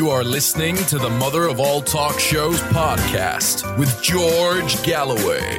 [0.00, 5.58] You are listening to the Mother of All Talk Shows podcast with George Galloway.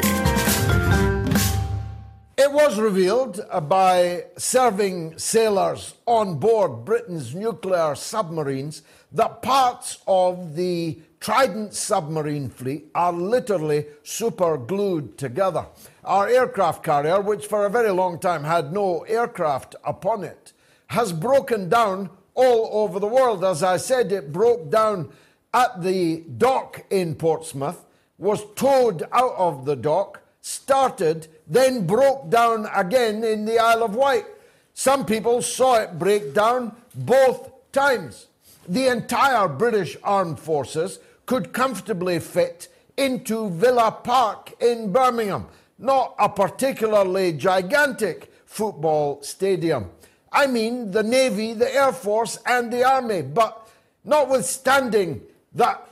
[2.40, 8.82] It was revealed uh, by serving sailors on board Britain's nuclear submarines
[9.12, 15.68] that parts of the Trident submarine fleet are literally super glued together.
[16.04, 20.52] Our aircraft carrier, which for a very long time had no aircraft upon it,
[20.88, 22.10] has broken down
[22.42, 23.44] all over the world.
[23.44, 25.12] As I said, it broke down
[25.54, 27.86] at the dock in Portsmouth,
[28.18, 33.96] was towed out of the dock, started, then broke down again in the Isle of
[33.96, 34.26] Wight.
[34.74, 38.28] Some people saw it break down both times.
[38.68, 42.68] The entire British Armed Forces could comfortably fit
[42.98, 49.90] into Villa Park in Birmingham, not a particularly gigantic football stadium.
[50.32, 53.22] I mean the Navy, the Air Force, and the Army.
[53.22, 53.68] But
[54.04, 55.22] notwithstanding
[55.54, 55.88] that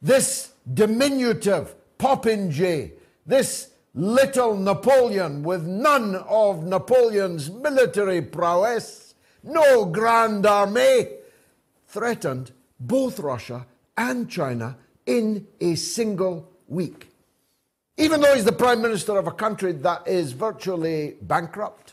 [0.00, 2.92] this diminutive popinjay,
[3.26, 11.08] this little Napoleon with none of Napoleon's military prowess, no grand army,
[11.88, 17.08] threatened both Russia and China in a single week.
[17.98, 21.91] Even though he's the prime minister of a country that is virtually bankrupt,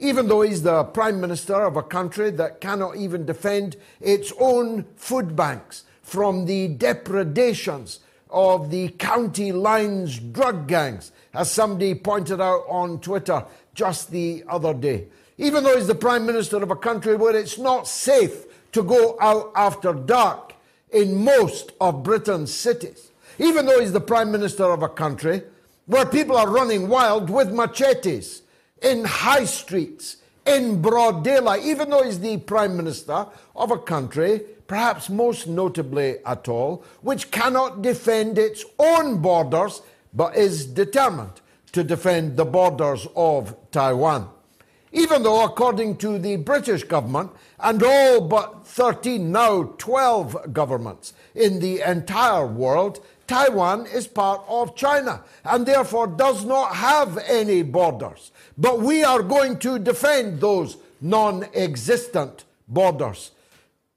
[0.00, 4.84] even though he's the prime minister of a country that cannot even defend its own
[4.96, 12.64] food banks from the depredations of the county lines drug gangs, as somebody pointed out
[12.68, 13.44] on Twitter
[13.74, 15.06] just the other day.
[15.36, 19.18] Even though he's the prime minister of a country where it's not safe to go
[19.20, 20.54] out after dark
[20.92, 23.10] in most of Britain's cities.
[23.38, 25.42] Even though he's the prime minister of a country
[25.86, 28.42] where people are running wild with machetes
[28.82, 34.40] in high streets, in broad daylight, even though he's the prime minister of a country,
[34.66, 39.82] perhaps most notably at all, which cannot defend its own borders
[40.14, 41.40] but is determined
[41.72, 44.28] to defend the borders of Taiwan.
[44.92, 47.30] Even though, according to the British government
[47.60, 54.74] and all but 13, now 12 governments in the entire world, Taiwan is part of
[54.74, 58.32] China and therefore does not have any borders.
[58.60, 63.30] But we are going to defend those non existent borders.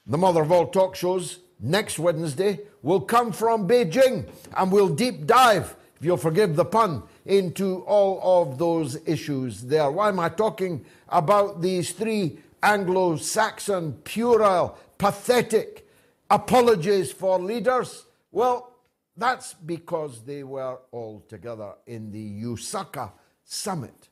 [0.07, 5.28] The mother of all talk shows next Wednesday will come from Beijing and we'll deep
[5.28, 9.91] dive, if you'll forgive the pun, into all of those issues there.
[9.91, 15.90] Why am I talking about these three Anglo Saxon, puerile, pathetic
[16.30, 18.06] apologies for leaders?
[18.31, 18.72] Well,
[19.18, 23.12] that's because they were all together in the AUKUS
[23.44, 24.07] summit.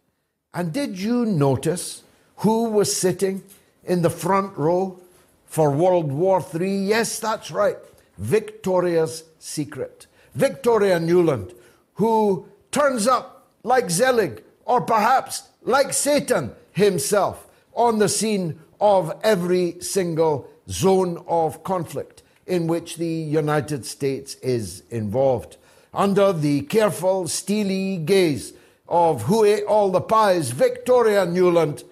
[0.53, 2.03] And did you notice
[2.38, 3.44] who was sitting
[3.85, 5.00] in the front row
[5.45, 6.85] for World War III?
[6.85, 7.78] Yes, that's right.
[8.17, 10.07] Victoria's Secret.
[10.35, 11.53] Victoria Nuland,
[11.95, 19.79] who turns up like Zelig, or perhaps like Satan himself, on the scene of every
[19.79, 25.57] single zone of conflict in which the United States is involved.
[25.94, 28.53] Under the careful, steely gaze
[28.91, 31.85] of who ate all the pies, Victoria Nuland,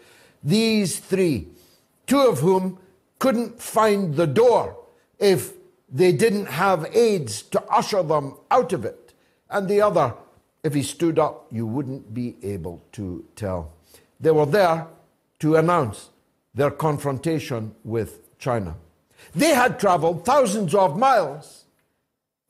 [0.44, 1.48] these three,
[2.06, 2.78] two of whom
[3.20, 4.78] couldn't find the door
[5.18, 5.54] if
[5.90, 9.14] they didn't have aides to usher them out of it,
[9.50, 10.14] and the other,
[10.62, 13.74] if he stood up, you wouldn't be able to tell.
[14.20, 14.88] They were there
[15.40, 16.10] to announce
[16.54, 18.76] their confrontation with China.
[19.34, 21.64] They had traveled thousands of miles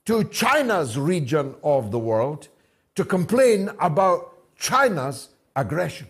[0.05, 2.47] to China's region of the world
[2.95, 4.28] to complain about
[4.59, 6.07] China's aggression.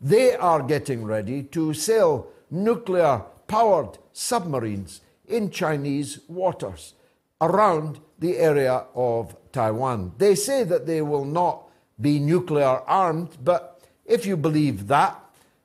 [0.00, 6.94] They are getting ready to sail nuclear powered submarines in Chinese waters
[7.40, 10.12] around the area of Taiwan.
[10.18, 11.64] They say that they will not
[12.00, 15.18] be nuclear armed, but if you believe that,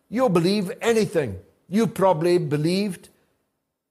[0.10, 1.40] you'll believe anything.
[1.70, 3.10] You probably believed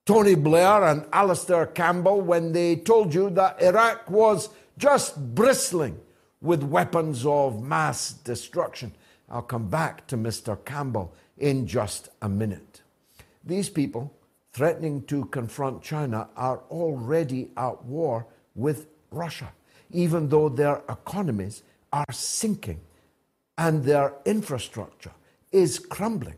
[0.07, 4.49] Tony Blair and Alastair Campbell when they told you that Iraq was
[4.79, 6.01] just bristling
[6.43, 8.93] with weapons of mass destruction.
[9.31, 10.63] I'll come back to Mr.
[10.65, 12.83] Campbell in just a minute.
[13.45, 14.13] These people
[14.53, 19.53] threatening to confront China are already at war with Russia,
[19.93, 21.63] even though their economies
[21.93, 22.81] are sinking
[23.57, 25.13] and their infrastructure
[25.53, 26.37] is crumbling.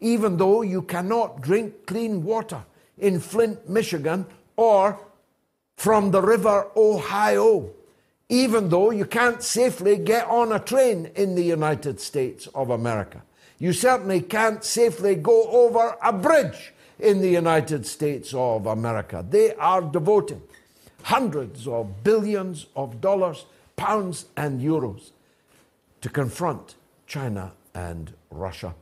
[0.00, 2.62] Even though you cannot drink clean water
[2.98, 4.26] in Flint, Michigan,
[4.56, 4.98] or
[5.76, 7.70] from the river Ohio,
[8.28, 13.22] even though you can't safely get on a train in the United States of America.
[13.58, 19.24] You certainly can't safely go over a bridge in the United States of America.
[19.28, 20.42] They are devoting
[21.02, 23.46] hundreds of billions of dollars,
[23.76, 25.12] pounds, and euros
[26.00, 26.74] to confront
[27.06, 28.74] China and Russia.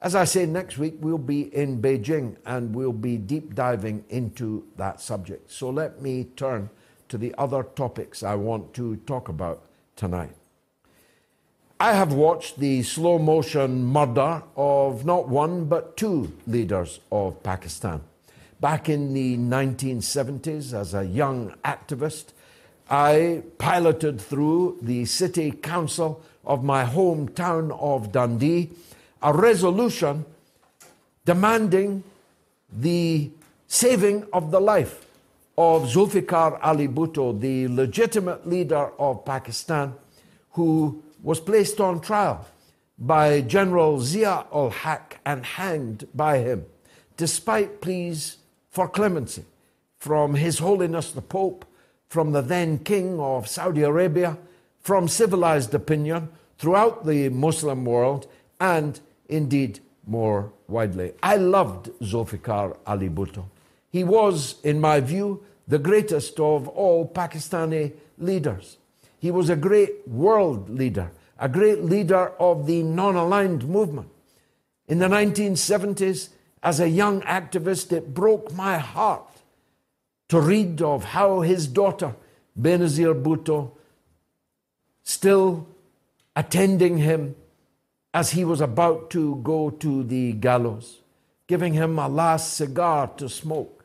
[0.00, 4.64] As I say, next week we'll be in Beijing and we'll be deep diving into
[4.76, 5.50] that subject.
[5.50, 6.70] So let me turn
[7.08, 9.62] to the other topics I want to talk about
[9.96, 10.34] tonight.
[11.80, 18.00] I have watched the slow motion murder of not one but two leaders of Pakistan.
[18.60, 22.32] Back in the 1970s, as a young activist,
[22.90, 28.70] I piloted through the city council of my hometown of Dundee
[29.22, 30.24] a resolution
[31.24, 32.02] demanding
[32.72, 33.30] the
[33.68, 35.06] saving of the life
[35.58, 39.92] of Zulfikar Ali Bhutto, the legitimate leader of Pakistan,
[40.52, 42.46] who was placed on trial
[42.96, 46.64] by General Zia ul Haq and hanged by him,
[47.16, 48.36] despite pleas
[48.70, 49.44] for clemency
[49.98, 51.64] from His Holiness the Pope,
[52.08, 54.38] from the then King of Saudi Arabia,
[54.80, 56.28] from civilized opinion
[56.58, 58.28] throughout the Muslim world,
[58.60, 61.14] and indeed more widely.
[61.20, 63.46] I loved Zulfikar Ali Bhutto.
[63.90, 68.78] He was, in my view, the greatest of all Pakistani leaders.
[69.18, 74.08] He was a great world leader, a great leader of the non aligned movement.
[74.86, 76.30] In the 1970s,
[76.62, 79.28] as a young activist, it broke my heart
[80.28, 82.14] to read of how his daughter,
[82.58, 83.72] Benazir Bhutto,
[85.02, 85.66] still
[86.36, 87.34] attending him
[88.12, 91.00] as he was about to go to the gallows,
[91.46, 93.77] giving him a last cigar to smoke,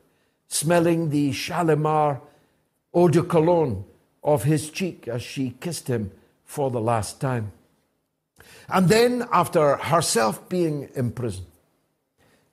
[0.48, 2.20] smelling the Shalimar
[2.94, 3.84] eau de cologne
[4.22, 6.10] of his cheek as she kissed him
[6.44, 7.52] for the last time.
[8.68, 11.46] And then, after herself being imprisoned,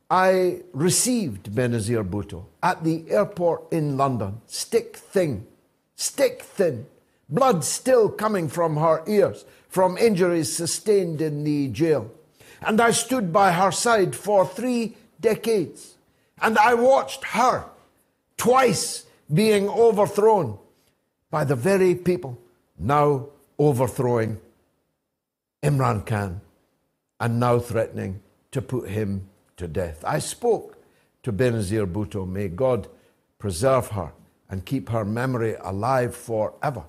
[0.10, 5.48] I received Benazir Bhutto at the airport in London, stick thin,
[5.96, 6.86] stick thin,
[7.30, 12.12] blood still coming from her ears from injuries sustained in the jail.
[12.62, 15.96] And I stood by her side for three decades.
[16.42, 17.71] And I watched her
[18.42, 20.58] twice being overthrown
[21.30, 22.36] by the very people
[22.80, 23.28] now
[23.60, 24.42] overthrowing
[25.62, 26.42] Imran Khan
[27.20, 30.04] and now threatening to put him to death.
[30.04, 30.76] I spoke
[31.22, 32.28] to Benazir Bhutto.
[32.28, 32.88] May God
[33.38, 34.12] preserve her
[34.50, 36.86] and keep her memory alive forever.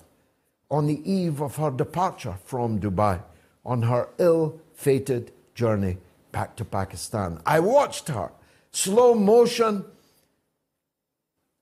[0.71, 3.21] On the eve of her departure from Dubai,
[3.63, 5.97] on her ill fated journey
[6.31, 8.31] back to Pakistan, I watched her
[8.71, 9.85] slow motion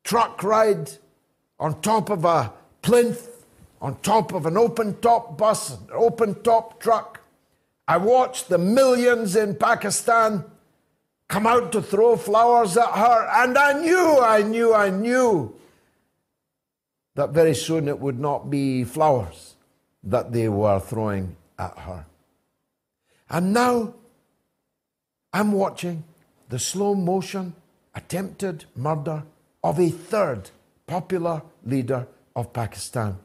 [0.03, 0.91] truck ride
[1.59, 2.51] on top of a
[2.81, 3.31] plinth
[3.81, 7.21] on top of an open top bus, an open top truck.
[7.87, 10.45] I watched the millions in Pakistan
[11.27, 15.55] come out to throw flowers at her, and I knew, I knew, I knew
[17.15, 19.55] that very soon it would not be flowers
[20.03, 22.05] that they were throwing at her.
[23.29, 23.95] And now
[25.33, 26.03] I'm watching
[26.49, 27.55] the slow motion
[27.95, 29.23] attempted murder
[29.63, 30.49] of a third
[30.87, 33.17] popular leader of Pakistan.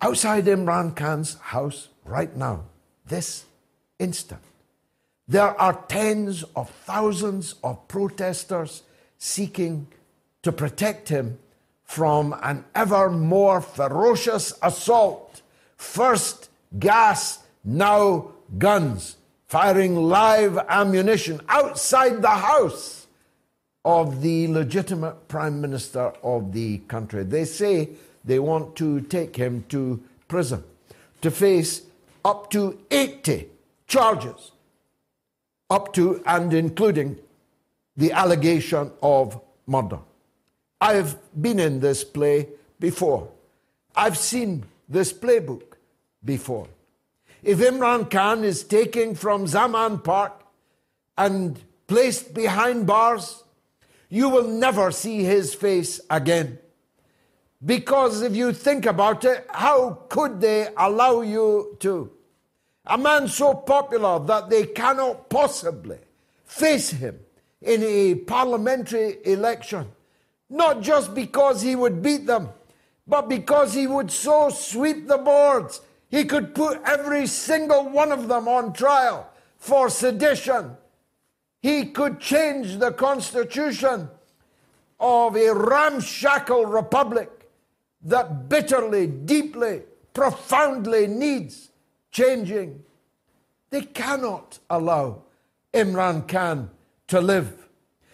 [0.00, 2.64] Outside Imran Khan's house right now,
[3.06, 3.44] this
[3.98, 4.42] instant,
[5.26, 8.82] there are tens of thousands of protesters
[9.16, 9.86] seeking
[10.42, 11.38] to protect him
[11.84, 15.40] from an ever more ferocious assault.
[15.76, 19.16] First gas, now guns,
[19.46, 23.03] firing live ammunition outside the house
[23.84, 27.22] of the legitimate prime minister of the country.
[27.22, 27.90] They say
[28.24, 30.64] they want to take him to prison
[31.20, 31.82] to face
[32.24, 33.48] up to 80
[33.86, 34.52] charges,
[35.70, 37.18] up to and including
[37.96, 40.00] the allegation of murder.
[40.80, 42.48] I've been in this play
[42.80, 43.28] before.
[43.96, 45.62] I've seen this playbook
[46.24, 46.68] before.
[47.42, 50.42] If Imran Khan is taken from Zaman Park
[51.16, 53.43] and placed behind bars,
[54.14, 56.56] you will never see his face again.
[57.64, 62.12] Because if you think about it, how could they allow you to?
[62.86, 65.98] A man so popular that they cannot possibly
[66.44, 67.18] face him
[67.60, 69.86] in a parliamentary election,
[70.48, 72.50] not just because he would beat them,
[73.08, 78.28] but because he would so sweep the boards, he could put every single one of
[78.28, 80.76] them on trial for sedition.
[81.64, 84.10] He could change the constitution
[85.00, 87.48] of a ramshackle republic
[88.02, 89.80] that bitterly, deeply,
[90.12, 91.70] profoundly needs
[92.10, 92.82] changing.
[93.70, 95.22] They cannot allow
[95.72, 96.68] Imran Khan
[97.06, 97.66] to live.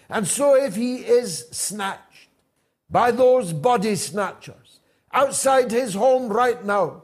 [0.09, 2.29] And so, if he is snatched
[2.89, 4.79] by those body snatchers
[5.13, 7.03] outside his home right now,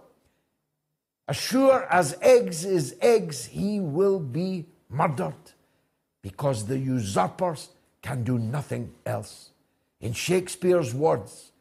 [1.26, 5.34] as sure as eggs is eggs, he will be murdered
[6.26, 7.68] because the usurpers
[8.02, 9.50] can do nothing else.
[10.00, 11.52] In Shakespeare's words,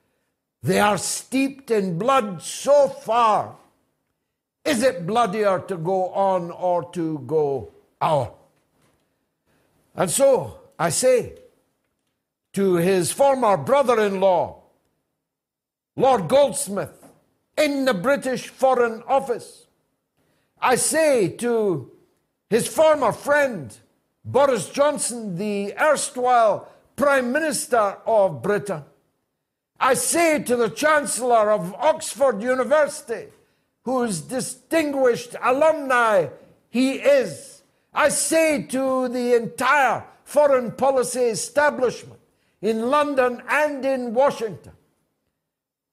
[0.64, 3.58] they are steeped in blood so far.
[4.64, 8.40] Is it bloodier to go on or to go out?
[9.96, 11.34] And so I say
[12.54, 14.64] to his former brother in law,
[15.96, 17.06] Lord Goldsmith,
[17.56, 19.68] in the British Foreign Office,
[20.60, 21.92] I say to
[22.50, 23.78] his former friend,
[24.26, 28.84] Boris Johnson, the erstwhile Prime Minister of Britain,
[29.80, 33.28] I say to the Chancellor of Oxford University,
[33.84, 36.28] whose distinguished alumni
[36.70, 37.62] he is,
[37.94, 42.20] I say to the entire foreign policy establishment
[42.62, 44.74] in London and in Washington,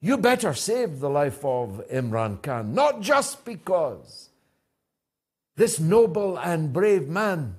[0.01, 4.29] you better save the life of Imran Khan, not just because
[5.55, 7.57] this noble and brave man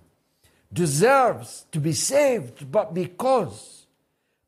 [0.74, 3.86] deserves to be saved, but because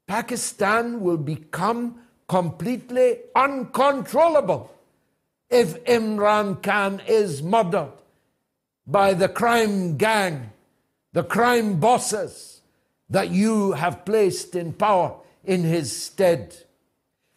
[0.06, 4.70] Pakistan will become completely uncontrollable
[5.48, 7.92] if Imran Khan is murdered
[8.86, 10.50] by the crime gang,
[11.12, 12.60] the crime bosses
[13.08, 15.14] that you have placed in power
[15.44, 16.56] in his stead.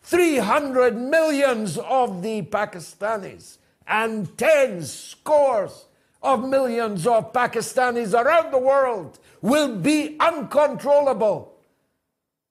[0.01, 5.85] 300 millions of the Pakistanis and tens, scores
[6.21, 11.53] of millions of Pakistanis around the world will be uncontrollable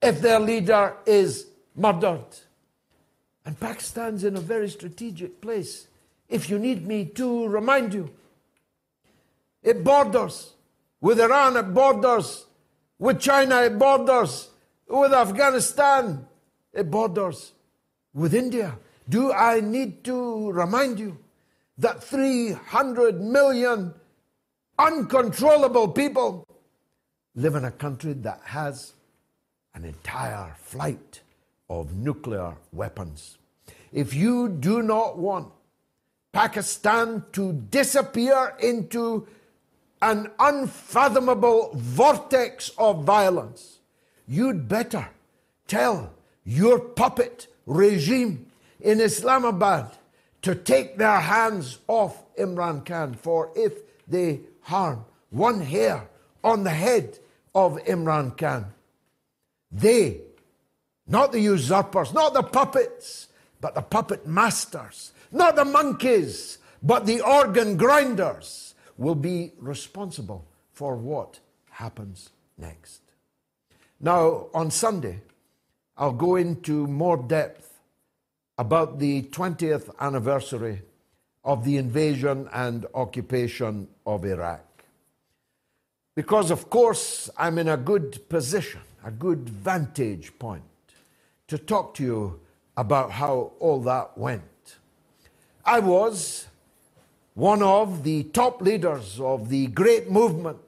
[0.00, 2.26] if their leader is murdered.
[3.44, 5.87] And Pakistan's in a very strategic place.
[6.28, 8.10] If you need me to remind you,
[9.62, 10.52] it borders
[11.00, 12.46] with Iran, it borders
[12.98, 14.50] with China, it borders
[14.88, 16.26] with Afghanistan,
[16.72, 17.52] it borders
[18.12, 18.78] with India.
[19.08, 21.18] Do I need to remind you
[21.78, 23.94] that 300 million
[24.78, 26.47] uncontrollable people
[27.35, 28.92] live in a country that has
[29.75, 31.20] an entire flight
[31.70, 33.38] of nuclear weapons?
[33.92, 35.52] If you do not want
[36.32, 39.26] Pakistan to disappear into
[40.02, 43.78] an unfathomable vortex of violence,
[44.26, 45.08] you'd better
[45.66, 46.12] tell
[46.44, 48.47] your puppet regime
[48.80, 49.98] in Islamabad
[50.49, 53.75] to take their hands off Imran Khan, for if
[54.09, 56.09] they harm one hair
[56.43, 57.19] on the head
[57.55, 58.73] of Imran Khan,
[59.71, 60.23] they,
[61.07, 63.28] not the usurpers, not the puppets,
[63.61, 70.97] but the puppet masters, not the monkeys, but the organ grinders, will be responsible for
[70.97, 73.02] what happens next.
[74.00, 75.21] Now, on Sunday,
[75.99, 77.67] I'll go into more depth
[78.59, 80.83] about the 20th anniversary
[81.45, 84.65] of the invasion and occupation of Iraq.
[86.17, 90.65] Because, of course, I'm in a good position, a good vantage point
[91.47, 92.41] to talk to you
[92.77, 94.43] about how all that went.
[95.65, 96.49] I was
[97.35, 100.59] one of the top leaders of the great movement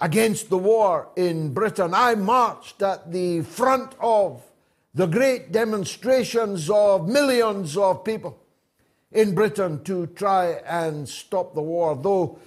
[0.00, 1.92] against the war in Britain.
[1.92, 4.42] I marched at the front of
[4.96, 8.34] the great demonstrations of millions of people
[9.12, 12.38] in Britain to try and stop the war, though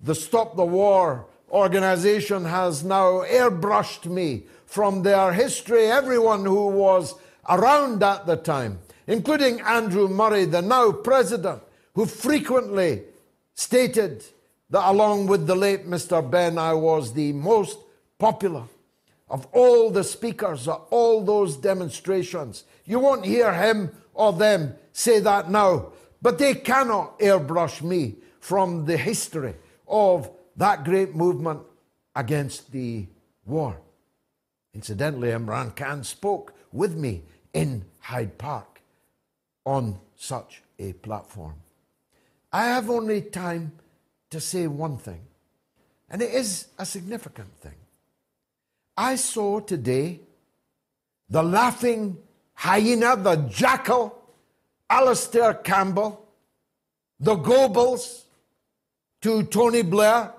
[0.00, 5.86] the Stop the War organization has now airbrushed me from their history.
[5.86, 7.16] Everyone who was
[7.48, 11.60] around at the time, including Andrew Murray, the now president,
[11.94, 13.02] who frequently
[13.54, 14.24] stated
[14.70, 16.22] that along with the late Mr.
[16.30, 17.78] Benn, I was the most
[18.16, 18.62] popular
[19.28, 22.64] of all the speakers at all those demonstrations.
[22.84, 25.92] You won't hear him or them say that now,
[26.22, 29.54] but they cannot airbrush me from the history
[29.88, 31.60] of that great movement
[32.14, 33.06] against the
[33.44, 33.80] war.
[34.74, 38.80] Incidentally, Imran Khan spoke with me in Hyde Park
[39.64, 41.54] on such a platform.
[42.52, 43.72] I have only time
[44.30, 45.22] to say one thing,
[46.08, 47.85] and it is a significant thing.
[48.96, 50.20] I saw today
[51.28, 52.18] the laughing
[52.54, 54.16] hyena, the jackal,
[54.88, 56.26] Alastair Campbell,
[57.20, 58.24] the Goebbels
[59.22, 60.32] to Tony Blair,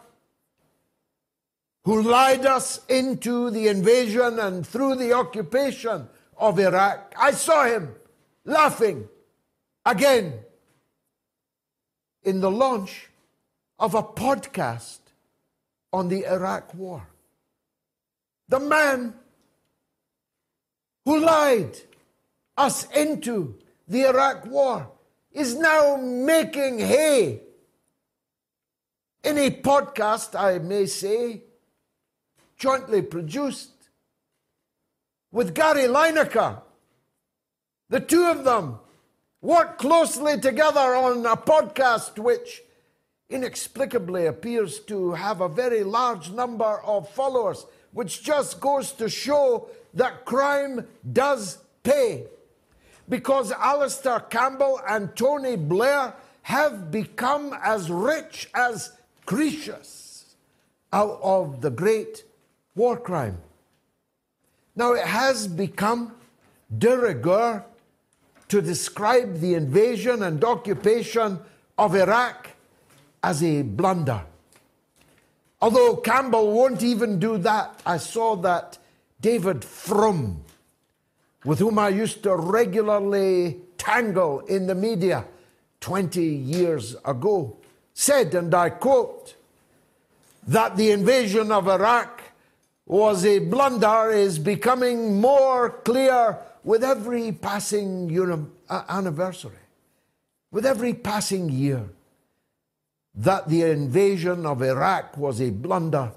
[1.84, 7.14] who lied us into the invasion and through the occupation of Iraq.
[7.18, 7.96] I saw him
[8.46, 9.08] laughing
[9.86, 10.34] again
[12.24, 13.10] in the launch
[13.80, 15.00] of a podcast
[15.94, 17.08] on the Iraq War.
[18.50, 19.14] The man
[21.06, 21.78] who lied
[22.56, 23.56] us into
[23.88, 24.90] the Iraq War
[25.32, 27.42] is now making hay
[29.24, 31.44] in a podcast, I may say,
[32.58, 33.72] jointly produced
[35.32, 36.62] with Gary Lineker.
[37.90, 38.80] The two of them
[39.42, 42.64] work closely together on a podcast which
[43.30, 49.70] inexplicably appears to have a very large number of followers, which just goes to show
[49.94, 52.26] that crime does pay.
[53.10, 56.14] Because Alastair Campbell and Tony Blair
[56.44, 58.92] have become as rich as
[59.26, 60.36] Croesus
[60.94, 62.24] out of the great
[62.76, 63.38] war crime.
[64.76, 66.14] Now, it has become
[66.78, 67.66] de rigueur
[68.48, 71.40] to describe the invasion and occupation
[71.78, 72.50] of Iraq
[73.24, 74.22] as a blunder.
[75.62, 78.78] Although Campbell won't even do that, I saw that
[79.20, 80.44] David Frum,
[81.44, 85.26] with whom I used to regularly tangle in the media
[85.82, 87.58] 20 years ago,
[87.94, 89.34] said, and I quote,
[90.48, 92.22] that the invasion of Iraq
[92.86, 99.52] was a blunder is becoming more clear with every passing uh, anniversary,
[100.52, 101.90] with every passing year.
[103.18, 106.12] That the invasion of Iraq was a blunder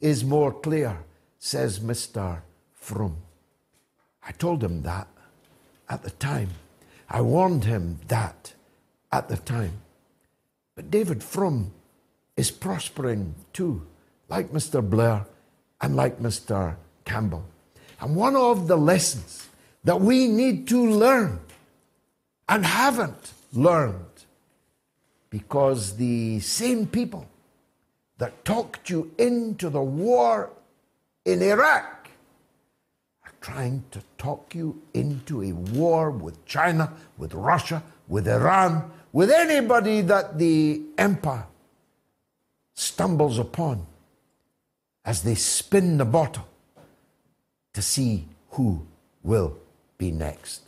[0.00, 0.98] is more clear,
[1.38, 2.40] says Mr.
[2.74, 3.16] Frum.
[4.26, 5.08] I told him that
[5.88, 6.50] at the time.
[7.08, 8.52] I warned him that
[9.12, 9.80] at the time.
[10.74, 11.72] But David Frum
[12.36, 13.86] is prospering too,
[14.28, 14.82] like Mr.
[14.82, 15.26] Blair
[15.80, 16.76] and like Mr.
[17.04, 17.44] Campbell.
[18.00, 19.48] And one of the lessons
[19.84, 21.40] that we need to learn
[22.48, 24.04] and haven't learned
[25.30, 27.26] because the same people
[28.18, 30.50] that talked you into the war
[31.24, 32.08] in Iraq
[33.24, 39.30] are trying to talk you into a war with China, with Russia, with Iran, with
[39.30, 41.46] anybody that the empire
[42.74, 43.86] stumbles upon
[45.04, 46.46] as they spin the bottle
[47.72, 48.86] to see who
[49.22, 49.56] will
[49.96, 50.67] be next.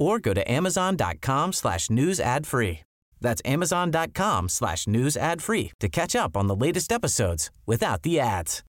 [0.00, 2.80] or go to amazon.com slash news ad free.
[3.20, 8.18] That's amazon.com slash news ad free to catch up on the latest episodes without the
[8.18, 8.64] ads.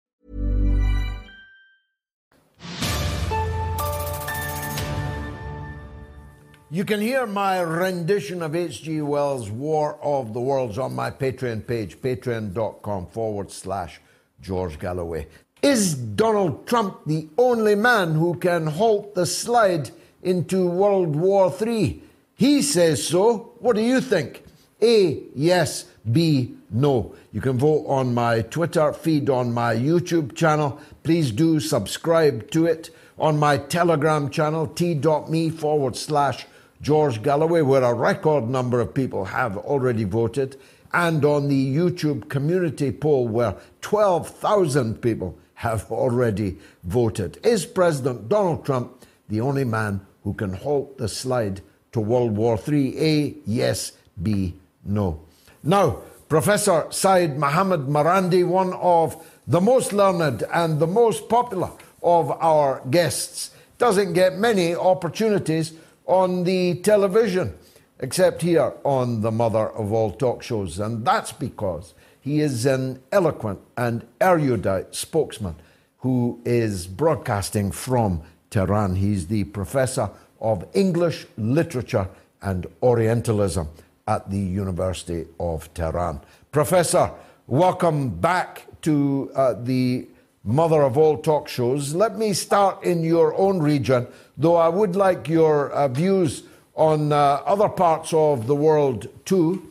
[6.73, 9.01] You can hear my rendition of H.G.
[9.01, 13.99] Wells' War of the Worlds on my Patreon page, patreon.com forward slash
[14.41, 15.27] George Galloway.
[15.61, 19.91] Is Donald Trump the only man who can halt the slide
[20.23, 22.01] into World War III?
[22.35, 23.53] He says so.
[23.59, 24.43] What do you think?
[24.81, 25.85] A, yes.
[26.11, 27.13] B, no.
[27.31, 30.79] You can vote on my Twitter feed, on my YouTube channel.
[31.03, 32.89] Please do subscribe to it.
[33.19, 36.47] On my Telegram channel, t.me forward slash
[36.81, 40.59] George Galloway, where a record number of people have already voted.
[40.93, 47.37] And on the YouTube community poll, where 12,000 people have already voted.
[47.45, 52.59] Is President Donald Trump the only man who can halt the slide to World War
[52.67, 52.99] III?
[52.99, 53.93] A, yes.
[54.21, 55.21] B, no.
[55.63, 59.15] Now, Professor Seyed Mohammad Marandi, one of
[59.47, 61.71] the most learned and the most popular
[62.03, 65.73] of our guests, doesn't get many opportunities
[66.05, 67.53] on the television,
[67.99, 70.79] except here on the mother of all talk shows.
[70.79, 75.55] And that's because He is an eloquent and erudite spokesman
[75.97, 78.95] who is broadcasting from Tehran.
[78.95, 80.09] He's the professor
[80.39, 82.07] of English literature
[82.41, 83.67] and Orientalism
[84.07, 86.19] at the University of Tehran.
[86.51, 87.11] Professor,
[87.47, 90.07] welcome back to uh, the
[90.43, 91.95] mother of all talk shows.
[91.95, 96.43] Let me start in your own region, though I would like your uh, views
[96.75, 99.69] on uh, other parts of the world too.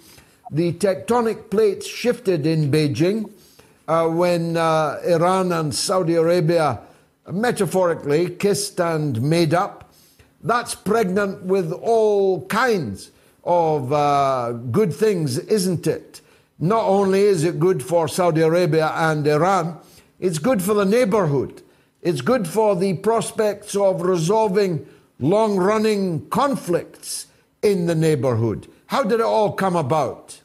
[0.50, 3.30] The tectonic plates shifted in Beijing
[3.88, 6.80] uh, when uh, Iran and Saudi Arabia
[7.32, 9.92] metaphorically kissed and made up.
[10.42, 13.10] That's pregnant with all kinds
[13.44, 16.20] of uh, good things, isn't it?
[16.58, 19.78] Not only is it good for Saudi Arabia and Iran,
[20.18, 21.62] it's good for the neighborhood.
[22.02, 24.86] It's good for the prospects of resolving
[25.18, 27.26] long running conflicts
[27.62, 28.66] in the neighborhood.
[28.86, 30.40] How did it all come about?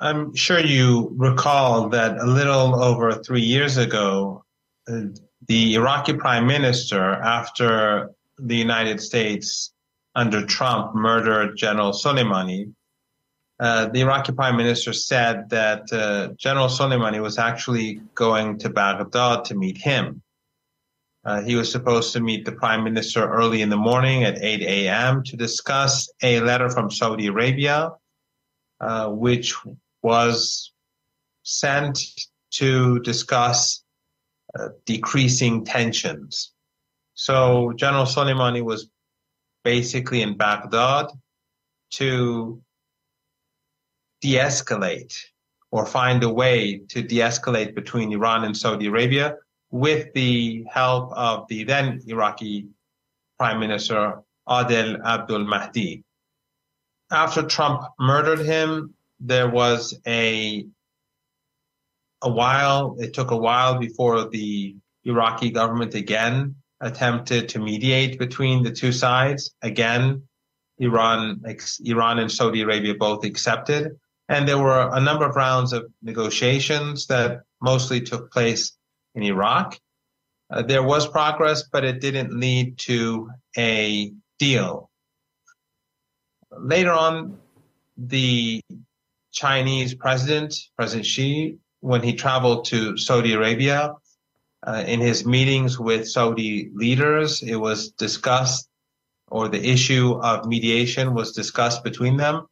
[0.00, 4.44] I'm sure you recall that a little over three years ago,
[4.90, 5.02] uh,
[5.50, 9.72] the Iraqi prime minister, after the United States
[10.14, 12.72] under Trump murdered General Soleimani,
[13.58, 19.44] uh, the Iraqi prime minister said that uh, General Soleimani was actually going to Baghdad
[19.46, 20.22] to meet him.
[21.24, 24.62] Uh, he was supposed to meet the prime minister early in the morning at 8
[24.62, 25.24] a.m.
[25.24, 27.90] to discuss a letter from Saudi Arabia,
[28.78, 29.56] uh, which
[30.00, 30.72] was
[31.42, 31.98] sent
[32.52, 33.79] to discuss
[34.58, 36.52] Uh, decreasing tensions.
[37.14, 38.90] So General Soleimani was
[39.62, 41.06] basically in Baghdad
[41.92, 42.60] to
[44.20, 45.14] de-escalate
[45.70, 49.36] or find a way to de-escalate between Iran and Saudi Arabia
[49.70, 52.66] with the help of the then Iraqi
[53.38, 56.02] Prime Minister Adel Abdul Mahdi.
[57.12, 60.66] After Trump murdered him, there was a
[62.22, 62.96] a while.
[62.98, 68.92] It took a while before the Iraqi government again attempted to mediate between the two
[68.92, 69.54] sides.
[69.62, 70.22] Again,
[70.78, 71.42] Iran,
[71.84, 77.06] Iran and Saudi Arabia both accepted, and there were a number of rounds of negotiations
[77.08, 78.72] that mostly took place
[79.14, 79.78] in Iraq.
[80.50, 84.90] Uh, there was progress, but it didn't lead to a deal.
[86.50, 87.38] Later on,
[87.96, 88.62] the
[89.32, 93.94] Chinese president, President Xi, when he traveled to Saudi Arabia,
[94.66, 98.68] uh, in his meetings with Saudi leaders, it was discussed,
[99.28, 102.46] or the issue of mediation was discussed between them.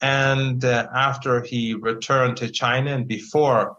[0.00, 3.78] And uh, after he returned to China and before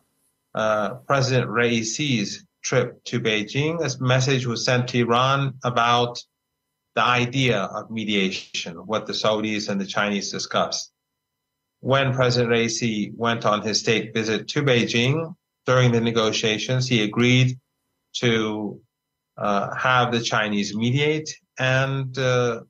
[0.56, 6.24] uh, President Raisi's trip to Beijing, a message was sent to Iran about
[6.96, 10.93] the idea of mediation, what the Saudis and the Chinese discussed.
[11.84, 17.60] When President Raisi went on his state visit to Beijing during the negotiations, he agreed
[18.20, 18.80] to
[19.36, 22.62] uh, have the Chinese mediate, and uh,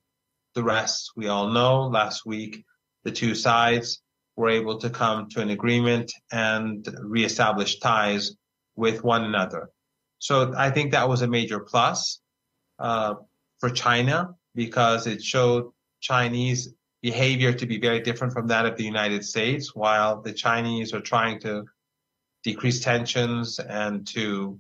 [0.56, 1.84] the rest we all know.
[1.84, 2.65] Last week,
[3.04, 4.02] the two sides
[4.36, 8.36] were able to come to an agreement and reestablish ties
[8.76, 9.69] with one another.
[10.17, 12.19] So I think that was a major plus
[12.80, 13.13] uh,
[13.60, 15.71] for China because it showed
[16.02, 16.73] Chinese
[17.04, 19.76] behavior to be very different from that of the United States.
[19.76, 21.66] While the Chinese are trying to
[22.44, 24.60] decrease tensions and to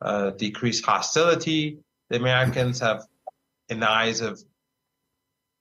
[0.00, 3.02] uh, decrease hostility, the Americans have,
[3.68, 4.42] in the eyes of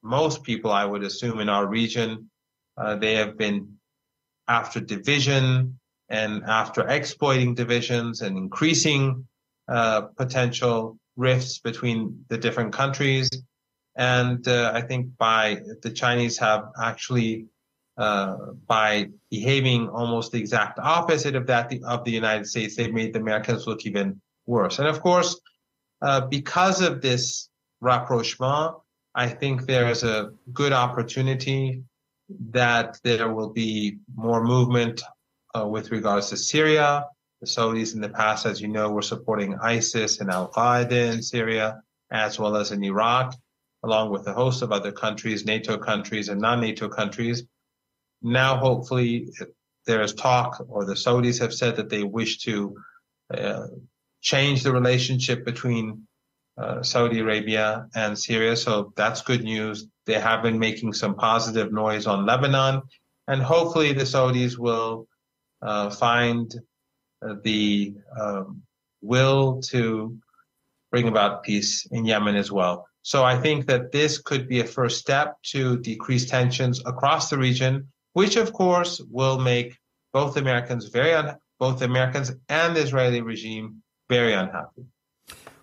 [0.01, 2.29] most people, I would assume, in our region,
[2.77, 3.77] uh, they have been
[4.47, 9.27] after division and after exploiting divisions and increasing
[9.67, 13.29] uh, potential rifts between the different countries.
[13.95, 17.45] And uh, I think by the Chinese have actually,
[17.97, 18.35] uh,
[18.67, 23.19] by behaving almost the exact opposite of that of the United States, they've made the
[23.19, 24.79] Americans look even worse.
[24.79, 25.39] And of course,
[26.01, 27.49] uh, because of this
[27.81, 28.75] rapprochement,
[29.15, 31.83] I think there is a good opportunity
[32.51, 35.03] that there will be more movement
[35.55, 37.05] uh, with regards to Syria.
[37.41, 41.21] The Saudis in the past, as you know, were supporting ISIS and Al Qaeda in
[41.21, 43.35] Syria, as well as in Iraq,
[43.83, 47.43] along with a host of other countries, NATO countries and non NATO countries.
[48.21, 49.29] Now, hopefully,
[49.85, 52.77] there is talk, or the Saudis have said that they wish to
[53.33, 53.67] uh,
[54.21, 56.07] change the relationship between
[56.57, 58.55] uh, Saudi Arabia and Syria.
[58.55, 59.87] So that's good news.
[60.05, 62.83] They have been making some positive noise on Lebanon,
[63.27, 65.07] and hopefully the Saudis will
[65.61, 66.53] uh, find
[67.25, 68.61] uh, the um,
[69.01, 70.17] will to
[70.91, 72.87] bring about peace in Yemen as well.
[73.03, 77.37] So I think that this could be a first step to decrease tensions across the
[77.37, 79.77] region, which of course will make
[80.13, 84.83] both Americans very un- both Americans and the Israeli regime very unhappy.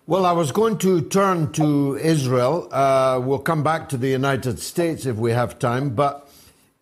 [0.07, 2.67] Well, I was going to turn to Israel.
[2.71, 5.91] Uh, we'll come back to the United States if we have time.
[5.91, 6.29] But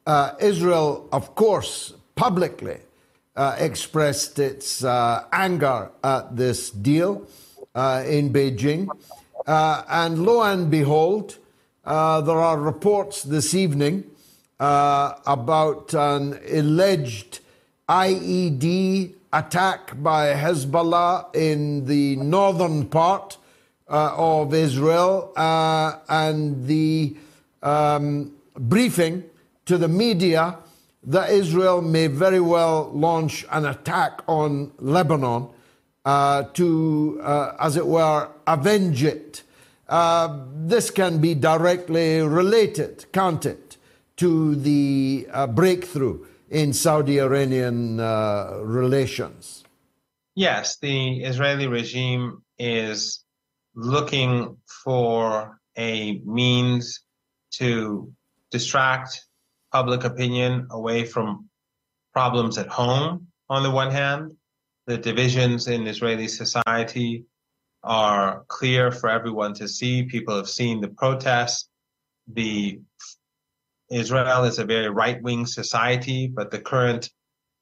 [0.08, 2.80] uh, Israel, of course, publicly
[3.36, 7.28] uh, expressed its uh, anger at this deal
[7.76, 8.90] uh, in Beijing.
[9.50, 11.40] Uh, and lo and behold,
[11.84, 14.04] there are reports this evening
[14.60, 17.40] about an alleged
[17.90, 23.40] IED attack by Hezbollah in the northern part
[23.88, 27.18] uh, of Israel uh, and the
[27.64, 29.24] um, briefing
[29.66, 30.60] to the media
[31.02, 35.50] that Israel may very well launch an attack on Lebanon
[36.10, 39.44] uh, to, uh, as it were, avenge it.
[39.88, 40.44] Uh,
[40.74, 43.78] this can be directly related, can't it,
[44.18, 49.64] to the uh, breakthrough in Saudi Iranian uh, relations?
[50.34, 53.24] Yes, the Israeli regime is
[53.76, 57.02] looking for a means
[57.60, 58.12] to
[58.50, 59.12] distract
[59.72, 61.50] public opinion away from
[62.14, 64.24] problems at home, on the one hand.
[64.90, 67.26] The divisions in Israeli society
[67.84, 70.02] are clear for everyone to see.
[70.02, 71.70] People have seen the protests,
[72.26, 72.80] the
[73.92, 77.12] Israel is a very right wing society, but the current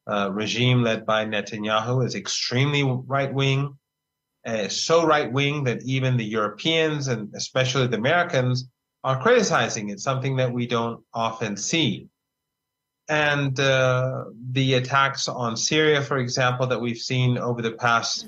[0.10, 3.78] uh, regime led by Netanyahu is extremely right wing,
[4.46, 8.70] uh, so right wing that even the Europeans and especially the Americans
[9.04, 12.08] are criticizing it, something that we don't often see.
[13.10, 18.28] And uh, the attacks on Syria, for example, that we've seen over the past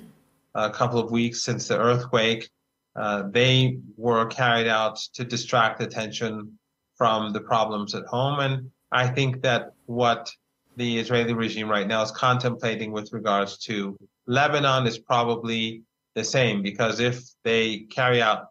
[0.55, 2.49] uh, couple of weeks since the earthquake,
[2.95, 6.57] uh, they were carried out to distract attention
[6.95, 8.39] from the problems at home.
[8.39, 10.31] And I think that what
[10.75, 15.83] the Israeli regime right now is contemplating with regards to Lebanon is probably
[16.15, 18.47] the same, because if they carry out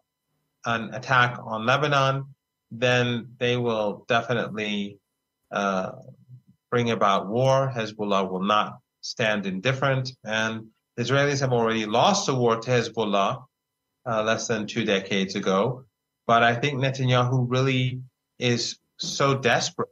[0.65, 2.35] an attack on Lebanon,
[2.71, 4.99] then they will definitely
[5.51, 5.91] uh,
[6.69, 7.71] bring about war.
[7.75, 10.11] Hezbollah will not stand indifferent.
[10.23, 13.43] And the Israelis have already lost the war to Hezbollah
[14.05, 15.85] uh, less than two decades ago.
[16.27, 18.01] But I think Netanyahu really
[18.37, 19.89] is so desperate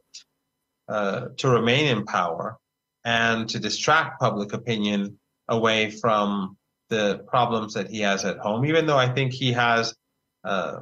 [0.88, 2.58] uh, to remain in power
[3.04, 6.58] and to distract public opinion away from
[6.90, 9.96] the problems that he has at home, even though I think he has
[10.44, 10.80] uh,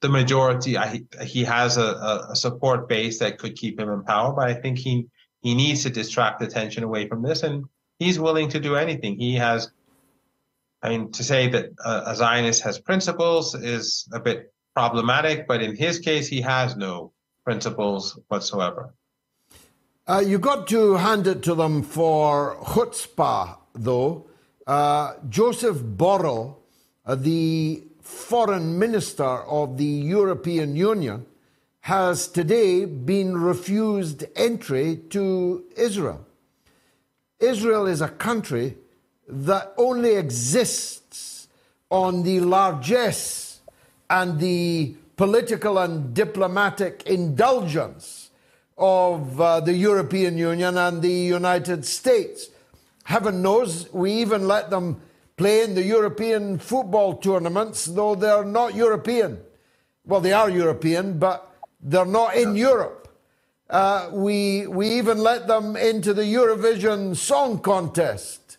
[0.00, 0.76] the majority,
[1.24, 4.78] he has a, a, support base that could keep him in power, but I think
[4.78, 5.06] he,
[5.42, 7.64] he needs to distract attention away from this, and
[7.98, 9.18] he's willing to do anything.
[9.18, 9.70] He has,
[10.82, 15.76] I mean, to say that a Zionist has principles is a bit problematic, but in
[15.76, 17.12] his case, he has no
[17.44, 18.94] principles whatsoever.
[20.06, 24.26] Uh, you got to hand it to them for chutzpah, though.
[24.66, 26.56] Uh, Joseph Borrell,
[27.04, 31.26] uh, the foreign minister of the European Union,
[31.80, 36.26] has today been refused entry to Israel.
[37.38, 38.76] Israel is a country
[39.26, 41.48] that only exists
[41.90, 43.60] on the largesse
[44.10, 48.30] and the political and diplomatic indulgence
[48.76, 52.48] of uh, the European Union and the United States.
[53.04, 55.00] Heaven knows we even let them
[55.40, 59.40] play in the European football tournaments, though they're not European.
[60.04, 61.50] Well, they are European, but
[61.80, 63.08] they're not in Europe.
[63.70, 68.58] Uh, we, we even let them into the Eurovision Song Contest.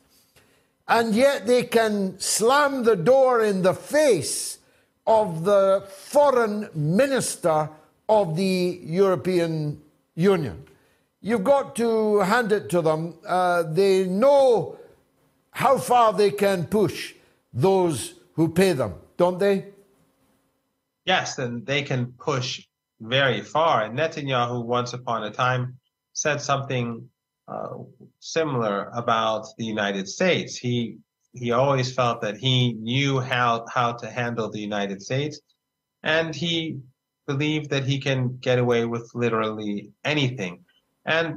[0.87, 4.57] And yet they can slam the door in the face
[5.05, 7.69] of the foreign minister
[8.09, 9.79] of the European
[10.15, 10.63] Union.
[11.21, 13.13] You've got to hand it to them.
[13.23, 14.79] Uh, they know
[15.61, 17.13] how far they can push
[17.53, 19.67] those who pay them, don't they?
[21.05, 22.65] Yes, and they can push
[22.99, 23.83] very far.
[23.83, 25.77] And Netanyahu, once upon a time,
[26.13, 27.07] said something
[27.47, 27.77] uh,
[28.19, 30.57] similar about the United States.
[30.57, 30.97] He
[31.33, 35.39] he always felt that he knew how how to handle the United States,
[36.01, 36.79] and he
[37.27, 40.65] believed that he can get away with literally anything.
[41.05, 41.27] And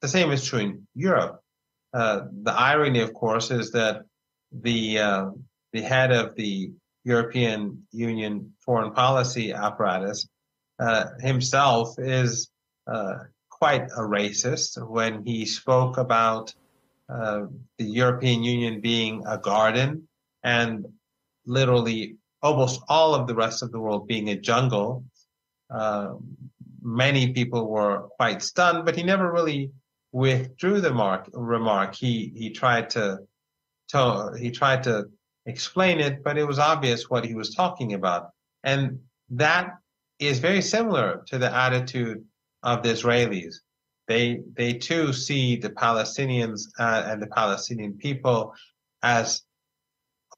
[0.00, 1.43] the same is true in Europe.
[1.94, 4.02] Uh, the irony, of course, is that
[4.50, 5.26] the uh,
[5.72, 6.72] the head of the
[7.04, 10.28] European Union foreign policy apparatus
[10.80, 12.50] uh, himself is
[12.92, 13.14] uh,
[13.48, 16.52] quite a racist when he spoke about
[17.08, 17.42] uh,
[17.78, 20.08] the European Union being a garden
[20.42, 20.86] and
[21.46, 25.04] literally almost all of the rest of the world being a jungle.
[26.86, 29.70] Many people were quite stunned, but he never really
[30.14, 31.92] withdrew the mark, remark.
[31.94, 33.18] He he tried to,
[33.88, 35.06] to he tried to
[35.44, 38.30] explain it, but it was obvious what he was talking about,
[38.62, 39.00] and
[39.30, 39.72] that
[40.20, 42.24] is very similar to the attitude
[42.62, 43.56] of the Israelis.
[44.06, 48.54] They they too see the Palestinians uh, and the Palestinian people
[49.02, 49.42] as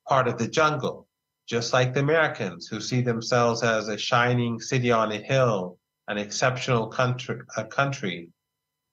[0.08, 1.06] part of the jungle,
[1.46, 6.16] just like the Americans who see themselves as a shining city on a hill, an
[6.16, 7.40] exceptional country.
[7.58, 8.30] A country.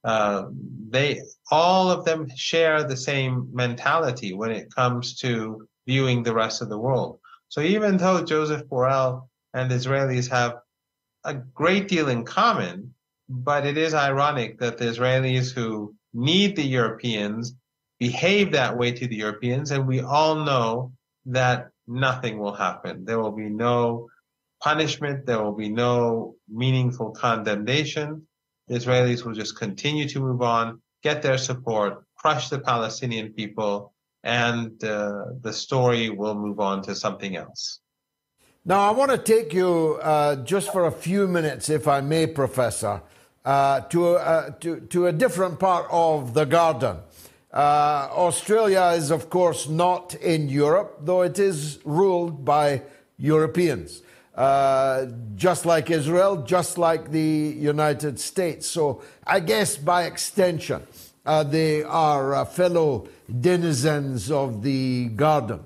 [0.03, 0.45] Uh,
[0.89, 6.61] they all of them share the same mentality when it comes to viewing the rest
[6.61, 7.19] of the world.
[7.49, 10.59] So even though Joseph Borrell and Israelis have
[11.23, 12.93] a great deal in common,
[13.29, 17.55] but it is ironic that the Israelis who need the Europeans
[17.99, 20.91] behave that way to the Europeans, and we all know
[21.25, 23.05] that nothing will happen.
[23.05, 24.09] There will be no
[24.61, 25.25] punishment.
[25.25, 28.27] There will be no meaningful condemnation.
[28.67, 33.93] The Israelis will just continue to move on, get their support, crush the Palestinian people,
[34.23, 37.79] and uh, the story will move on to something else.
[38.65, 42.27] Now, I want to take you uh, just for a few minutes, if I may,
[42.27, 43.01] Professor,
[43.43, 46.97] uh, to, uh, to, to a different part of the garden.
[47.51, 52.81] Uh, Australia is, of course, not in Europe, though it is ruled by
[53.17, 54.01] Europeans,
[54.35, 58.67] uh, just like Israel, just like the United States.
[58.67, 60.81] So, I guess by extension,
[61.25, 63.07] uh, they are uh, fellow
[63.39, 65.61] denizens of the garden.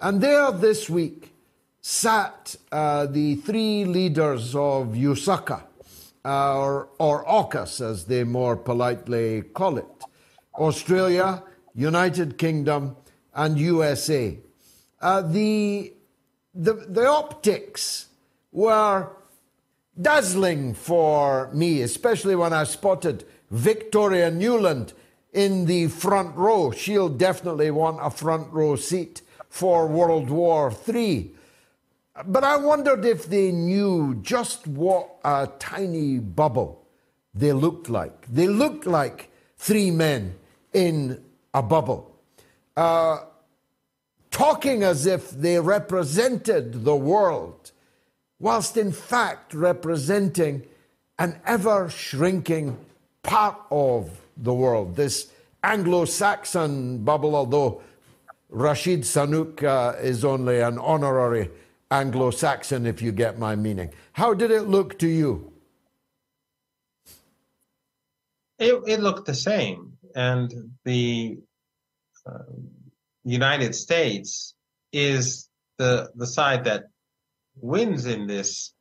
[0.00, 1.32] And there this week
[1.80, 5.62] sat uh, the three leaders of USACA,
[6.24, 9.86] uh, or, or AUKUS, as they more politely call it.
[10.54, 11.42] Australia,
[11.74, 12.96] United Kingdom,
[13.34, 14.38] and USA.
[15.00, 15.92] Uh, the,
[16.54, 18.06] the, the optics
[18.50, 19.10] were
[20.00, 24.92] dazzling for me, especially when I spotted Victoria Nuland
[25.32, 26.70] in the front row.
[26.70, 31.30] She'll definitely want a front row seat for World War III.
[32.26, 36.86] But I wondered if they knew just what a tiny bubble
[37.34, 38.26] they looked like.
[38.28, 40.34] They looked like three men
[40.72, 41.22] in
[41.54, 42.14] a bubble,
[42.76, 43.20] uh,
[44.32, 47.70] talking as if they represented the world,
[48.40, 50.66] whilst in fact representing
[51.18, 52.76] an ever shrinking
[53.22, 54.96] part of the world.
[54.96, 55.30] This
[55.62, 57.82] Anglo Saxon bubble, although
[58.48, 61.50] Rashid Sunak uh, is only an honorary
[61.90, 63.92] Anglo Saxon, if you get my meaning.
[64.14, 65.52] How did it look to you?
[68.58, 70.52] It, it looked the same and
[70.84, 71.38] the
[72.26, 72.38] uh,
[73.24, 74.54] United States
[74.92, 76.84] is the the side that
[77.56, 78.74] wins in this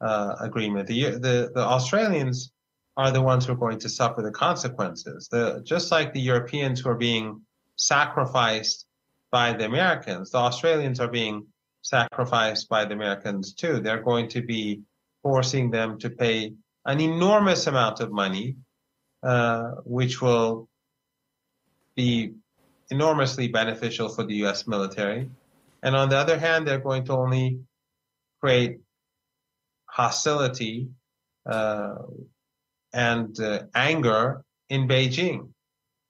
[0.00, 0.86] uh, agreement.
[0.86, 2.52] The, the the Australians
[2.96, 5.28] are the ones who are going to suffer the consequences.
[5.30, 7.42] The just like the Europeans who are being
[7.76, 8.86] sacrificed
[9.30, 11.46] by the Americans, the Australians are being
[11.82, 13.80] sacrificed by the Americans too.
[13.80, 14.82] They're going to be
[15.22, 16.52] forcing them to pay
[16.84, 18.56] an enormous amount of money,
[19.22, 20.68] uh, which will
[21.94, 22.34] be
[22.90, 24.66] enormously beneficial for the U.S.
[24.66, 25.30] military.
[25.82, 27.60] And on the other hand, they're going to only
[28.40, 28.80] create
[29.86, 30.88] hostility
[31.48, 31.94] uh,
[32.92, 35.48] and uh, anger in Beijing.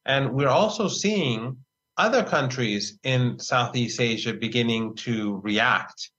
[0.06, 1.58] And we're also seeing
[1.96, 6.10] other countries in Southeast Asia beginning to react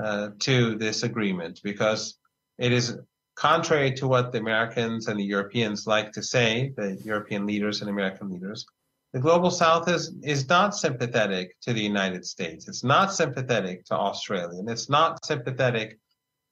[0.00, 2.18] uh, to this agreement because
[2.58, 2.96] it is
[3.34, 7.90] contrary to what the Americans and the Europeans like to say, the European leaders and
[7.90, 8.66] American leaders
[9.12, 12.68] the global south is is not sympathetic to the United States.
[12.68, 15.98] It's not sympathetic to Australia, and it's not sympathetic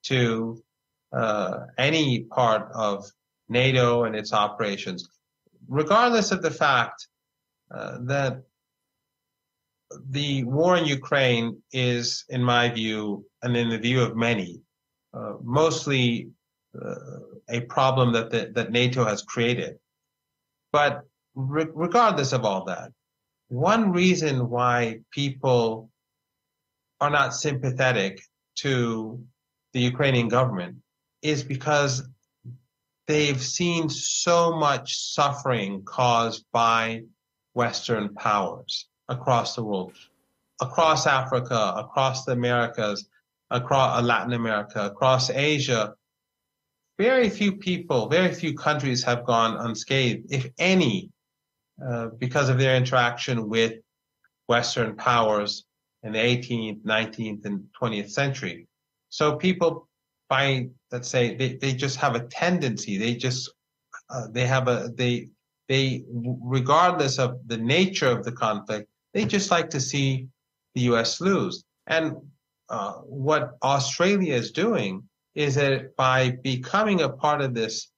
[0.04, 0.62] to
[1.12, 3.04] uh, any part of
[3.48, 5.08] NATO and its operations,
[5.68, 7.08] regardless of the fact
[7.74, 8.42] uh, that
[10.10, 14.60] the war in Ukraine is, in my view, and in the view of many,
[15.14, 16.30] uh, mostly
[16.80, 16.94] uh,
[17.48, 19.78] a problem that the, that NATO has created.
[20.72, 21.02] But
[21.36, 22.90] re- regardless of all that,
[23.48, 25.90] one reason why people
[27.00, 28.20] are not sympathetic
[28.56, 29.22] to
[29.72, 30.78] the Ukrainian government
[31.22, 32.02] is because
[33.06, 37.02] they've seen so much suffering caused by
[37.54, 39.92] Western powers across the world,
[40.60, 43.08] across Africa, across the Americas,
[43.50, 45.94] across uh, Latin America, across Asia.
[46.98, 51.10] Very few people, very few countries have gone unscathed, if any,
[51.84, 53.74] uh, because of their interaction with
[54.46, 55.64] Western powers
[56.02, 58.66] in the 18th, 19th, and 20th century.
[59.10, 59.88] So people,
[60.28, 62.98] by let's say, they, they just have a tendency.
[62.98, 63.52] They just
[64.10, 65.28] uh, they have a they
[65.68, 70.28] they, regardless of the nature of the conflict, they just like to see
[70.74, 71.20] the U.S.
[71.20, 71.64] lose.
[71.86, 72.16] And
[72.68, 75.02] uh, what Australia is doing
[75.34, 77.90] is that by becoming a part of this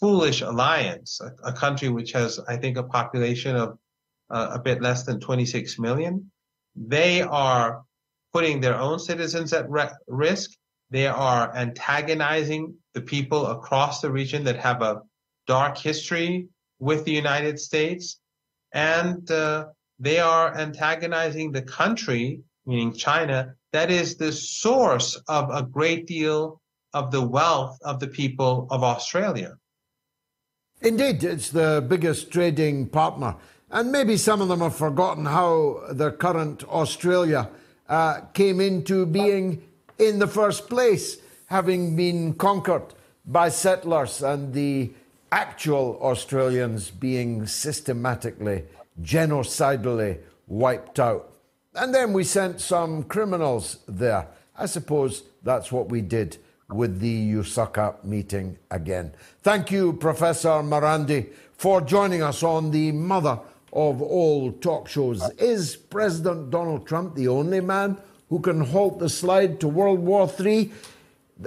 [0.00, 3.78] foolish alliance, a, a country which has, I think, a population of
[4.30, 6.30] uh, a bit less than 26 million,
[6.74, 7.82] they are
[8.32, 10.50] putting their own citizens at re- risk.
[10.90, 15.02] They are antagonizing the people across the region that have a
[15.46, 18.20] dark history with the United States.
[18.72, 19.66] And uh,
[19.98, 26.60] they are antagonizing the country, meaning China, that is the source of a great deal
[26.92, 29.56] of the wealth of the people of Australia.
[30.84, 33.36] Indeed, it's the biggest trading partner.
[33.70, 37.48] And maybe some of them have forgotten how the current Australia
[37.88, 39.62] uh, came into being
[39.98, 41.16] in the first place,
[41.46, 42.92] having been conquered
[43.24, 44.92] by settlers and the
[45.32, 48.64] actual Australians being systematically,
[49.00, 51.32] genocidally wiped out.
[51.74, 54.26] And then we sent some criminals there.
[54.54, 56.36] I suppose that's what we did
[56.74, 59.12] with the USACA meeting again.
[59.42, 63.38] Thank you, Professor Marandi, for joining us on the mother
[63.72, 65.22] of all talk shows.
[65.38, 67.96] Is President Donald Trump the only man
[68.28, 70.72] who can halt the slide to World War III?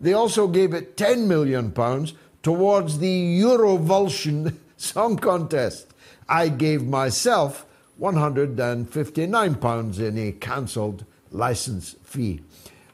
[0.00, 5.87] They also gave it 10 million pounds towards the Eurovulsion Song Contest.
[6.28, 7.64] I gave myself
[7.96, 12.40] 159 pounds in a cancelled license fee.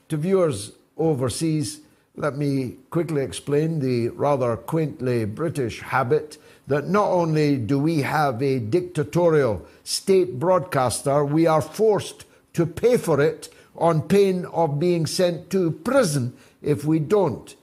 [0.08, 1.80] To viewers overseas,
[2.16, 8.40] let me quickly explain the rather quaintly British habit that not only do we have
[8.40, 15.06] a dictatorial state broadcaster, we are forced to pay for it on pain of being
[15.06, 17.56] sent to prison if we don't.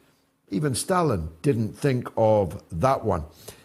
[0.49, 3.23] Even Stalin didn't think of that one.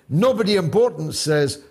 [0.08, 1.64] Nobody important says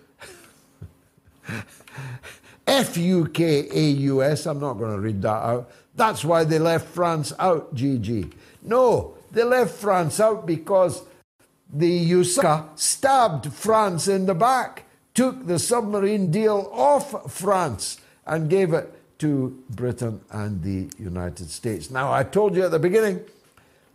[2.66, 4.46] F U K A U S.
[4.46, 5.70] I'm not going to read that out.
[5.94, 8.32] That's why they left France out, GG.
[8.62, 11.02] No, they left France out because
[11.72, 14.84] the USACA stabbed France in the back,
[15.14, 21.90] took the submarine deal off France, and gave it to Britain and the United States.
[21.90, 23.20] Now, I told you at the beginning,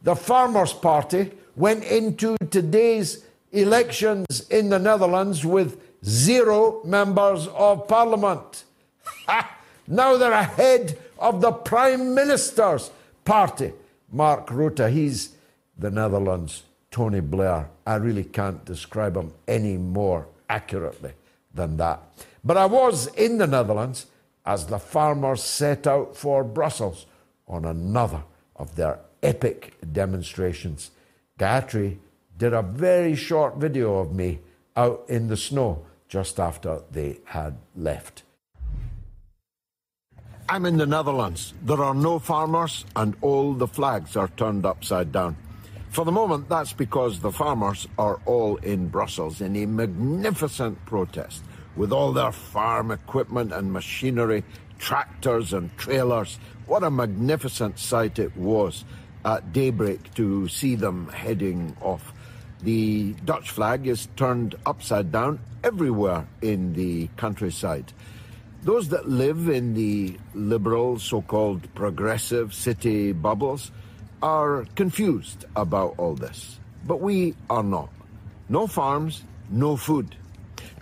[0.03, 8.63] the Farmers' Party went into today's elections in the Netherlands with zero members of parliament.
[9.87, 12.91] now they're ahead of the Prime Minister's
[13.23, 13.73] party.
[14.11, 15.35] Mark Rutte, he's
[15.77, 17.69] the Netherlands' Tony Blair.
[17.85, 21.13] I really can't describe him any more accurately
[21.53, 22.01] than that.
[22.43, 24.07] But I was in the Netherlands
[24.45, 27.05] as the farmers set out for Brussels
[27.47, 28.23] on another
[28.55, 30.91] of their epic demonstrations.
[31.39, 31.97] Gayatri
[32.37, 34.39] did a very short video of me
[34.75, 38.23] out in the snow just after they had left.
[40.49, 41.53] I'm in the Netherlands.
[41.63, 45.37] There are no farmers, and all the flags are turned upside down.
[45.89, 51.43] For the moment, that's because the farmers are all in Brussels in a magnificent protest
[51.77, 54.43] with all their farm equipment and machinery,
[54.79, 56.39] tractors and trailers.
[56.65, 58.83] What a magnificent sight it was
[59.23, 62.11] at daybreak to see them heading off.
[62.63, 67.91] The Dutch flag is turned upside down everywhere in the countryside.
[68.63, 73.71] Those that live in the liberal, so called progressive city bubbles
[74.21, 76.59] are confused about all this.
[76.85, 77.89] But we are not.
[78.49, 80.15] No farms, no food.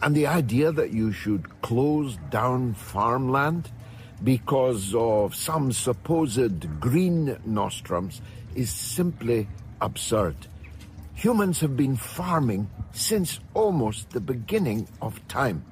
[0.01, 3.71] And the idea that you should close down farmland
[4.23, 8.21] because of some supposed green nostrums
[8.55, 9.47] is simply
[9.80, 10.36] absurd.
[11.20, 15.65] Humans have been farming since almost the beginning of time.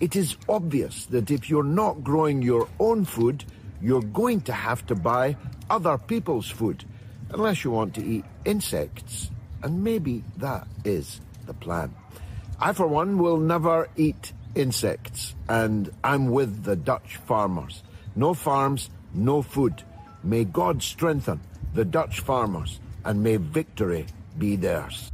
[0.00, 3.44] It is obvious that if you're not growing your own food,
[3.82, 5.36] you're going to have to buy
[5.68, 6.84] other people's food,
[7.30, 9.32] unless you want to eat insects.
[9.64, 11.92] And maybe that is the plan.
[12.60, 17.82] I, for one, will never eat insects, and I'm with the Dutch farmers.
[18.14, 19.82] No farms, no food.
[20.22, 21.40] May God strengthen
[21.72, 24.06] the Dutch farmers, and may victory
[24.38, 25.10] be theirs.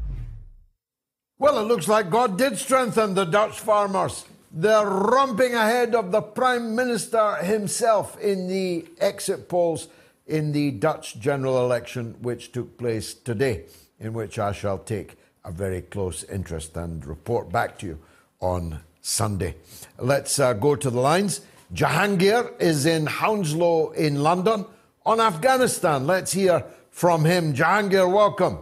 [1.38, 4.26] Well, it looks like God did strengthen the Dutch farmers.
[4.52, 9.88] They're romping ahead of the Prime Minister himself in the exit polls
[10.26, 13.64] in the Dutch general election, which took place today,
[13.98, 17.98] in which I shall take a very close interest and report back to you
[18.40, 19.54] on Sunday.
[19.98, 21.40] Let's uh, go to the lines.
[21.72, 24.66] Jahangir is in Hounslow in London
[25.06, 26.06] on Afghanistan.
[26.06, 27.54] Let's hear from him.
[27.54, 28.58] Jahangir, welcome.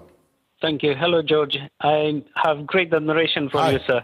[0.60, 0.94] Thank you.
[0.98, 1.56] Hello, George.
[1.80, 3.72] I have great admiration for Hi.
[3.72, 4.02] you, sir.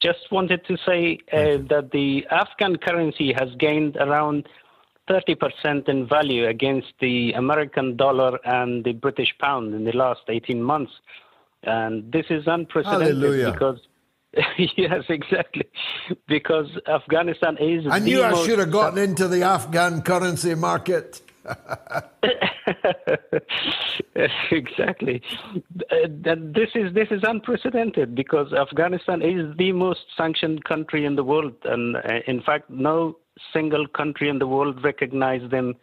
[0.00, 4.48] Just wanted to say uh, that the Afghan currency has gained around
[5.08, 10.62] 30% in value against the American dollar and the British pound in the last 18
[10.62, 10.92] months.
[11.64, 13.52] And this is unprecedented Hallelujah.
[13.52, 13.80] because
[14.76, 15.64] yes, exactly.
[16.28, 17.84] Because Afghanistan is.
[17.90, 21.20] I knew I should have gotten into the Afghan currency market.
[24.50, 25.22] exactly.
[25.90, 31.24] Uh, this is this is unprecedented because Afghanistan is the most sanctioned country in the
[31.24, 33.16] world, and uh, in fact, no
[33.52, 35.74] single country in the world recognized them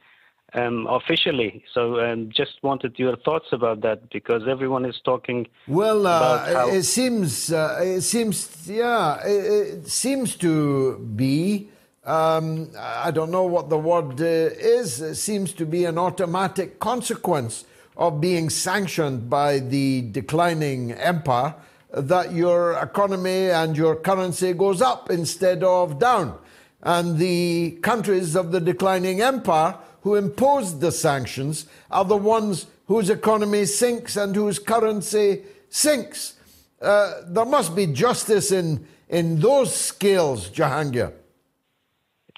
[0.54, 1.64] um, officially.
[1.74, 5.48] So, um, just wanted your thoughts about that because everyone is talking.
[5.68, 11.70] Well, uh, it seems uh, it seems yeah it, it seems to be.
[12.08, 15.02] Um, I don't know what the word uh, is.
[15.02, 17.66] It seems to be an automatic consequence
[17.98, 21.54] of being sanctioned by the declining empire
[21.92, 26.38] that your economy and your currency goes up instead of down.
[26.82, 33.10] And the countries of the declining empire who imposed the sanctions are the ones whose
[33.10, 36.36] economy sinks and whose currency sinks.
[36.82, 41.12] Uh, there must be justice in, in those scales, Jahangir.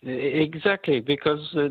[0.04, 1.70] Exactly, because uh,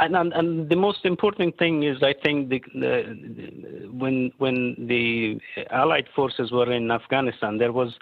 [0.00, 5.38] and, and, and, the most important thing is, I think, the, the, when when the
[5.70, 7.94] Allied forces were in Afghanistan, there was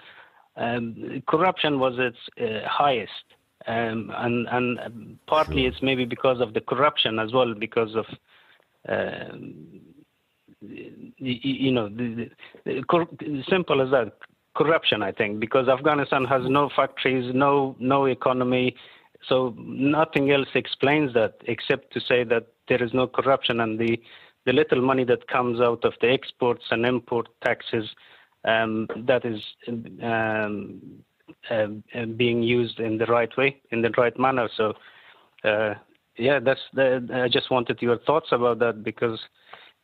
[0.55, 3.11] um, corruption was its uh, highest,
[3.67, 5.71] um, and and partly sure.
[5.71, 8.05] it's maybe because of the corruption as well, because of
[8.89, 9.35] uh,
[10.61, 12.29] you know, the,
[13.49, 14.13] simple as that,
[14.55, 15.03] corruption.
[15.03, 18.75] I think because Afghanistan has no factories, no no economy,
[19.27, 23.99] so nothing else explains that except to say that there is no corruption and the
[24.45, 27.89] the little money that comes out of the exports and import taxes
[28.45, 29.41] um, that is
[30.03, 30.81] um,
[31.49, 31.67] uh,
[32.15, 34.47] being used in the right way, in the right manner.
[34.55, 34.73] So,
[35.43, 35.73] uh,
[36.17, 36.61] yeah, that's.
[36.73, 39.19] The, I just wanted your thoughts about that because,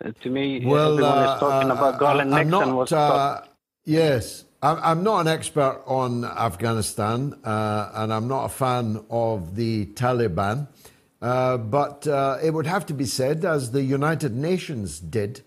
[0.06, 2.90] uh, to me, well, everyone is talking about Garland Nixon was.
[3.84, 9.88] yes, I'm not an expert on Afghanistan, uh, and I'm not a fan of the
[9.88, 10.68] Taliban.
[11.20, 15.42] Uh, but uh, it would have to be said, as the United Nations did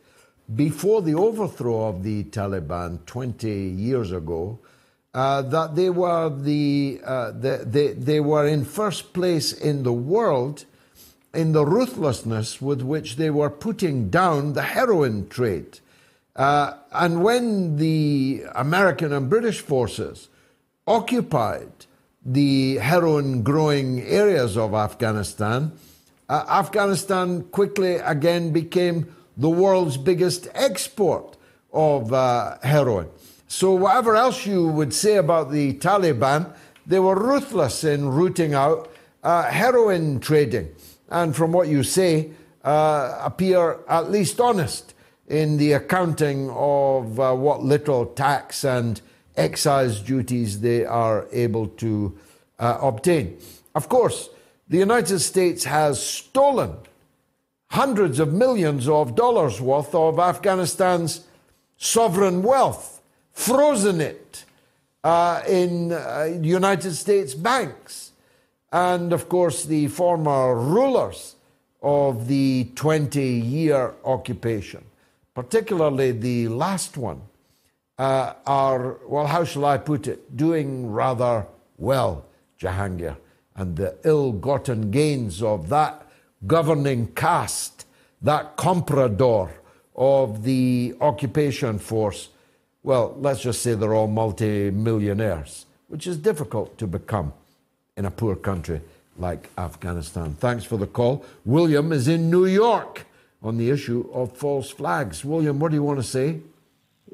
[0.52, 4.58] before the overthrow of the Taliban 20 years ago,
[5.14, 9.92] uh, that they were the, uh, the, they, they were in first place in the
[9.92, 10.64] world
[11.32, 15.78] in the ruthlessness with which they were putting down the heroin trade.
[16.36, 20.28] Uh, and when the American and British forces
[20.86, 21.70] occupied
[22.24, 25.72] the heroin growing areas of Afghanistan,
[26.28, 31.36] uh, Afghanistan quickly again became the world's biggest export
[31.72, 33.08] of uh, heroin.
[33.46, 36.52] So, whatever else you would say about the Taliban,
[36.86, 38.90] they were ruthless in rooting out
[39.22, 40.74] uh, heroin trading.
[41.08, 42.30] And from what you say,
[42.64, 44.93] uh, appear at least honest
[45.28, 49.00] in the accounting of uh, what little tax and
[49.36, 52.16] excise duties they are able to
[52.58, 53.36] uh, obtain.
[53.74, 54.28] Of course,
[54.68, 56.76] the United States has stolen
[57.70, 61.26] hundreds of millions of dollars worth of Afghanistan's
[61.76, 63.00] sovereign wealth,
[63.32, 64.44] frozen it
[65.02, 68.12] uh, in uh, United States banks.
[68.72, 71.34] And of course, the former rulers
[71.82, 74.84] of the 20 year occupation
[75.34, 77.20] particularly the last one,
[77.98, 81.46] uh, are, well, how shall I put it, doing rather
[81.78, 82.24] well,
[82.60, 83.16] Jahangir.
[83.56, 86.08] And the ill gotten gains of that
[86.46, 87.86] governing caste
[88.24, 89.50] that comprador
[89.94, 92.30] of the occupation force,
[92.82, 97.32] well, let's just say they're all multi-millionaires, which is difficult to become
[97.96, 98.80] in a poor country
[99.18, 100.34] like Afghanistan.
[100.40, 101.24] Thanks for the call.
[101.44, 103.06] William is in New York
[103.44, 105.24] on the issue of false flags.
[105.24, 106.40] William, what do you want to say?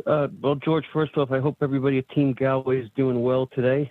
[0.07, 3.91] Uh, well, George, first off, I hope everybody at Team Galloway is doing well today.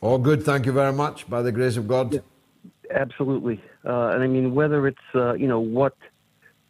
[0.00, 2.14] All good, thank you very much, by the grace of God.
[2.14, 2.20] Yeah,
[2.90, 5.96] absolutely, uh, and I mean whether it's uh, you know what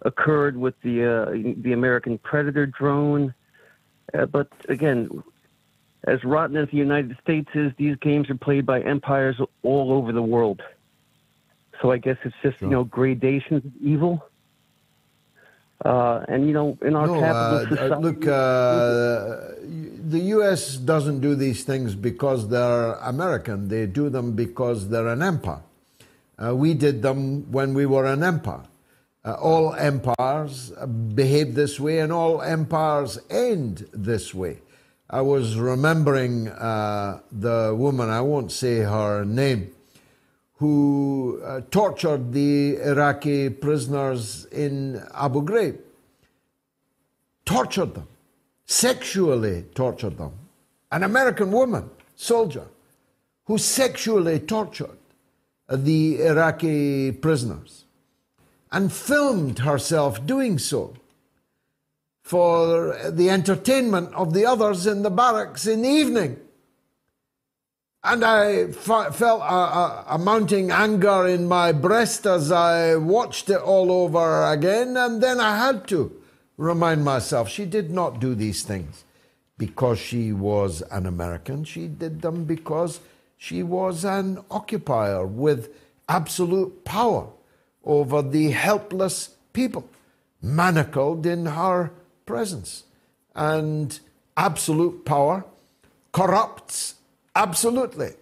[0.02, 1.30] occurred with the uh,
[1.62, 3.34] the American Predator drone,
[4.12, 5.22] uh, but again,
[6.06, 10.12] as rotten as the United States is, these games are played by empires all over
[10.12, 10.62] the world.
[11.80, 12.68] So I guess it's just sure.
[12.68, 14.26] you know gradations of evil.
[15.84, 19.54] Uh, and you know, in our no, capital uh, society, look, uh,
[20.08, 20.76] the U.S.
[20.76, 23.68] doesn't do these things because they're American.
[23.68, 25.62] They do them because they're an empire.
[26.42, 28.64] Uh, we did them when we were an empire.
[29.24, 30.70] Uh, all empires
[31.14, 34.58] behave this way, and all empires end this way.
[35.10, 39.72] I was remembering uh, the woman, I won't say her name,
[40.58, 45.78] who uh, tortured the Iraqi prisoners in Abu Ghraib.
[47.44, 48.08] Tortured them,
[48.64, 50.32] sexually tortured them.
[50.90, 52.66] An American woman, soldier,
[53.44, 54.98] who sexually tortured
[55.68, 57.84] the Iraqi prisoners
[58.72, 60.94] and filmed herself doing so
[62.22, 66.40] for the entertainment of the others in the barracks in the evening.
[68.06, 73.60] And I felt a, a, a, mounting anger in my breast as I watched it
[73.60, 74.96] all over again.
[74.96, 76.12] And then I had to
[76.56, 79.02] remind myself she did not do these things
[79.58, 81.64] because she was an American.
[81.64, 83.00] She did them because
[83.36, 85.74] she was an occupier with
[86.08, 87.26] absolute power
[87.84, 89.88] over the helpless people,
[90.40, 91.90] manacled in her
[92.24, 92.84] presence.
[93.34, 93.98] And
[94.36, 95.44] absolute power
[96.12, 96.94] corrupts
[97.36, 98.14] absolutely.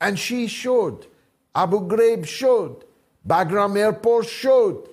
[0.00, 1.06] And she showed,
[1.54, 2.84] Abu Ghraib showed,
[3.26, 4.88] Bagram Airport showed,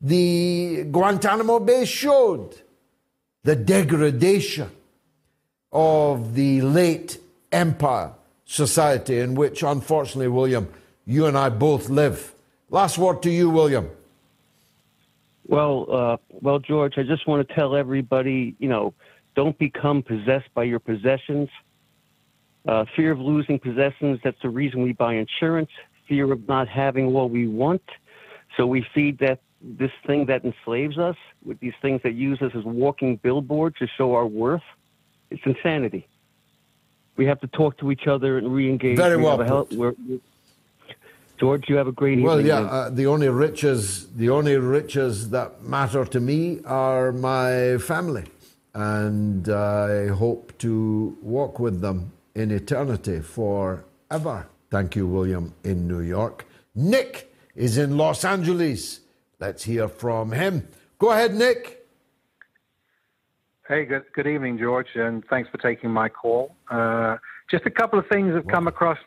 [0.00, 2.56] the Guantanamo Bay showed
[3.44, 4.70] the degradation
[5.72, 7.18] of the late
[7.52, 8.12] empire
[8.44, 10.68] society in which, unfortunately, William,
[11.06, 12.34] you and I both live.
[12.70, 13.88] Last word to you, William.
[15.46, 18.94] Well, uh, well, George, I just want to tell everybody, you know,
[19.34, 21.48] don't become possessed by your possessions.
[22.66, 25.70] Uh, fear of losing possessions, that's the reason we buy insurance.
[26.08, 27.82] Fear of not having what we want.
[28.56, 32.52] So we feed that this thing that enslaves us with these things that use us
[32.54, 34.62] as walking billboards to show our worth.
[35.30, 36.06] It's insanity.
[37.16, 38.96] We have to talk to each other and re-engage.
[38.96, 39.94] Very we well.
[41.38, 42.26] George, you have a great evening.
[42.26, 47.78] Well, yeah, uh, the only riches, the only riches that matter to me are my
[47.78, 48.24] family,
[48.74, 54.46] and I hope to walk with them in eternity forever.
[54.70, 56.46] Thank you, William, in New York.
[56.74, 59.00] Nick is in Los Angeles.
[59.38, 60.68] Let's hear from him.
[60.98, 61.86] Go ahead, Nick.
[63.68, 66.54] Hey, good, good evening, George, and thanks for taking my call.
[66.70, 67.16] Uh,
[67.50, 68.98] just a couple of things have come across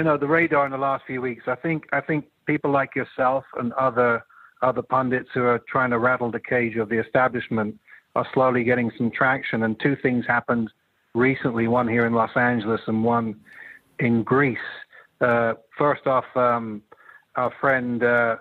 [0.00, 1.44] you know the radar in the last few weeks.
[1.46, 4.24] I think I think people like yourself and other
[4.62, 7.78] other pundits who are trying to rattle the cage of the establishment
[8.16, 9.62] are slowly getting some traction.
[9.62, 10.70] And two things happened
[11.14, 13.40] recently: one here in Los Angeles and one
[13.98, 14.58] in Greece.
[15.20, 16.82] Uh, first off, um,
[17.36, 18.02] our friend.
[18.02, 18.36] Uh,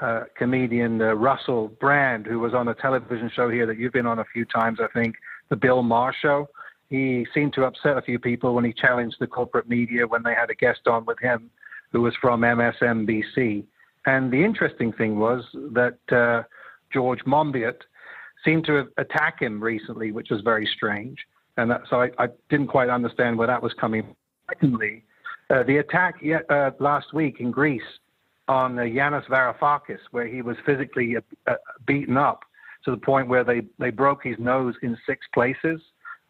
[0.00, 4.06] uh, comedian uh, Russell Brand, who was on a television show here that you've been
[4.06, 5.14] on a few times, I think,
[5.50, 6.48] the Bill Maher Show.
[6.90, 10.34] He seemed to upset a few people when he challenged the corporate media when they
[10.34, 11.50] had a guest on with him
[11.92, 13.64] who was from MSNBC.
[14.06, 16.42] And the interesting thing was that uh,
[16.92, 17.82] George Monbiot
[18.44, 21.18] seemed to attack him recently, which was very strange.
[21.56, 24.16] And that, so I, I, didn't quite understand where that was coming from.
[24.48, 25.04] Secondly,
[25.50, 26.16] uh, the attack
[26.50, 27.82] uh, last week in Greece
[28.48, 31.54] on uh, Yanis Varoufakis, where he was physically uh,
[31.86, 32.44] beaten up
[32.84, 35.80] to the point where they, they broke his nose in six places.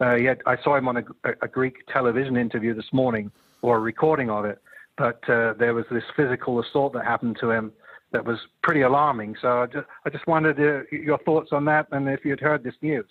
[0.00, 1.04] Uh, yet I saw him on a,
[1.42, 3.30] a, Greek television interview this morning,
[3.62, 4.60] or a recording of it.
[4.96, 7.72] But uh, there was this physical assault that happened to him
[8.12, 9.36] that was pretty alarming.
[9.40, 12.74] So I just, I just uh, your thoughts on that, and if you'd heard this
[12.80, 13.06] news.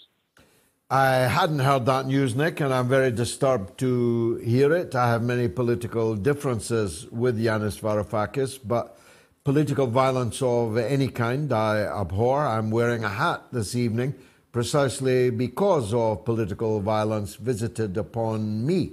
[0.89, 4.93] I hadn't heard that news, Nick, and I'm very disturbed to hear it.
[4.93, 8.99] I have many political differences with Yanis Varoufakis, but
[9.43, 12.45] political violence of any kind I abhor.
[12.45, 14.13] I'm wearing a hat this evening
[14.51, 18.91] precisely because of political violence visited upon me,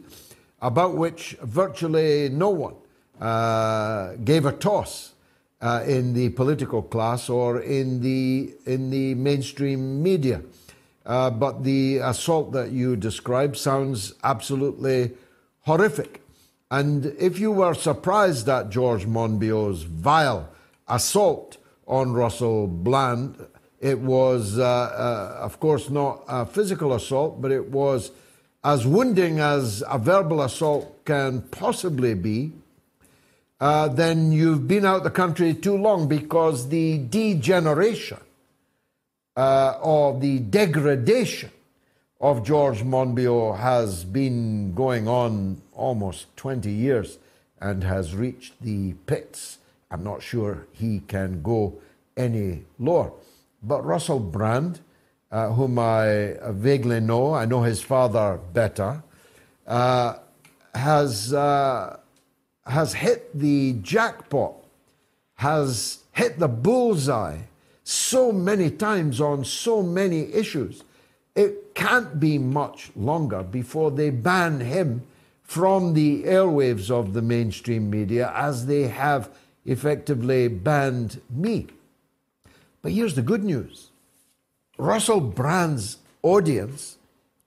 [0.62, 2.74] about which virtually no one
[3.20, 5.12] uh, gave a toss
[5.60, 10.40] uh, in the political class or in the in the mainstream media.
[11.06, 15.12] Uh, but the assault that you describe sounds absolutely
[15.60, 16.22] horrific.
[16.70, 20.48] And if you were surprised at George Monbiot's vile
[20.86, 23.46] assault on Russell Brand,
[23.80, 28.12] it was, uh, uh, of course, not a physical assault, but it was
[28.62, 32.52] as wounding as a verbal assault can possibly be.
[33.58, 38.18] Uh, then you've been out the country too long because the degeneration
[39.40, 41.50] uh, or the degradation
[42.20, 47.18] of George Monbiot has been going on almost 20 years
[47.58, 49.56] and has reached the pits.
[49.90, 51.80] I'm not sure he can go
[52.18, 53.12] any lower.
[53.62, 54.80] But Russell Brand,
[55.32, 59.02] uh, whom I vaguely know, I know his father better,
[59.66, 60.16] uh,
[60.74, 61.98] has, uh,
[62.66, 64.56] has hit the jackpot,
[65.36, 67.38] has hit the bullseye
[67.90, 70.84] so many times on so many issues.
[71.34, 75.02] It can't be much longer before they ban him
[75.42, 79.30] from the airwaves of the mainstream media as they have
[79.66, 81.66] effectively banned me.
[82.82, 83.90] But here's the good news
[84.78, 86.96] Russell Brand's audience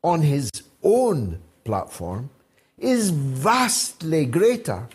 [0.04, 0.52] on his
[0.84, 2.30] own platform
[2.78, 4.90] is vastly greater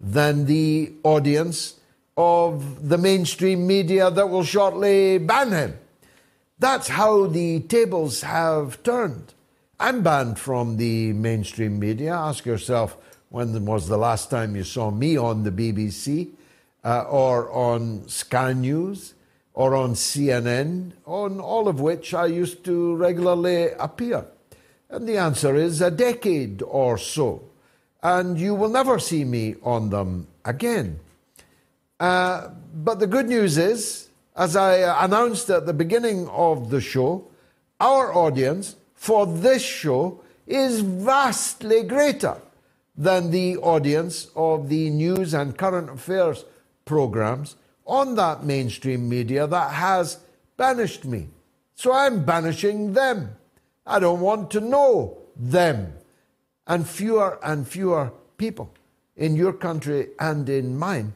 [0.00, 1.77] than the audience
[2.18, 5.78] of the mainstream media that will shortly ban him.
[6.58, 9.34] That's how the tables have turned.
[9.78, 12.12] I'm banned from the mainstream media.
[12.12, 12.96] Ask yourself
[13.28, 16.30] when was the last time you saw me on the BBC
[16.82, 19.14] uh, or on Sky News
[19.54, 24.24] or on CNN, on all of which I used to regularly appear?
[24.90, 27.44] And the answer is a decade or so.
[28.02, 30.98] And you will never see me on them again.
[32.00, 37.26] Uh, but the good news is, as I announced at the beginning of the show,
[37.80, 42.40] our audience for this show is vastly greater
[42.96, 46.44] than the audience of the news and current affairs
[46.84, 50.18] programs on that mainstream media that has
[50.56, 51.28] banished me.
[51.74, 53.36] So I'm banishing them.
[53.86, 55.94] I don't want to know them.
[56.66, 58.74] And fewer and fewer people
[59.16, 61.14] in your country and in mine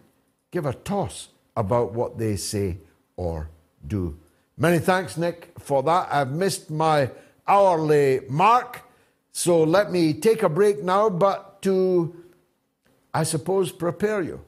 [0.52, 2.78] give a toss about what they say
[3.16, 3.50] or
[3.84, 4.16] do.
[4.56, 6.08] Many thanks, Nick, for that.
[6.12, 7.10] I've missed my
[7.48, 8.82] hourly mark.
[9.32, 12.14] So let me take a break now, but to,
[13.12, 14.44] I suppose, prepare you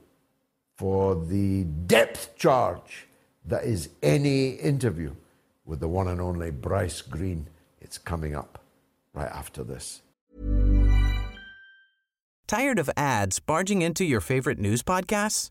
[0.77, 3.09] for the depth charge
[3.47, 5.15] that is any interview
[5.65, 7.49] with the one and only Bryce Greene.
[7.81, 8.61] It's coming up
[9.15, 10.03] right after this.
[12.47, 15.51] Tired of ads barging into your favorite news podcasts?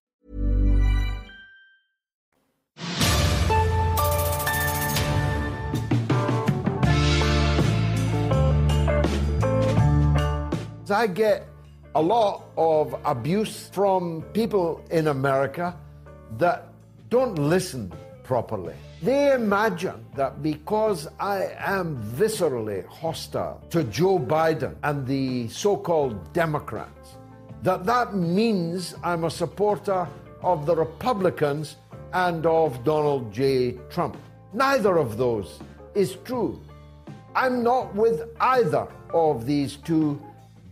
[10.91, 11.47] I get
[11.95, 15.75] a lot of abuse from people in America
[16.37, 16.67] that
[17.09, 17.91] don't listen
[18.23, 18.75] properly.
[19.01, 26.31] They imagine that because I am viscerally hostile to Joe Biden and the so called
[26.33, 27.17] Democrats,
[27.63, 30.07] that that means I'm a supporter
[30.41, 31.77] of the Republicans
[32.13, 33.73] and of Donald J.
[33.89, 34.17] Trump.
[34.53, 35.59] Neither of those
[35.95, 36.61] is true.
[37.35, 40.21] I'm not with either of these two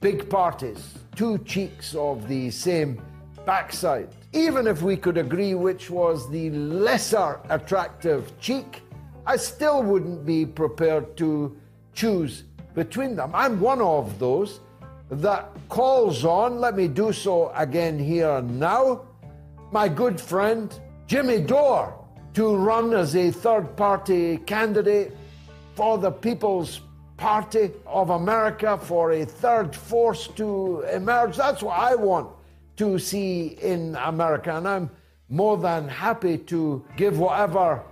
[0.02, 3.02] big parties, two cheeks of the same
[3.46, 8.84] backside even if we could agree which was the lesser attractive cheek,
[9.26, 11.58] I still wouldn't be prepared to
[11.94, 12.44] choose
[12.76, 13.32] between them.
[13.34, 14.60] I'm one of those
[15.10, 19.06] that calls on, let me do so again here now,
[19.72, 21.96] my good friend Jimmy Dore
[22.36, 25.18] to run as a third party candidate
[25.74, 26.82] for the People's
[27.20, 31.36] Party of America, for a third force to emerge.
[31.36, 32.30] That's what I want
[32.78, 34.56] to see in America.
[34.56, 34.90] And I'm
[35.28, 37.84] more than happy to give whatever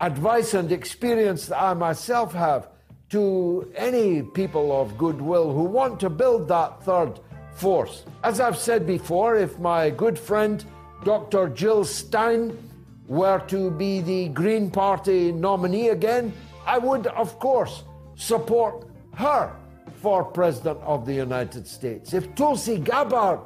[0.00, 2.66] advice and experience that I myself have
[3.10, 7.20] to any people of goodwill who want to build that third
[7.54, 8.04] force.
[8.24, 10.64] As I've said before, if my good friend
[11.04, 11.48] Dr.
[11.48, 12.58] Jill Stein
[13.06, 16.32] were to be the Green Party nominee again,
[16.66, 17.84] I would, of course,
[18.16, 19.54] support her
[20.00, 22.14] for President of the United States.
[22.14, 23.40] If Tulsi Gabbard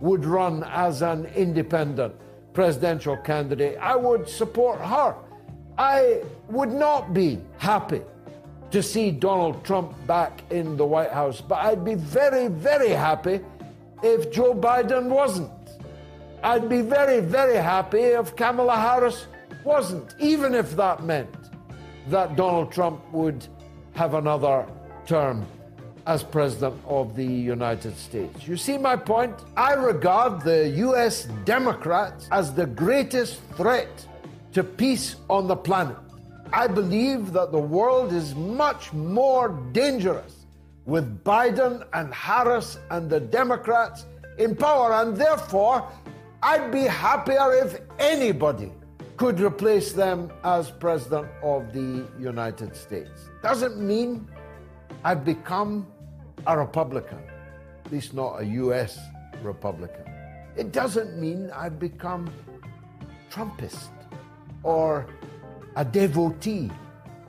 [0.00, 2.14] would run as an independent
[2.52, 5.14] presidential candidate, I would support her.
[5.76, 8.02] I would not be happy
[8.70, 13.40] to see Donald Trump back in the White House, but I'd be very, very happy
[14.02, 15.50] if Joe Biden wasn't.
[16.42, 19.26] I'd be very, very happy if Kamala Harris
[19.64, 21.34] wasn't, even if that meant
[22.08, 23.46] that Donald Trump would
[23.98, 24.64] have another
[25.06, 25.44] term
[26.06, 28.46] as President of the United States.
[28.46, 29.34] You see my point?
[29.56, 34.06] I regard the US Democrats as the greatest threat
[34.52, 35.96] to peace on the planet.
[36.52, 40.46] I believe that the world is much more dangerous
[40.86, 44.06] with Biden and Harris and the Democrats
[44.38, 45.90] in power, and therefore,
[46.40, 48.70] I'd be happier if anybody
[49.16, 53.27] could replace them as President of the United States.
[53.42, 54.26] Doesn't mean
[55.04, 55.86] I've become
[56.46, 57.18] a Republican,
[57.84, 58.98] at least not a US
[59.42, 60.04] Republican.
[60.56, 62.30] It doesn't mean I've become
[63.30, 63.90] Trumpist
[64.62, 65.06] or
[65.76, 66.70] a devotee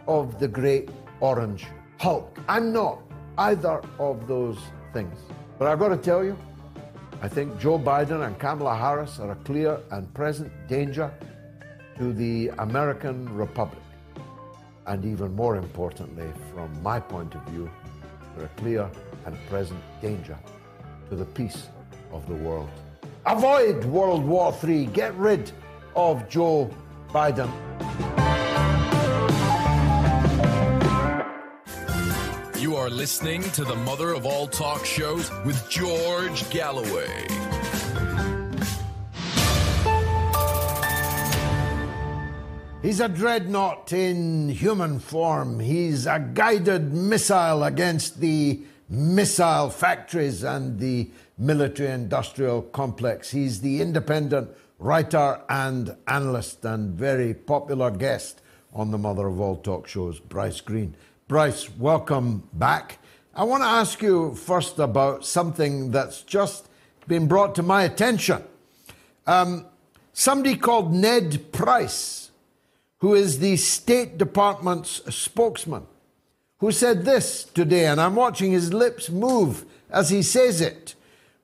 [0.07, 0.89] of the great
[1.20, 1.68] orange
[1.99, 2.39] Hulk.
[2.47, 3.01] I'm not
[3.38, 4.57] either of those
[4.93, 5.18] things.
[5.60, 6.36] But I've got to tell you,
[7.22, 11.14] I think Joe Biden and Kamala Harris are a clear and present danger
[11.97, 13.84] to the American Republic.
[14.89, 17.69] And even more importantly, from my point of view,
[18.35, 18.89] they're a clear
[19.27, 20.35] and present danger
[21.09, 21.67] to the peace
[22.11, 22.71] of the world.
[23.27, 24.87] Avoid World War III.
[24.87, 25.51] Get rid
[25.95, 26.71] of Joe
[27.09, 27.51] Biden.
[32.59, 37.49] You are listening to the mother of all talk shows with George Galloway.
[42.82, 45.59] He's a dreadnought in human form.
[45.59, 53.32] He's a guided missile against the missile factories and the military industrial complex.
[53.32, 58.41] He's the independent writer and analyst and very popular guest
[58.73, 60.95] on the mother of all talk shows, Bryce Greene.
[61.27, 62.99] Bryce, welcome back.
[63.36, 66.69] I want to ask you first about something that's just
[67.09, 68.41] been brought to my attention.
[69.27, 69.65] Um,
[70.13, 72.18] somebody called Ned Price,
[73.00, 75.88] who is the State Department's spokesman,
[76.60, 80.95] who said this today, and I'm watching his lips move as he says it.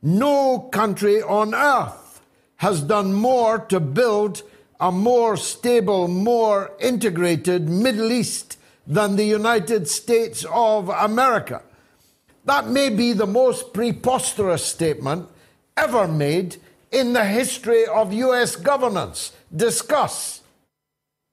[0.01, 2.21] No country on earth
[2.57, 4.43] has done more to build
[4.79, 11.61] a more stable, more integrated Middle East than the United States of America.
[12.43, 15.29] That may be the most preposterous statement
[15.75, 16.57] ever made
[16.91, 18.55] in the history of U.S.
[18.55, 19.31] governance.
[19.55, 20.41] Discuss.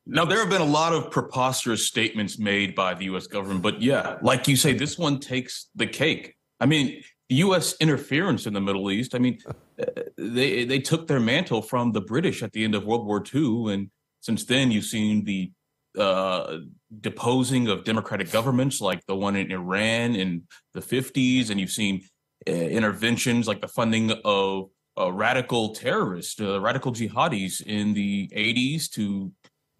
[0.05, 3.28] Now, there have been a lot of preposterous statements made by the U.S.
[3.28, 6.34] government, but yeah, like you say, this one takes the cake.
[6.59, 7.76] I mean, U.S.
[7.80, 9.14] interference in the Middle East.
[9.14, 9.38] I mean,
[10.16, 13.72] they they took their mantle from the British at the end of World War II,
[13.72, 13.90] and
[14.20, 15.53] since then you've seen the
[15.98, 16.59] uh,
[17.00, 20.42] deposing of democratic governments like the one in Iran in
[20.74, 22.03] the 50s, and you've seen
[22.48, 28.90] uh, interventions like the funding of uh, radical terrorists, uh, radical jihadis in the 80s
[28.90, 29.32] to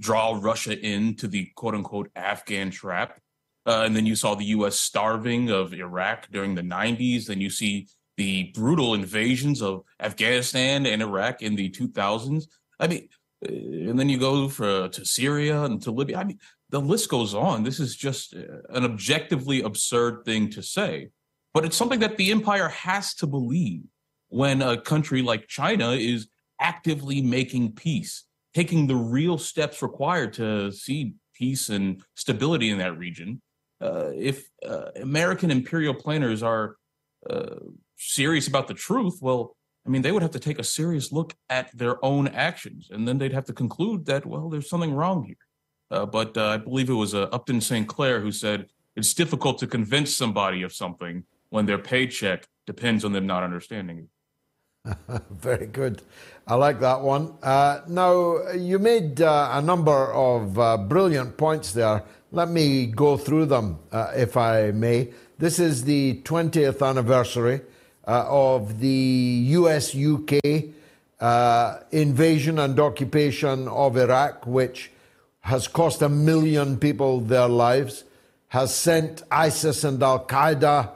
[0.03, 3.20] draw Russia into the quote unquote Afghan trap.
[3.64, 4.78] Uh, and then you saw the U.S.
[4.78, 7.26] starving of Iraq during the 90s.
[7.26, 7.86] Then you see
[8.16, 12.44] the brutal invasions of Afghanistan and Iraq in the 2000s.
[12.80, 13.09] I mean,
[13.44, 16.18] uh, and then you go for to Syria and to Libya.
[16.18, 16.38] I mean,
[16.70, 17.62] the list goes on.
[17.62, 18.40] This is just uh,
[18.70, 21.11] an objectively absurd thing to say,
[21.55, 23.82] but it's something that the empire has to believe
[24.28, 26.26] when a country like China is
[26.59, 28.24] actively making peace,
[28.55, 33.40] taking the real steps required to see peace and stability in that region.
[33.80, 36.76] Uh, if uh, American imperial planners are
[37.28, 37.57] uh,
[37.96, 41.34] serious about the truth, well, I mean, they would have to take a serious look
[41.50, 45.24] at their own actions, and then they'd have to conclude that, well, there's something wrong
[45.24, 45.36] here.
[45.90, 49.66] Uh, but uh, I believe it was uh, Upton Sinclair who said it's difficult to
[49.66, 54.09] convince somebody of something when their paycheck depends on them not understanding it.
[55.30, 56.02] Very good.
[56.46, 57.34] I like that one.
[57.42, 62.02] Uh, now, you made uh, a number of uh, brilliant points there.
[62.32, 65.12] Let me go through them, if I may.
[65.38, 67.60] This is the 20th anniversary
[68.06, 68.88] uh, of the
[69.50, 70.40] US UK
[71.20, 74.90] uh, invasion and occupation of Iraq, which
[75.40, 78.04] has cost a million people their lives,
[78.48, 80.90] has sent ISIS and Al Qaeda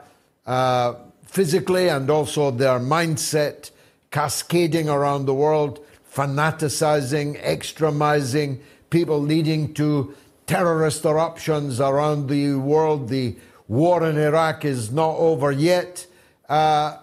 [0.45, 3.71] uh, physically and also their mindset
[4.17, 5.79] cascading around the world,
[6.11, 8.59] fanaticizing, extremizing
[8.89, 10.11] people, leading to
[10.47, 13.09] terrorist eruptions around the world.
[13.09, 13.35] The
[13.67, 16.07] war in Iraq is not over yet.
[16.49, 16.53] Uh,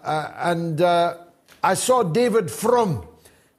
[0.03, 1.19] uh, and uh,
[1.63, 3.07] I saw David Frum,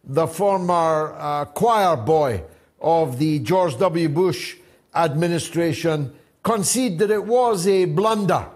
[0.03, 2.43] the former uh, choir boy
[2.81, 4.09] of the George W.
[4.09, 4.57] Bush
[4.93, 8.47] administration, concede that it was a blunder.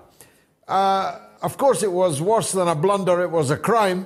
[0.68, 4.06] Uh, of course, it was worse than a blunder, it was a crime,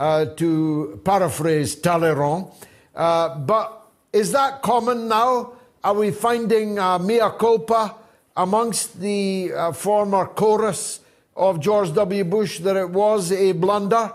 [0.00, 2.46] uh, to paraphrase Talleyrand.
[2.94, 5.52] but is that common now?
[5.84, 6.74] Are we finding
[7.06, 7.94] mea culpa
[8.36, 11.00] amongst the former chorus
[11.36, 12.24] of George W.
[12.24, 14.12] Bush that it was a blunder?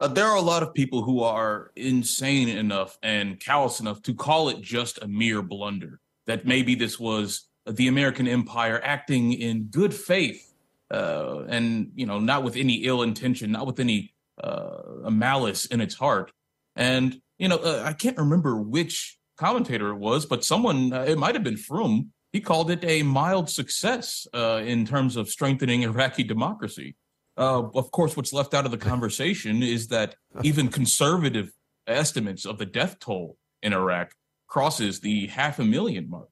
[0.00, 4.14] Uh, there are a lot of people who are insane enough and callous enough to
[4.14, 6.00] call it just a mere blunder.
[6.26, 10.52] That maybe this was the American empire acting in good faith
[10.90, 15.80] uh, and, you know, not with any ill intention, not with any uh, malice in
[15.80, 16.32] its heart.
[16.76, 21.18] And, you know, uh, I can't remember which commentator it was, but someone, uh, it
[21.18, 25.82] might have been Frum, he called it a mild success uh, in terms of strengthening
[25.90, 26.96] Iraqi democracy.
[27.36, 31.50] Uh, of course, what's left out of the conversation is that even conservative
[31.86, 34.12] estimates of the death toll in Iraq
[34.46, 36.28] crosses the half a million mark.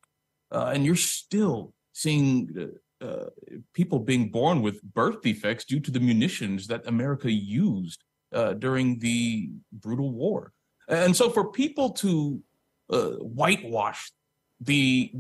[0.51, 2.49] Uh, and you're still seeing
[3.01, 3.27] uh, uh,
[3.75, 8.99] people being born with birth defects due to the munitions that America used uh, during
[8.99, 10.53] the brutal war.
[10.89, 12.43] And so for people to
[12.91, 14.11] whitewash
[14.61, 15.13] the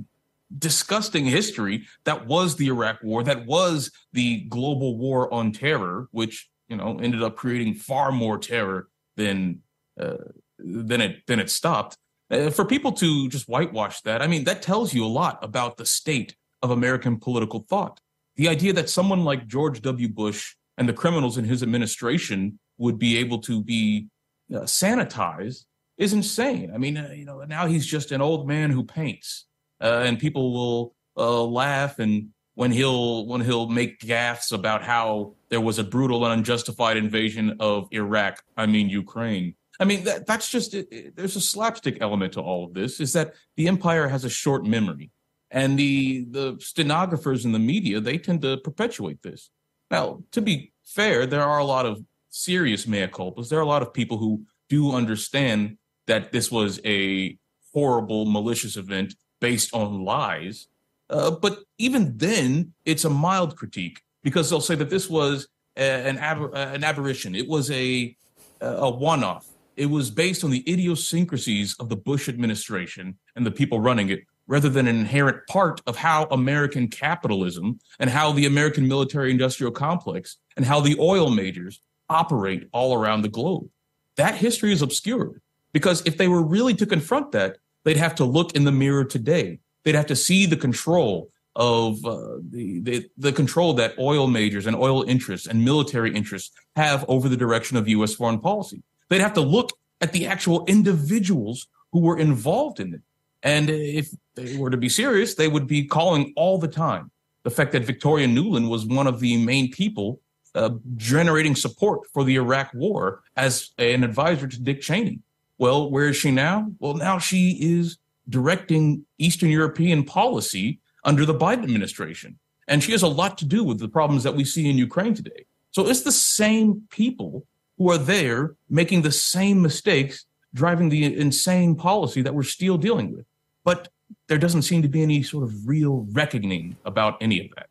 [0.56, 6.48] disgusting history that was the Iraq War, that was the global war on terror, which
[6.68, 9.60] you know ended up creating far more terror than
[10.00, 10.16] uh,
[10.58, 11.96] than it than it stopped.
[12.30, 15.76] Uh, for people to just whitewash that, I mean, that tells you a lot about
[15.76, 18.00] the state of American political thought.
[18.36, 20.08] The idea that someone like George W.
[20.08, 24.06] Bush and the criminals in his administration would be able to be
[24.54, 25.64] uh, sanitized
[25.96, 26.70] is insane.
[26.72, 29.46] I mean, uh, you know, now he's just an old man who paints
[29.80, 35.34] uh, and people will uh, laugh and when he'll when he'll make gaffes about how
[35.48, 39.54] there was a brutal and unjustified invasion of Iraq, I mean Ukraine.
[39.78, 42.98] I mean that that's just it, it, there's a slapstick element to all of this.
[42.98, 45.12] Is that the empire has a short memory,
[45.50, 49.50] and the the stenographers in the media they tend to perpetuate this.
[49.90, 53.48] Now, to be fair, there are a lot of serious mea culpas.
[53.48, 57.38] There are a lot of people who do understand that this was a
[57.72, 60.68] horrible, malicious event based on lies.
[61.10, 66.08] Uh, but even then, it's a mild critique because they'll say that this was a,
[66.08, 67.34] an, aber, an aberration.
[67.34, 68.14] It was a,
[68.60, 69.46] a one off.
[69.76, 74.20] It was based on the idiosyncrasies of the Bush administration and the people running it,
[74.48, 79.70] rather than an inherent part of how American capitalism and how the American military industrial
[79.70, 83.68] complex and how the oil majors operate all around the globe.
[84.16, 85.40] That history is obscured
[85.72, 89.04] because if they were really to confront that, they'd have to look in the mirror
[89.04, 89.60] today.
[89.84, 94.66] They'd have to see the control of uh, the, the, the control that oil majors
[94.66, 98.14] and oil interests and military interests have over the direction of U.S.
[98.14, 98.82] foreign policy.
[99.08, 103.02] They'd have to look at the actual individuals who were involved in it.
[103.42, 107.10] And if they were to be serious, they would be calling all the time
[107.44, 110.20] the fact that Victoria Nuland was one of the main people
[110.54, 115.20] uh, generating support for the Iraq war as an advisor to Dick Cheney.
[115.58, 116.70] Well, where is she now?
[116.78, 122.38] Well, now she is directing Eastern European policy under the Biden administration.
[122.66, 125.14] And she has a lot to do with the problems that we see in Ukraine
[125.14, 125.46] today.
[125.70, 127.46] So it's the same people
[127.78, 133.14] who are there making the same mistakes, driving the insane policy that we're still dealing
[133.14, 133.24] with.
[133.68, 133.88] But
[134.28, 137.68] there doesn't seem to be any sort of real reckoning about any of that.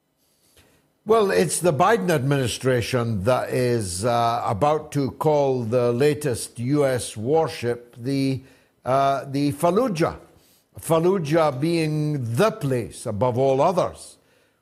[1.07, 7.17] Well, it's the Biden administration that is uh, about to call the latest U.S.
[7.17, 8.43] warship the,
[8.85, 10.19] uh, the Fallujah.
[10.79, 14.17] Fallujah being the place above all others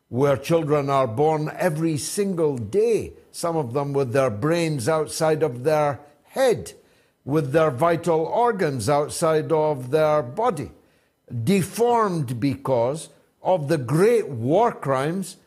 [0.08, 5.66] where children are born every single day, some of them with their brains outside of
[5.66, 6.72] their head,
[7.26, 10.72] with their vital organs outside of their body,
[11.44, 13.10] deformed because
[13.42, 15.38] of the great war crimes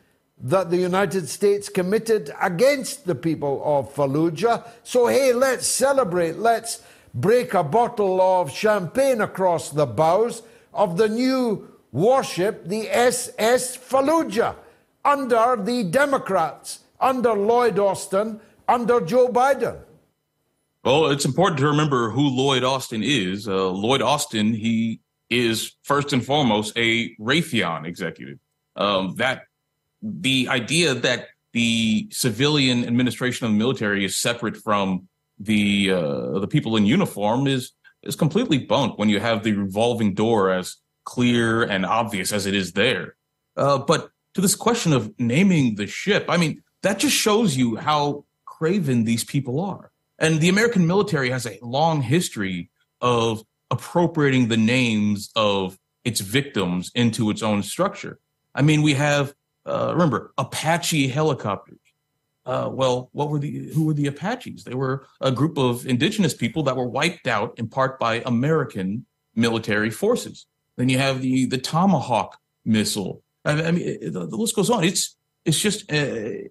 [0.41, 4.65] that the United States committed against the people of Fallujah.
[4.83, 6.37] So, hey, let's celebrate.
[6.37, 6.81] Let's
[7.13, 14.55] break a bottle of champagne across the bows of the new warship, the SS Fallujah,
[15.03, 19.79] under the Democrats, under Lloyd Austin, under Joe Biden.
[20.83, 23.47] Well, it's important to remember who Lloyd Austin is.
[23.47, 28.39] Uh, Lloyd Austin, he is first and foremost a Raytheon executive.
[28.75, 29.43] Um, that
[30.01, 35.07] the idea that the civilian administration of the military is separate from
[35.39, 37.71] the uh, the people in uniform is
[38.03, 42.53] is completely bunk when you have the revolving door as clear and obvious as it
[42.53, 43.15] is there.
[43.57, 46.25] Uh, but to this question of naming the ship.
[46.29, 49.91] I mean, that just shows you how craven these people are.
[50.17, 52.69] And the American military has a long history
[53.01, 58.19] of appropriating the names of its victims into its own structure.
[58.55, 59.33] I mean, we have
[59.65, 61.77] uh, remember Apache helicopters.
[62.45, 64.63] Uh, well, what were the who were the Apaches?
[64.63, 69.05] They were a group of indigenous people that were wiped out in part by American
[69.35, 70.47] military forces.
[70.75, 73.21] Then you have the the Tomahawk missile.
[73.45, 74.83] I, I mean, the, the, list goes on.
[74.83, 75.15] It's
[75.45, 76.49] it's just a,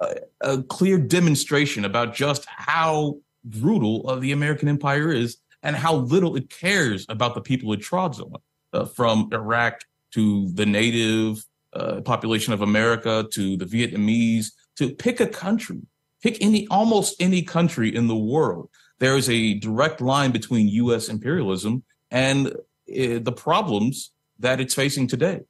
[0.00, 5.94] a, a clear demonstration about just how brutal uh, the American empire is and how
[5.94, 8.34] little it cares about the people it trods on,
[8.72, 9.82] uh, from Iraq
[10.12, 15.80] to the native uh, population of America to the Vietnamese to pick a country,
[16.22, 18.68] pick any almost any country in the world.
[18.98, 21.08] There is a direct line between U.S.
[21.08, 22.52] imperialism and uh,
[22.88, 25.40] the problems that it's facing today.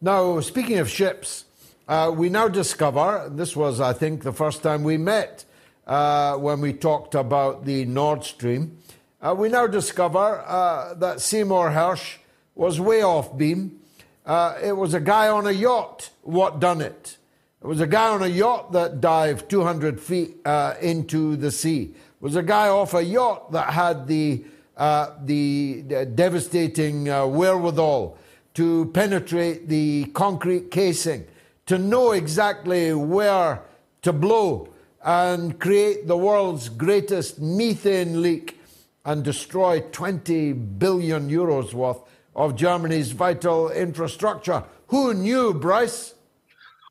[0.00, 1.44] Now, speaking of ships,
[1.88, 5.44] uh, we now discover this was, I think, the first time we met
[5.88, 8.78] uh, when we talked about the Nord Stream.
[9.20, 12.18] Uh, we now discover uh, that Seymour Hersh
[12.54, 13.80] was way off beam.
[14.24, 17.16] Uh, it was a guy on a yacht what done it.
[17.62, 21.94] It was a guy on a yacht that dived 200 feet uh, into the sea.
[21.94, 24.44] It was a guy off a yacht that had the,
[24.76, 25.82] uh, the
[26.14, 28.18] devastating wherewithal
[28.54, 31.26] to penetrate the concrete casing,
[31.66, 33.62] to know exactly where
[34.02, 34.68] to blow
[35.08, 38.60] and create the world's greatest methane leak
[39.06, 42.02] and destroy 20 billion euros worth
[42.36, 44.62] of Germany's vital infrastructure.
[44.88, 46.12] Who knew, Bryce?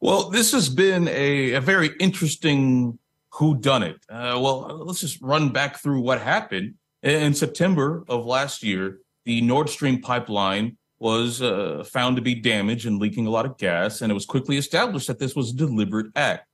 [0.02, 2.98] Well, this has been a, a very interesting
[3.34, 3.98] who done it.
[4.10, 6.74] Uh, well, let's just run back through what happened.
[7.04, 12.88] In September of last year, the Nord Stream pipeline was uh, found to be damaged
[12.88, 15.56] and leaking a lot of gas, and it was quickly established that this was a
[15.56, 16.48] deliberate act.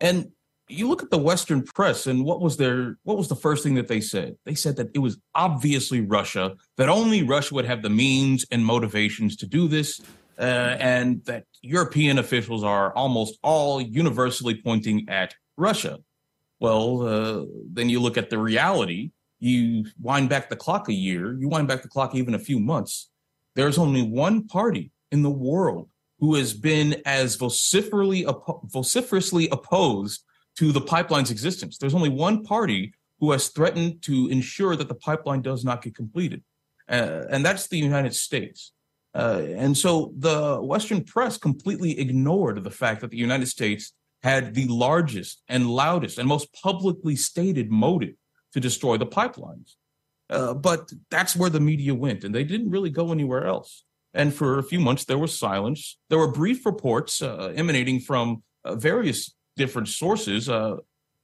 [0.00, 0.32] And
[0.72, 3.74] you look at the Western press and what was their what was the first thing
[3.74, 4.36] that they said?
[4.44, 8.64] They said that it was obviously Russia, that only Russia would have the means and
[8.64, 10.00] motivations to do this,
[10.38, 15.98] uh, and that European officials are almost all universally pointing at Russia.
[16.58, 19.10] Well, uh, then you look at the reality.
[19.40, 21.34] You wind back the clock a year.
[21.34, 23.10] You wind back the clock even a few months.
[23.54, 28.24] There's only one party in the world who has been as vociferously,
[28.66, 30.22] vociferously opposed
[30.58, 31.78] to the pipeline's existence.
[31.78, 35.94] There's only one party who has threatened to ensure that the pipeline does not get
[35.94, 36.42] completed,
[36.88, 38.72] uh, and that's the United States.
[39.14, 43.92] Uh, and so the Western press completely ignored the fact that the United States
[44.22, 48.14] had the largest and loudest and most publicly stated motive
[48.52, 49.74] to destroy the pipelines.
[50.30, 53.84] Uh, but that's where the media went, and they didn't really go anywhere else.
[54.14, 55.98] And for a few months, there was silence.
[56.08, 60.76] There were brief reports uh, emanating from uh, various different sources uh,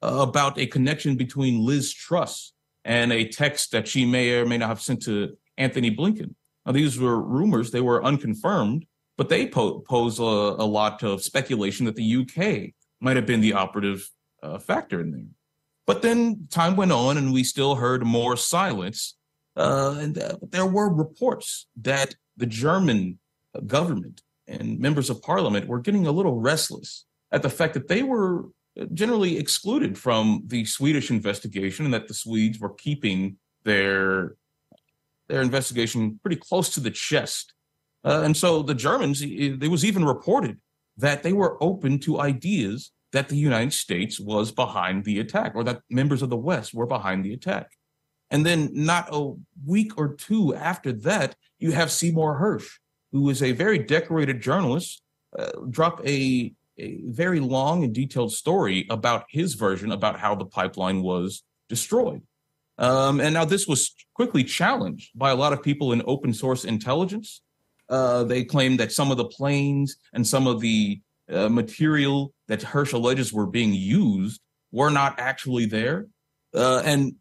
[0.02, 2.52] about a connection between Liz Truss
[2.84, 6.34] and a text that she may or may not have sent to Antony Blinken.
[6.64, 11.22] Now, these were rumors; they were unconfirmed, but they po- pose a, a, lot of
[11.22, 14.08] speculation that the UK might have been the operative
[14.42, 15.26] uh, factor in there.
[15.86, 19.16] But then time went on, and we still heard more silence.
[19.56, 23.18] Uh, and uh, there were reports that the German
[23.66, 28.02] government and members of parliament were getting a little restless at the fact that they
[28.02, 28.46] were
[28.94, 34.36] generally excluded from the Swedish investigation and that the Swedes were keeping their
[35.28, 37.52] their investigation pretty close to the chest.
[38.04, 40.58] Uh, and so the Germans, it was even reported
[40.96, 45.64] that they were open to ideas that the United States was behind the attack or
[45.64, 47.68] that members of the West were behind the attack.
[48.30, 49.34] And then not a
[49.66, 52.68] week or two after that, you have Seymour Hersh,
[53.12, 55.02] who is a very decorated journalist,
[55.38, 60.44] uh, drop a a very long and detailed story about his version about how the
[60.44, 62.22] pipeline was destroyed.
[62.78, 66.64] Um, and now this was quickly challenged by a lot of people in open source
[66.64, 67.42] intelligence.
[67.88, 71.00] Uh, they claimed that some of the planes and some of the
[71.30, 74.40] uh, material that Hersh alleges were being used
[74.70, 76.06] were not actually there.
[76.54, 77.16] Uh, and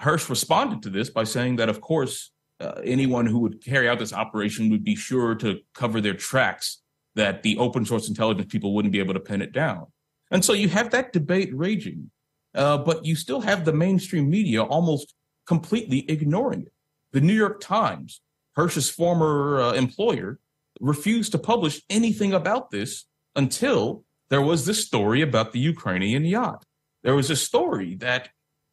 [0.00, 3.98] Hersh responded to this by saying that, of course, uh, anyone who would carry out
[3.98, 6.79] this operation would be sure to cover their tracks
[7.14, 9.86] that the open source intelligence people wouldn't be able to pin it down.
[10.30, 12.10] And so you have that debate raging,
[12.54, 15.14] uh, but you still have the mainstream media almost
[15.46, 16.72] completely ignoring it.
[17.12, 18.20] The New York Times,
[18.54, 20.38] Hersh's former uh, employer,
[20.80, 26.64] refused to publish anything about this until there was this story about the Ukrainian yacht.
[27.02, 28.28] There was a story that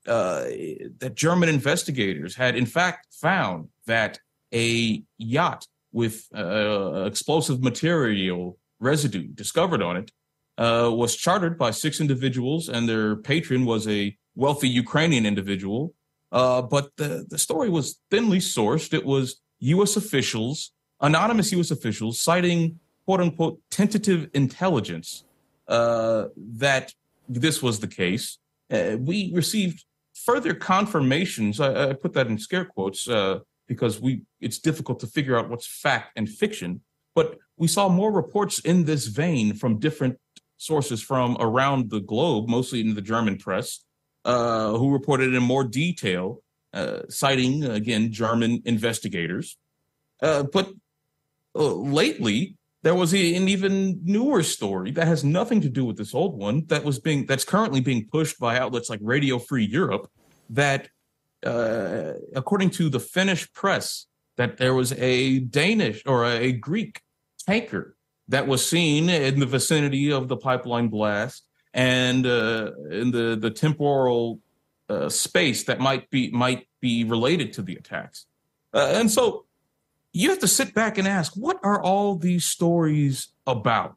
[0.08, 0.46] uh,
[1.00, 4.20] that German investigators had in fact found that
[4.54, 5.68] a yacht
[6.02, 8.42] with uh, explosive material
[8.80, 10.12] residue discovered on it
[10.66, 14.02] uh, was chartered by six individuals, and their patron was a
[14.36, 15.82] wealthy Ukrainian individual.
[16.40, 18.94] Uh, but the, the story was thinly sourced.
[18.94, 19.42] It was
[19.76, 19.96] U.S.
[20.04, 20.72] officials,
[21.10, 21.72] anonymous U.S.
[21.78, 25.24] officials, citing quote unquote tentative intelligence
[25.68, 26.26] uh,
[26.66, 26.86] that
[27.42, 28.26] this was the case.
[28.72, 29.78] Uh, we received
[30.28, 31.60] further confirmations.
[31.60, 35.50] I, I, put that in scare quotes uh, because we it's difficult to figure out
[35.50, 36.82] what's fact and fiction.
[37.16, 40.20] But we saw more reports in this vein from different
[40.58, 43.84] sources from around the globe, mostly in the German press,
[44.26, 46.42] uh, who reported in more detail,
[46.74, 49.58] uh, citing again German investigators.
[50.22, 50.72] Uh, but
[51.56, 56.14] uh, lately, there was an even newer story that has nothing to do with this
[56.14, 60.10] old one that was being that's currently being pushed by outlets like Radio Free Europe.
[60.52, 60.90] That,
[61.46, 64.08] uh, according to the Finnish press,
[64.38, 67.02] that there was a Danish or a Greek
[67.46, 67.96] tanker
[68.28, 71.44] that was seen in the vicinity of the pipeline blast
[71.74, 74.40] and uh, in the the temporal
[74.90, 78.26] uh, space that might be might be related to the attacks.
[78.74, 79.46] Uh, and so
[80.14, 83.96] you have to sit back and ask, what are all these stories about?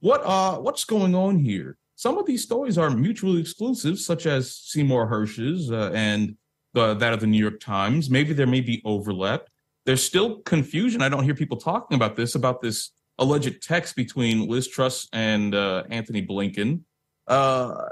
[0.00, 1.76] What uh what's going on here?
[1.94, 6.36] Some of these stories are mutually exclusive, such as Seymour Hersh's uh, and
[6.74, 8.10] the, that of the New York Times.
[8.10, 9.48] Maybe there may be overlap.
[9.84, 11.02] There's still confusion.
[11.02, 15.54] I don't hear people talking about this about this alleged text between Liz Truss and
[15.54, 16.82] uh, Antony Blinken.
[17.26, 17.88] Uh,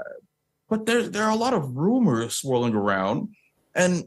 [0.69, 3.35] but there there are a lot of rumors swirling around,
[3.75, 4.05] and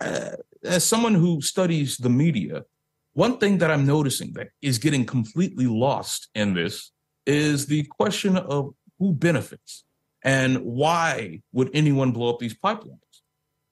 [0.00, 0.30] uh,
[0.64, 2.64] as someone who studies the media,
[3.12, 6.92] one thing that I'm noticing that is getting completely lost in this
[7.26, 9.84] is the question of who benefits
[10.22, 12.98] and why would anyone blow up these pipelines.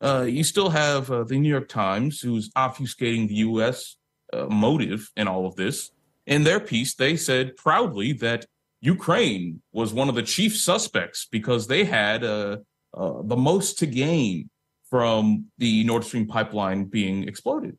[0.00, 3.96] Uh, you still have uh, the New York Times, who's obfuscating the U.S.
[4.32, 5.90] Uh, motive in all of this.
[6.26, 8.46] In their piece, they said proudly that
[8.80, 12.58] Ukraine was one of the chief suspects because they had uh,
[12.92, 14.50] uh, the most to gain
[14.90, 17.76] from the Nord Stream pipeline being exploded.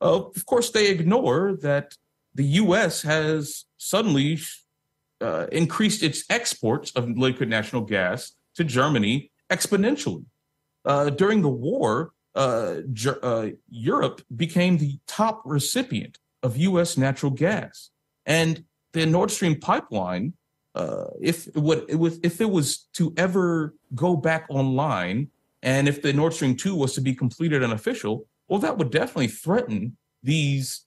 [0.00, 1.94] Of course, they ignore that
[2.34, 3.02] the U.S.
[3.02, 4.38] has suddenly
[5.50, 10.24] increased its exports of liquid natural gas to Germany exponentially.
[10.88, 12.76] Uh, during the war, uh,
[13.22, 16.96] uh, Europe became the top recipient of U.S.
[16.96, 17.90] natural gas,
[18.24, 20.32] and the Nord Stream pipeline,
[20.74, 25.28] uh, if it was, if it was to ever go back online,
[25.62, 28.90] and if the Nord Stream two was to be completed and official, well, that would
[28.90, 30.86] definitely threaten these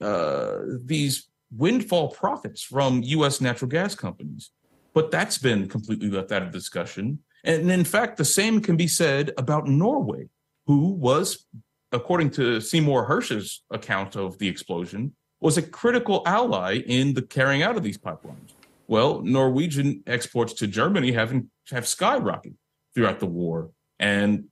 [0.00, 3.40] uh, these windfall profits from U.S.
[3.40, 4.50] natural gas companies.
[4.94, 7.18] But that's been completely left out of discussion.
[7.44, 10.28] And in fact, the same can be said about Norway,
[10.66, 11.46] who was,
[11.92, 17.62] according to Seymour Hersh's account of the explosion, was a critical ally in the carrying
[17.62, 18.52] out of these pipelines.
[18.88, 21.30] Well, Norwegian exports to Germany have
[21.70, 22.54] have skyrocketed
[22.94, 24.44] throughout the war, and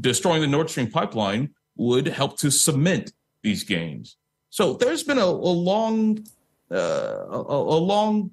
[0.00, 3.12] destroying the Nord Stream pipeline would help to cement
[3.42, 4.16] these gains.
[4.50, 6.24] So there's been a, a long,
[6.70, 6.76] uh,
[7.30, 8.30] a, a long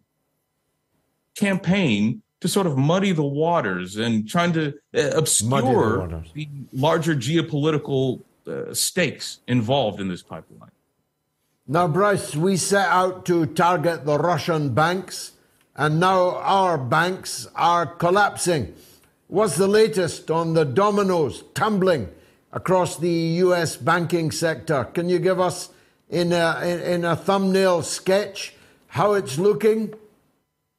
[1.36, 7.16] campaign to sort of muddy the waters and trying to uh, obscure the, the, larger
[7.16, 10.72] geopolitical uh, stakes involved in this pipeline.
[11.68, 15.34] Now, Bryce, we set out to target the Russian banks,
[15.76, 18.74] and now our banks are collapsing.
[19.28, 22.10] What's the latest on the dominoes tumbling
[22.52, 23.11] across the
[23.44, 24.86] US banking sector.
[24.86, 25.70] Can you give us,
[26.10, 28.53] in a, in a thumbnail sketch,
[28.88, 29.94] how it's looking?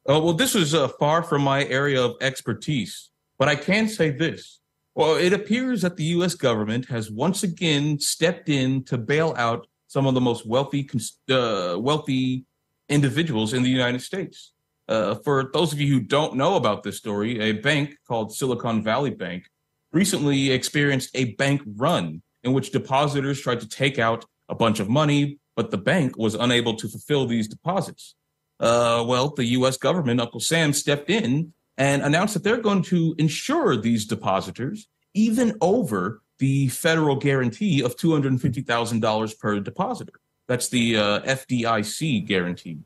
[0.09, 4.09] Uh, well, this is uh, far from my area of expertise, but I can say
[4.09, 4.59] this.
[4.95, 6.33] Well, it appears that the U.S.
[6.33, 10.89] government has once again stepped in to bail out some of the most wealthy,
[11.29, 12.45] uh, wealthy
[12.89, 14.53] individuals in the United States.
[14.87, 18.83] Uh, for those of you who don't know about this story, a bank called Silicon
[18.83, 19.45] Valley Bank
[19.93, 24.89] recently experienced a bank run in which depositors tried to take out a bunch of
[24.89, 28.15] money, but the bank was unable to fulfill these deposits.
[28.61, 29.75] Uh, well, the U.S.
[29.77, 35.57] government, Uncle Sam, stepped in and announced that they're going to insure these depositors even
[35.61, 40.13] over the federal guarantee of $250,000 per depositor.
[40.47, 42.79] That's the uh, FDIC guarantee.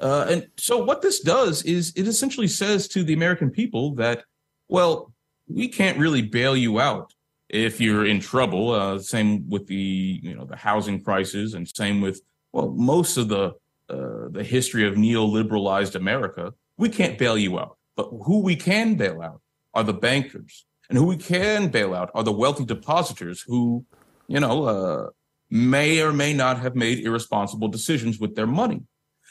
[0.00, 4.24] Uh, and so, what this does is it essentially says to the American people that,
[4.68, 5.12] well,
[5.48, 7.12] we can't really bail you out
[7.48, 8.72] if you're in trouble.
[8.72, 12.20] Uh, same with the you know the housing crisis, and same with
[12.52, 13.52] well most of the
[13.88, 16.52] uh, the history of neoliberalized America.
[16.76, 19.40] We can't bail you out, but who we can bail out
[19.74, 23.84] are the bankers, and who we can bail out are the wealthy depositors who
[24.28, 25.10] you know uh,
[25.50, 28.82] may or may not have made irresponsible decisions with their money.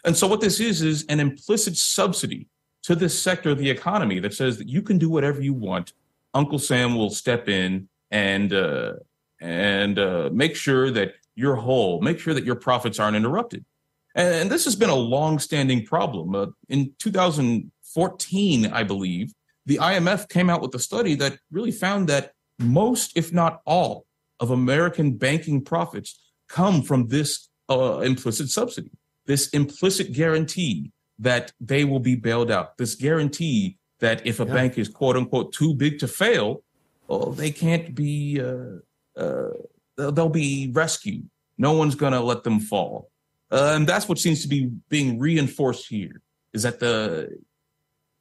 [0.05, 2.47] And so what this is is an implicit subsidy
[2.83, 5.93] to this sector of the economy that says that you can do whatever you want.
[6.33, 8.93] Uncle Sam will step in and uh,
[9.41, 13.65] and uh, make sure that you're whole, make sure that your profits aren't interrupted.
[14.15, 16.35] And, and this has been a long-standing problem.
[16.35, 19.33] Uh, in 2014, I believe,
[19.65, 24.05] the IMF came out with a study that really found that most, if not all,
[24.39, 26.19] of American banking profits
[26.49, 28.91] come from this uh, implicit subsidy,
[29.25, 34.53] this implicit guarantee that they will be bailed out, this guarantee that if a yeah.
[34.53, 36.63] bank is quote unquote too big to fail,
[37.07, 38.79] well, they can't be, uh,
[39.19, 39.49] uh,
[39.97, 41.29] they'll be rescued.
[41.57, 43.09] No one's going to let them fall.
[43.53, 46.21] Uh, and that's what seems to be being reinforced here
[46.53, 47.37] is that the,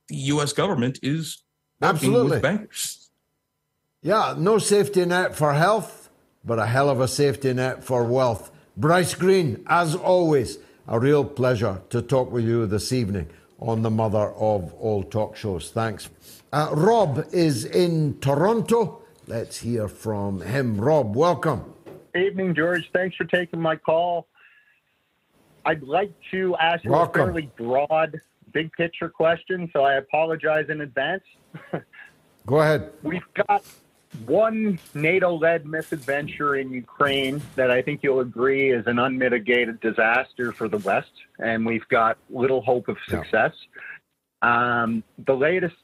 [0.08, 0.52] the U.S.
[0.52, 1.42] government is
[1.80, 2.30] working Absolutely.
[2.32, 3.10] with bankers.
[4.02, 6.10] Yeah, no safety net for health,
[6.44, 8.50] but a hell of a safety net for wealth.
[8.76, 13.90] Bryce Greene, as always, a real pleasure to talk with you this evening on the
[13.90, 15.70] mother of all talk shows.
[15.70, 16.10] Thanks.
[16.52, 19.00] Uh, Rob is in Toronto.
[19.26, 20.78] Let's hear from him.
[20.78, 21.72] Rob, welcome.
[22.14, 22.90] Evening, George.
[22.92, 24.26] Thanks for taking my call.
[25.64, 27.22] I'd like to ask you welcome.
[27.22, 28.20] a fairly broad,
[28.52, 31.22] big picture question, so I apologize in advance.
[32.46, 32.92] Go ahead.
[33.02, 33.64] We've got
[34.26, 40.52] one NATO led misadventure in Ukraine that I think you'll agree is an unmitigated disaster
[40.52, 43.52] for the West, and we've got little hope of success.
[44.42, 44.82] Yeah.
[44.82, 45.76] Um, the latest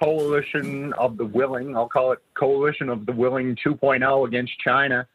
[0.00, 5.06] coalition of the willing, I'll call it coalition of the willing 2.0 against China,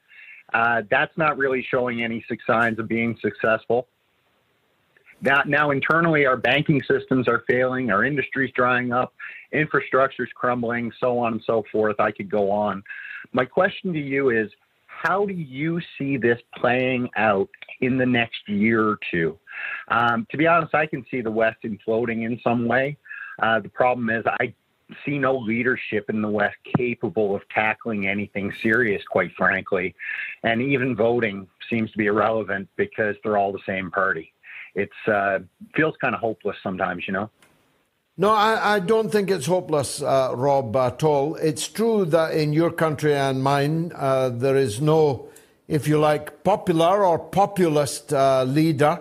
[0.54, 3.88] uh, that's not really showing any signs of being successful.
[5.22, 9.14] Now, now internally, our banking systems are failing, our industry's drying up,
[9.52, 12.00] infrastructure's crumbling, so on and so forth.
[12.00, 12.84] I could go on.
[13.34, 14.50] My question to you is
[14.86, 17.50] how do you see this playing out
[17.82, 19.38] in the next year or two?
[19.90, 22.98] Um, to be honest, I can see the West imploding in some way.
[23.42, 24.54] Uh, the problem is, I
[25.06, 29.94] see no leadership in the West capable of tackling anything serious, quite frankly.
[30.44, 34.32] And even voting seems to be irrelevant because they're all the same party
[34.78, 35.40] it's uh,
[35.76, 37.30] feels kind of hopeless sometimes, you know.
[38.16, 41.36] No, I, I don't think it's hopeless, uh, Rob, at all.
[41.36, 45.30] It's true that in your country and mine, uh, there is no,
[45.68, 49.00] if you like, popular or populist uh, leader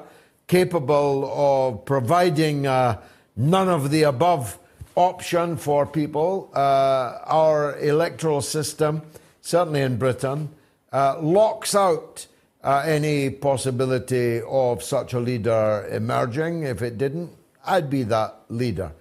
[0.48, 3.01] capable of providing uh,
[3.36, 4.59] none of the above
[4.94, 6.51] option for people.
[6.55, 9.03] Uh, our electoral system,
[9.40, 10.48] certainly in Britain,
[10.93, 12.27] locks out
[12.66, 16.64] uh, any possibility of such a leader emerging.
[16.64, 17.30] If it didn't,
[17.64, 18.93] I'd be that leader,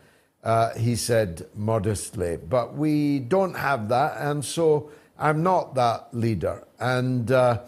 [0.43, 2.37] uh, he said modestly.
[2.37, 6.63] But we don't have that, and so I'm not that leader.
[6.79, 7.61] And uh,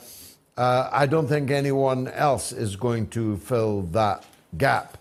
[0.55, 4.23] uh I don't think anyone else is going to fill that
[4.55, 4.99] gap.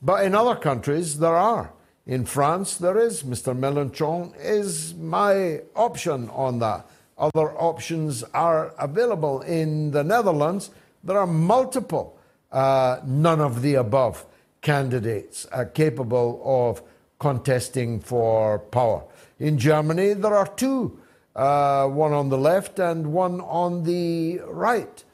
[0.00, 1.72] But in other countries, there are.
[2.06, 3.24] In France, there is.
[3.24, 3.58] Mr.
[3.58, 6.86] Mélenchon is my option on that.
[7.18, 9.40] Other options are available.
[9.42, 10.70] In the Netherlands,
[11.02, 12.18] there are multiple
[12.52, 14.24] uh, none of the above
[14.60, 16.82] candidates uh, capable of
[17.18, 19.04] contesting for power.
[19.38, 20.98] In Germany, there are two
[21.34, 25.04] uh, one on the left and one on the right.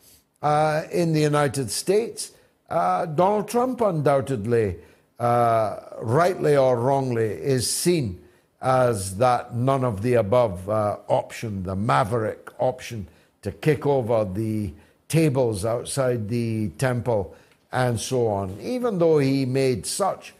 [0.43, 2.32] Uh, in the United States,
[2.70, 4.76] uh, Donald Trump undoubtedly,
[5.18, 8.23] uh, rightly or wrongly, is seen
[8.65, 13.07] as that none of the above uh, option, the maverick option
[13.43, 14.73] to kick over the
[15.07, 17.36] tables outside the temple
[17.70, 20.32] and so on, even though he made such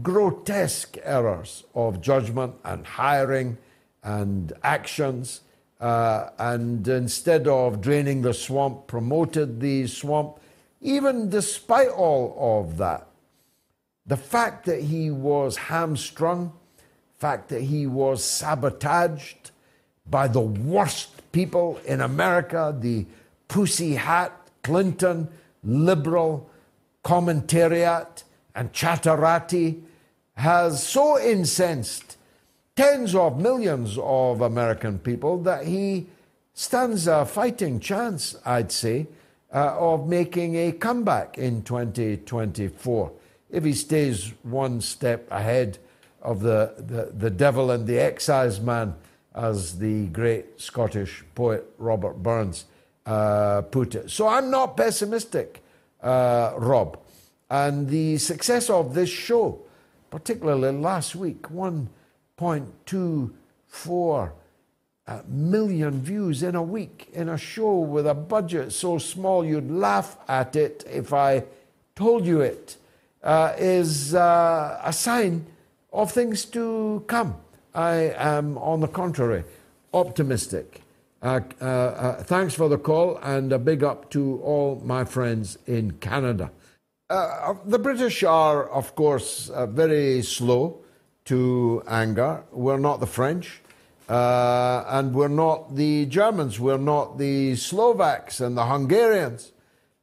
[0.00, 3.58] grotesque errors of judgment and hiring
[4.04, 5.40] and actions.
[5.80, 10.38] Uh, and instead of draining the swamp, promoted the swamp,
[10.80, 13.08] even despite all of that.
[14.06, 16.52] The fact that he was hamstrung
[17.22, 19.52] fact that he was sabotaged
[20.10, 23.06] by the worst people in America, the
[23.46, 24.32] pussy hat,
[24.64, 25.28] Clinton,
[25.62, 26.50] liberal
[27.04, 28.24] commentariat,
[28.56, 29.82] and chatterati,
[30.34, 32.16] has so incensed
[32.74, 36.08] tens of millions of American people that he
[36.54, 39.06] stands a fighting chance, I'd say,
[39.54, 43.12] uh, of making a comeback in 2024
[43.48, 45.78] if he stays one step ahead
[46.22, 48.94] of the, the, the devil and the exciseman,
[49.34, 52.66] as the great Scottish poet Robert Burns
[53.06, 54.10] uh, put it.
[54.10, 55.62] So I'm not pessimistic,
[56.02, 56.98] uh, Rob.
[57.50, 59.62] And the success of this show,
[60.10, 64.30] particularly last week, 1.24
[65.28, 70.16] million views in a week in a show with a budget so small you'd laugh
[70.28, 71.44] at it if I
[71.94, 72.78] told you it,
[73.22, 75.44] uh, is uh, a sign
[75.92, 77.36] of things to come.
[77.74, 79.44] I am, on the contrary,
[79.92, 80.82] optimistic.
[81.22, 85.58] Uh, uh, uh thanks for the call and a big up to all my friends
[85.66, 86.50] in Canada.
[87.08, 90.80] Uh, the British are, of course, very slow
[91.26, 92.42] to anger.
[92.50, 93.62] We're not the French.
[94.08, 99.52] Uh, and we're not the Germans, we're not the Slovaks and the Hungarians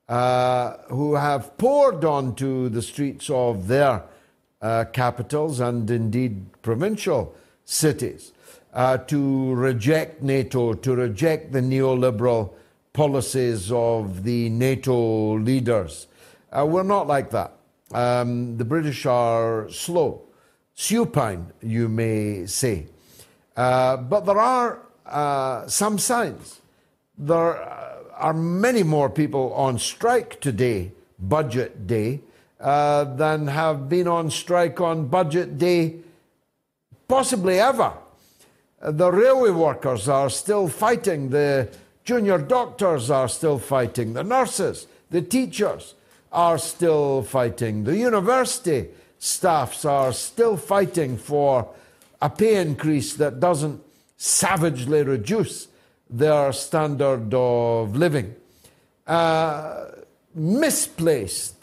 [0.07, 4.03] uh, who have poured onto the streets of their
[4.61, 8.33] uh, capitals and indeed provincial cities
[8.73, 12.53] uh, to reject NATO, to reject the neoliberal
[12.93, 16.07] policies of the NATO leaders.
[16.51, 17.53] Uh, we're not like that.
[17.93, 20.21] Um, the British are slow,
[20.75, 22.87] supine, you may say.
[23.55, 26.61] Uh, but there are uh, some signs.
[27.17, 27.57] There
[28.15, 32.21] are many more people on strike today, budget day,
[32.59, 35.95] uh, than have been on strike on budget day
[37.07, 37.93] possibly ever.
[38.81, 41.69] The railway workers are still fighting, the
[42.05, 45.95] junior doctors are still fighting, the nurses, the teachers
[46.31, 48.87] are still fighting, the university
[49.17, 51.67] staffs are still fighting for
[52.21, 53.81] a pay increase that doesn't
[54.17, 55.67] savagely reduce
[56.09, 58.35] their standard of living.
[59.05, 59.85] Uh,
[60.35, 61.58] misplaced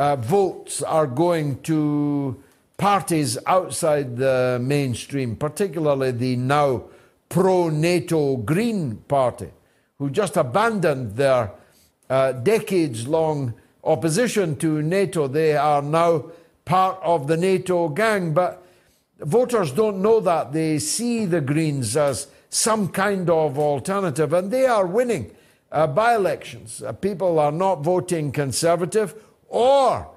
[0.00, 2.42] uh, votes are going to
[2.78, 6.84] parties outside the mainstream, particularly the now
[7.28, 9.50] pro NATO Green Party,
[9.98, 11.52] who just abandoned their
[12.08, 13.52] uh, decades long
[13.84, 15.28] opposition to NATO.
[15.28, 16.30] They are now
[16.64, 18.64] part of the NATO gang, but
[19.18, 20.50] Voters don't know that.
[20.54, 25.30] They see the Greens as some kind of alternative, and they are winning
[25.70, 26.82] uh, by elections.
[26.82, 29.14] Uh, people are not voting Conservative
[29.50, 30.08] or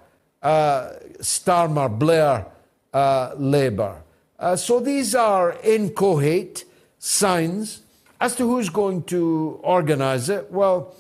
[0.42, 2.46] uh, Starmer Blair
[2.94, 4.02] uh, Labour.
[4.40, 6.64] Uh, so these are incoherent
[7.00, 7.82] signs
[8.22, 10.50] as to who's going to organise it.
[10.52, 10.96] Well,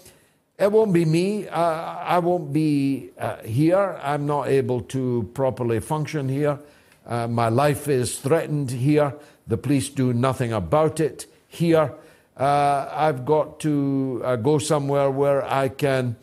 [0.59, 1.47] it won't be me.
[1.47, 3.11] Uh, I won't be
[3.45, 3.99] here.
[4.03, 6.59] I'm not able to properly function here.
[7.05, 9.13] Uh, my life is threatened here.
[9.47, 11.93] The police do nothing about it here.
[12.37, 16.15] Uh, I've got to uh, go somewhere where I can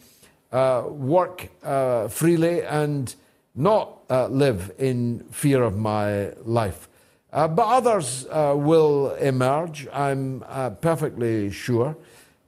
[0.52, 3.14] uh, work uh, freely and
[3.55, 6.89] not uh, live in fear of my life.
[7.31, 10.40] but others will emerge, I'm
[10.81, 11.97] perfectly sure.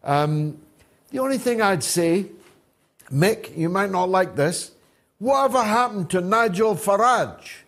[0.03, 0.59] Um,
[1.11, 2.27] the only thing I'd say,
[3.13, 4.73] Mick, you might not like this,
[5.19, 7.63] whatever happened to Nigel Farage?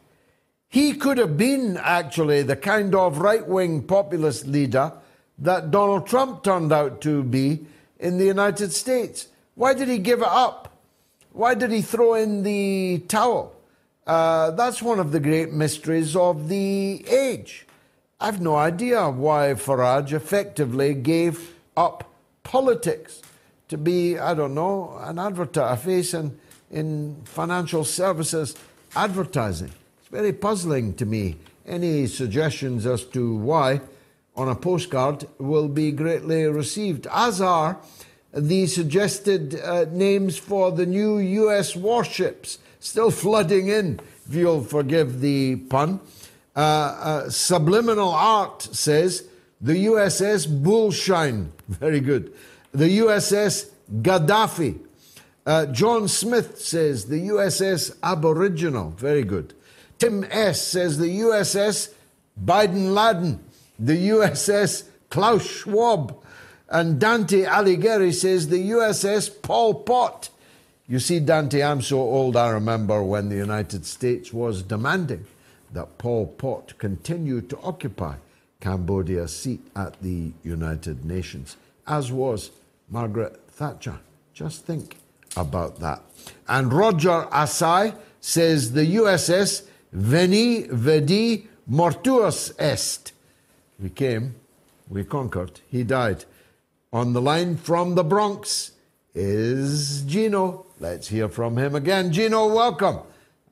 [0.69, 4.93] He could have been actually the kind of right wing populist leader
[5.39, 7.67] that Donald Trump turned out to be
[8.01, 9.29] in the United States.
[9.55, 10.77] Why did he give it up?
[11.33, 13.55] Why did he throw in the towel?
[14.07, 17.67] Uh, that's one of the great mysteries of the age.
[18.21, 22.11] I've no idea why Farage effectively gave up
[22.43, 23.23] politics
[23.69, 26.39] to be, I don't know, an advertiser, a face in,
[26.71, 28.55] in financial services
[28.95, 31.37] advertising It's very puzzling to me.
[31.67, 33.81] Any suggestions as to why
[34.37, 37.79] on a postcard will be greatly received, as are
[38.35, 45.21] the suggested uh, names for the new US warships still flooding in, if you'll forgive
[45.21, 46.01] the pun.
[46.57, 49.25] Uh, uh, subliminal Art says
[49.61, 52.33] the USS Bullshine, very good.
[52.73, 53.71] The USS
[54.03, 54.81] Gaddafi.
[55.47, 59.55] Uh, John Smith says the USS Aboriginal, very good.
[59.99, 60.61] Tim S.
[60.61, 61.93] says the USS
[62.43, 63.45] Biden Laden,
[63.79, 66.17] the USS Klaus Schwab,
[66.69, 70.31] and Dante Alighieri says the USS Pol Pot.
[70.87, 75.27] You see, Dante, I'm so old, I remember when the United States was demanding
[75.73, 78.17] that Pol Pot continue to occupy
[78.61, 82.51] Cambodia's seat at the United Nations, as was
[82.91, 83.99] Margaret Thatcher.
[84.33, 84.97] Just think
[85.37, 86.03] about that.
[86.49, 93.13] And Roger Asai says the USS Veni, vidi, mortuus est.
[93.81, 94.35] We came,
[94.89, 96.25] we conquered, he died.
[96.95, 98.71] On the line from the Bronx
[99.17, 100.67] is Gino.
[100.79, 102.13] Let's hear from him again.
[102.13, 103.01] Gino, welcome.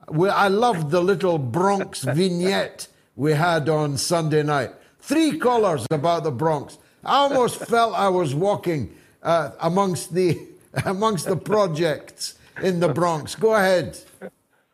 [0.08, 2.86] I loved the little Bronx vignette
[3.16, 4.70] we had on Sunday night.
[5.00, 6.78] Three callers about the Bronx.
[7.04, 8.94] I almost felt I was walking
[9.24, 10.38] uh, amongst the
[10.86, 13.34] amongst the projects in the Bronx.
[13.34, 13.98] Go ahead.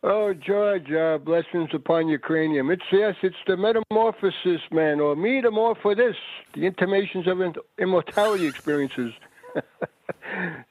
[0.04, 2.70] Oh, George, uh, blessings upon Ukrainian.
[2.70, 6.16] It's yes, it's the metamorphosis, man, or metamorphosis, the for this.
[6.54, 7.40] The intimations of
[7.78, 9.12] immortality experiences.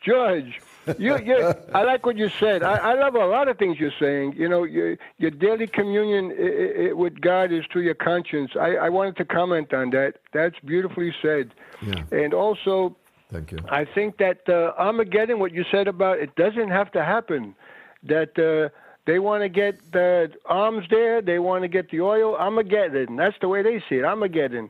[0.06, 0.62] George,
[0.98, 2.64] you, you, I like what you said.
[2.64, 4.34] I, I love a lot of things you're saying.
[4.38, 8.52] You know, your, your daily communion it, it, with God is through your conscience.
[8.58, 10.20] I, I wanted to comment on that.
[10.34, 11.54] That's beautifully said.
[11.82, 12.04] Yeah.
[12.12, 12.96] And also,
[13.32, 13.60] Thank you.
[13.70, 17.56] I think that uh, Armageddon, what you said about it, doesn't have to happen.
[18.04, 18.70] That uh,
[19.08, 22.36] they want to get the arms there, they want to get the oil.
[22.36, 23.16] Armageddon.
[23.16, 24.04] That's the way they see it.
[24.04, 24.70] Armageddon.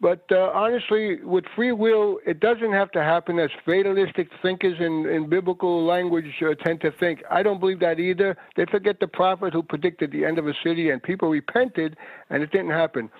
[0.00, 5.06] But uh, honestly, with free will, it doesn't have to happen as fatalistic thinkers in,
[5.06, 7.22] in biblical language uh, tend to think.
[7.30, 8.36] I don't believe that either.
[8.56, 11.96] They forget the prophet who predicted the end of a city, and people repented,
[12.30, 13.10] and it didn't happen.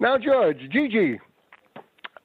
[0.00, 1.18] Now, George, Gigi,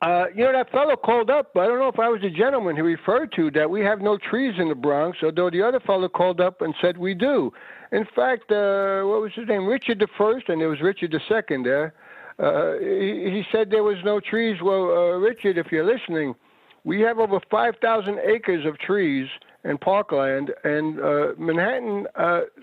[0.02, 1.52] uh, you know, that fellow called up.
[1.56, 4.18] I don't know if I was the gentleman he referred to that we have no
[4.18, 7.52] trees in the Bronx, although the other fellow called up and said we do.
[7.92, 9.66] In fact, uh, what was his name?
[9.66, 11.94] Richard the First, and there was Richard the Second there.
[12.38, 14.58] Uh, he, he said there was no trees.
[14.62, 16.36] Well, uh, Richard, if you're listening,
[16.84, 19.28] we have over 5,000 acres of trees
[19.64, 22.06] and parkland, and uh, Manhattan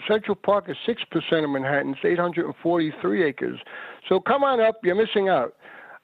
[0.06, 1.94] Central Park is six percent of Manhattan.
[1.94, 3.58] It's 843 acres.
[4.08, 4.76] So come on up.
[4.84, 5.56] You're missing out.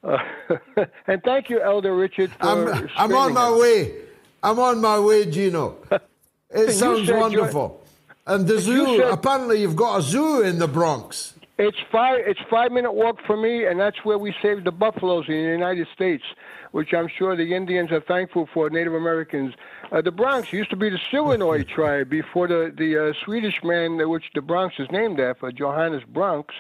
[0.02, 0.18] Uh,
[1.06, 2.30] and thank you, Elder Richard.
[2.40, 3.94] I'm, I'm on my way.
[4.42, 5.76] I'm on my way, Gino.
[6.50, 7.84] It sounds wonderful.
[8.26, 11.34] And the You zoo, said- apparently, you've got a zoo in the Bronx.
[11.58, 12.22] It's five.
[12.26, 15.50] It's five minute walk for me, and that's where we saved the buffaloes in the
[15.50, 16.24] United States,
[16.72, 18.70] which I'm sure the Indians are thankful for.
[18.70, 19.52] Native Americans.
[19.92, 23.98] Uh, the Bronx used to be the Siwanoy tribe before the the uh, Swedish man,
[24.08, 26.54] which the Bronx is named after, Johannes Bronx.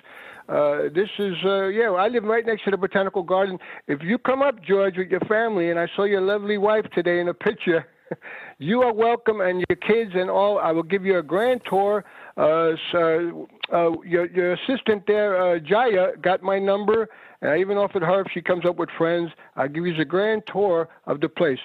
[0.48, 1.90] Uh, this is uh, yeah.
[1.90, 3.58] I live right next to the botanical garden.
[3.86, 7.20] If you come up, George, with your family, and I saw your lovely wife today
[7.20, 7.86] in a picture.
[8.60, 10.58] You are welcome, and your kids and all.
[10.58, 12.04] I will give you a grand tour.
[12.36, 17.08] Uh, so, uh, your your assistant there, uh, Jaya, got my number,
[17.40, 20.04] and I even offered her if she comes up with friends, I'll give you a
[20.04, 21.60] grand tour of the place.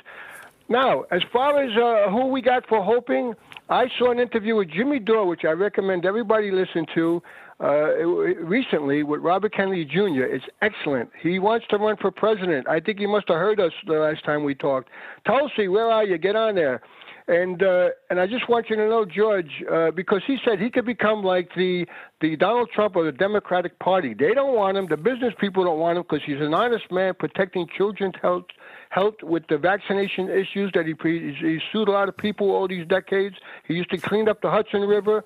[0.69, 3.34] Now, as far as uh, who we got for hoping,
[3.69, 7.22] I saw an interview with Jimmy Dore, which I recommend everybody listen to
[7.64, 7.95] uh,
[8.44, 10.23] recently with Robert Kennedy Jr.
[10.23, 11.10] It's excellent.
[11.22, 12.68] He wants to run for president.
[12.68, 14.90] I think he must have heard us the last time we talked.
[15.26, 16.18] Tulsi, where are you?
[16.18, 16.81] Get on there.
[17.27, 20.69] And uh, and I just want you to know, George, uh, because he said he
[20.69, 21.85] could become like the
[22.19, 24.14] the Donald Trump of the Democratic Party.
[24.14, 24.88] They don't want him.
[24.90, 28.44] The business people don't want him because he's an honest man protecting children's health
[28.93, 32.87] health with the vaccination issues that he he sued a lot of people all these
[32.87, 33.35] decades.
[33.67, 35.23] He used to clean up the Hudson River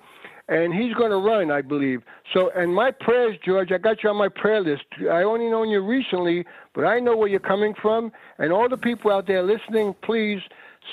[0.48, 2.02] and he's going to run, I believe.
[2.32, 4.84] So, and my prayers, George, I got you on my prayer list.
[5.00, 8.12] I only known you recently, but I know where you're coming from.
[8.38, 10.40] And all the people out there listening, please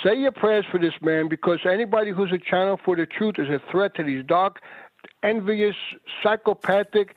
[0.03, 3.47] say your prayers for this man because anybody who's a channel for the truth is
[3.47, 4.59] a threat to these dark,
[5.23, 5.75] envious,
[6.21, 7.15] psychopathic,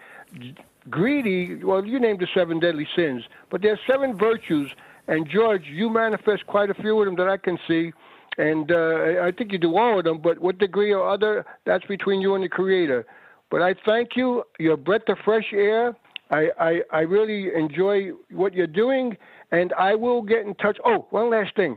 [0.88, 1.56] greedy.
[1.56, 4.70] Well, you named the seven deadly sins, but there are seven virtues.
[5.08, 7.92] And George, you manifest quite a few of them that I can see
[8.38, 10.20] and uh, I think you do all of them.
[10.22, 13.04] But what degree or other, that's between you and the Creator.
[13.50, 14.44] But I thank you.
[14.58, 15.94] Your breath of fresh air.
[16.30, 19.16] I, I, I really enjoy what you're doing,
[19.50, 20.78] and I will get in touch.
[20.84, 21.76] Oh, one last thing.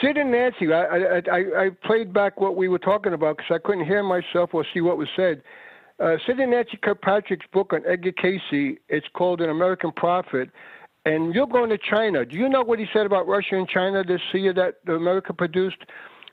[0.00, 3.58] Sid and Nancy, I, I, I, played back what we were talking about because I
[3.58, 5.42] couldn't hear myself or see what was said.
[5.98, 10.50] Uh, Sid and Nancy Kirkpatrick's book on Edgar Cayce, it's called An American Prophet
[11.04, 12.24] and you're going to China.
[12.24, 15.78] Do you know what he said about Russia and China this year that America produced?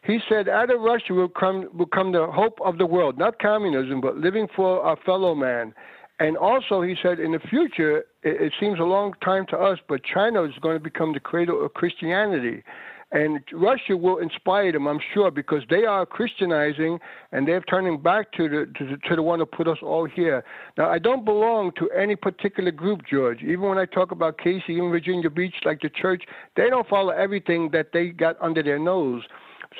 [0.04, 3.40] He said, out of Russia will come will come the hope of the world, not
[3.40, 5.74] communism, but living for our fellow man.
[6.20, 9.78] And also, he said, in the future, it, it seems a long time to us,
[9.88, 12.64] but China is going to become the cradle of Christianity.
[13.12, 17.00] And Russia will inspire them, I'm sure, because they are Christianizing
[17.32, 20.06] and they're turning back to the, to the to the one who put us all
[20.06, 20.44] here.
[20.78, 23.42] Now, I don't belong to any particular group, George.
[23.44, 26.24] Even when I talk about Cayce, even Virginia Beach, like the church,
[26.58, 29.24] they don't follow everything that they got under their nose.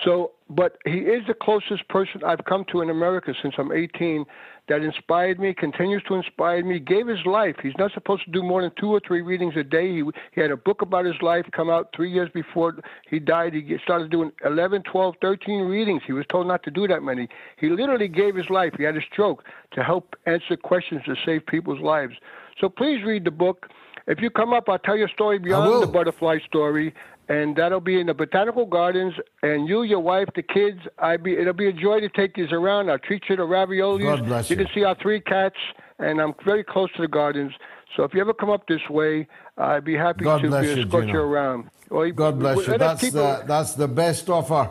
[0.04, 4.26] So, but he is the closest person I've come to in America since I'm 18
[4.68, 7.56] that inspired me, continues to inspire me, gave his life.
[7.64, 9.92] He's not supposed to do more than two or three readings a day.
[9.92, 10.04] He,
[10.34, 12.76] he had a book about his life come out three years before
[13.10, 13.54] he died.
[13.54, 16.02] He started doing 11, 12, 13 readings.
[16.06, 17.30] He was told not to do that many.
[17.58, 18.74] He literally gave his life.
[18.78, 22.16] He had a stroke to help answer questions to save people's lives.
[22.60, 23.68] So please read the book.
[24.08, 26.94] If you come up, I'll tell you a story beyond the butterfly story,
[27.30, 29.14] and that'll be in the botanical gardens.
[29.44, 32.48] And you, your wife, the kids, I be it'll be a joy to take you
[32.52, 32.90] around.
[32.90, 34.04] I'll treat you to raviolis.
[34.04, 34.66] God bless you you.
[34.66, 35.58] can see our three cats,
[36.00, 37.54] and I'm very close to the gardens.
[37.96, 39.28] So if you ever come up this way,
[39.58, 41.14] I'd be happy God to uh, bless be you, escort Gino.
[41.14, 41.70] you around.
[41.90, 42.74] Well, God bless you.
[42.74, 44.70] Uh, us That's the, that's the best offer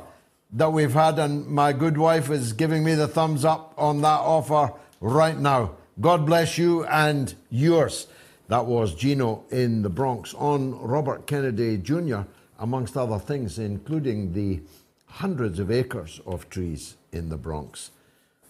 [0.53, 4.20] that we've had, and my good wife is giving me the thumbs up on that
[4.20, 5.73] offer right now.
[6.01, 8.07] God bless you and yours.
[8.49, 12.20] That was Gino in the Bronx on Robert Kennedy Jr.,
[12.59, 14.61] amongst other things, including the
[15.07, 17.91] hundreds of acres of trees in the Bronx.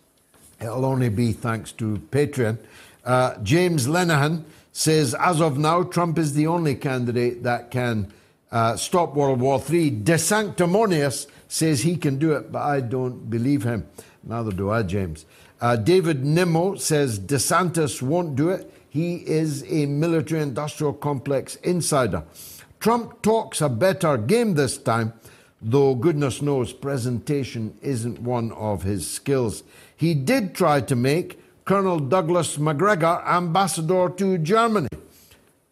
[0.60, 2.58] it'll only be thanks to Patreon.
[3.04, 8.12] Uh, James Lenahan says, as of now, Trump is the only candidate that can
[8.50, 9.90] uh, stop World War III.
[9.90, 13.86] DeSanctimonious says he can do it, but I don't believe him.
[14.24, 15.24] Neither do I, James.
[15.60, 18.72] Uh, David Nimmo says DeSantis won't do it.
[18.88, 22.24] He is a military industrial complex insider.
[22.80, 25.12] Trump talks a better game this time,
[25.62, 29.62] though goodness knows presentation isn't one of his skills.
[29.96, 34.88] He did try to make Colonel Douglas Macgregor ambassador to Germany.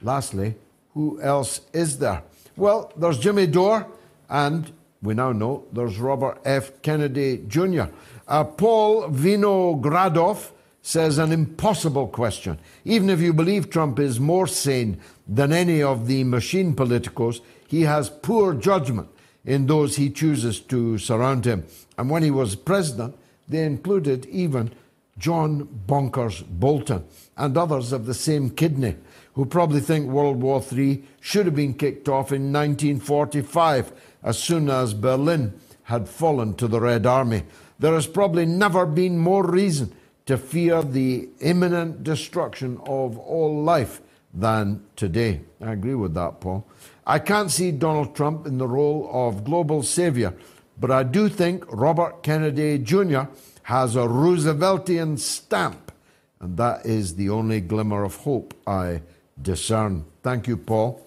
[0.03, 0.57] Lastly,
[0.95, 2.23] who else is there?
[2.57, 3.87] Well, there's Jimmy Dore,
[4.29, 4.73] and
[5.03, 6.81] we now know there's Robert F.
[6.83, 7.85] Kennedy Jr.
[8.27, 10.51] Uh, Paul Vinogradov
[10.83, 12.59] says an impossible question.
[12.85, 17.83] Even if you believe Trump is more sane than any of the machine politicos, he
[17.83, 19.09] has poor judgment
[19.45, 21.65] in those he chooses to surround him.
[21.99, 23.17] And when he was president,
[23.49, 24.73] they included even
[25.19, 27.05] John Bonkers Bolton
[27.37, 28.97] and others of the same kidney
[29.35, 33.93] who probably think World War III should have been kicked off in 1945
[34.23, 37.43] as soon as Berlin had fallen to the Red Army.
[37.79, 39.93] There has probably never been more reason
[40.27, 44.01] to fear the imminent destruction of all life
[44.33, 45.43] than today.
[45.61, 46.67] I agree with that, Paul.
[47.07, 50.35] I can't see Donald Trump in the role of global savior,
[50.79, 53.23] but I do think Robert Kennedy Jr.
[53.65, 55.93] has a Rooseveltian stamp,
[56.41, 59.03] and that is the only glimmer of hope I
[59.41, 60.05] discern.
[60.23, 61.01] Thank you, Paul.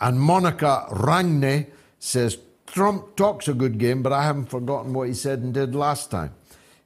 [0.00, 1.66] And Monica Rangne
[1.98, 5.74] says Trump talks a good game, but I haven't forgotten what he said and did
[5.74, 6.34] last time.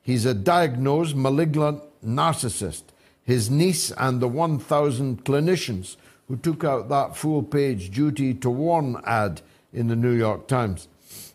[0.02, 2.82] He's a diagnosed malignant narcissist.
[3.24, 5.96] His niece and the 1,000 clinicians
[6.28, 9.40] who took out that full page duty to warn ad
[9.72, 10.88] in the New York Times.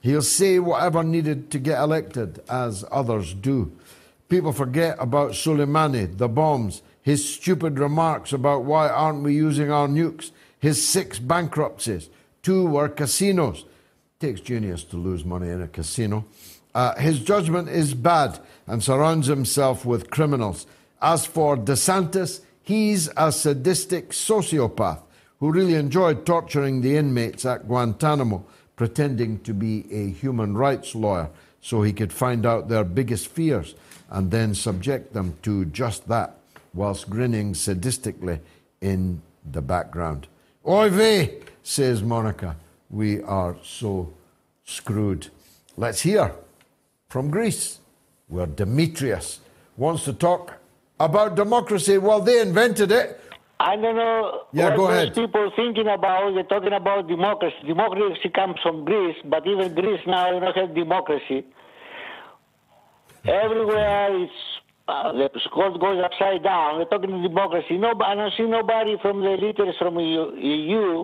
[0.04, 3.72] He'll say whatever needed to get elected, as others do.
[4.28, 9.88] People forget about Soleimani, the bombs, his stupid remarks about why aren't we using our
[9.88, 12.10] nukes, his six bankruptcies,
[12.42, 13.64] two were casinos.
[14.20, 16.26] Takes genius to lose money in a casino.
[16.76, 20.68] Uh, his judgment is bad and surrounds himself with criminals.
[21.02, 25.02] As for DeSantis, he's a sadistic sociopath
[25.40, 31.30] who really enjoyed torturing the inmates at Guantanamo, pretending to be a human rights lawyer
[31.62, 33.76] so he could find out their biggest fears
[34.10, 36.38] and then subject them to just that
[36.74, 38.40] whilst grinning sadistically
[38.82, 39.22] in
[39.52, 40.28] the background.
[40.68, 42.56] Oy vey, says Monica.
[42.90, 44.14] We are so
[44.66, 45.30] screwed.
[45.78, 46.34] Let's hear
[47.10, 47.80] from Greece,
[48.28, 49.40] where Demetrius
[49.78, 50.54] wants to talk
[51.00, 51.98] about democracy.
[51.98, 53.20] Well, they invented it.
[53.60, 55.16] I don't know Yeah, what go those ahead.
[55.16, 56.34] people thinking about.
[56.34, 57.56] They're talking about democracy.
[57.66, 61.46] Democracy comes from Greece, but even Greece now you don't have democracy.
[63.26, 64.34] Everywhere it's
[64.88, 66.80] uh, the world goes upside down.
[66.80, 67.78] They're talking democracy.
[67.78, 71.04] No, I don't see nobody from the leaders from EU, EU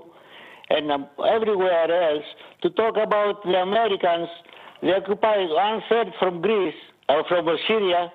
[0.69, 2.25] and um, everywhere else
[2.61, 4.27] to talk about the Americans.
[4.81, 6.75] They occupy one third from Greece
[7.07, 8.11] or from Syria,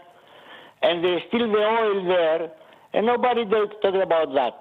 [0.82, 2.50] and they steal the oil there,
[2.94, 3.44] and nobody
[3.82, 4.54] talking about that.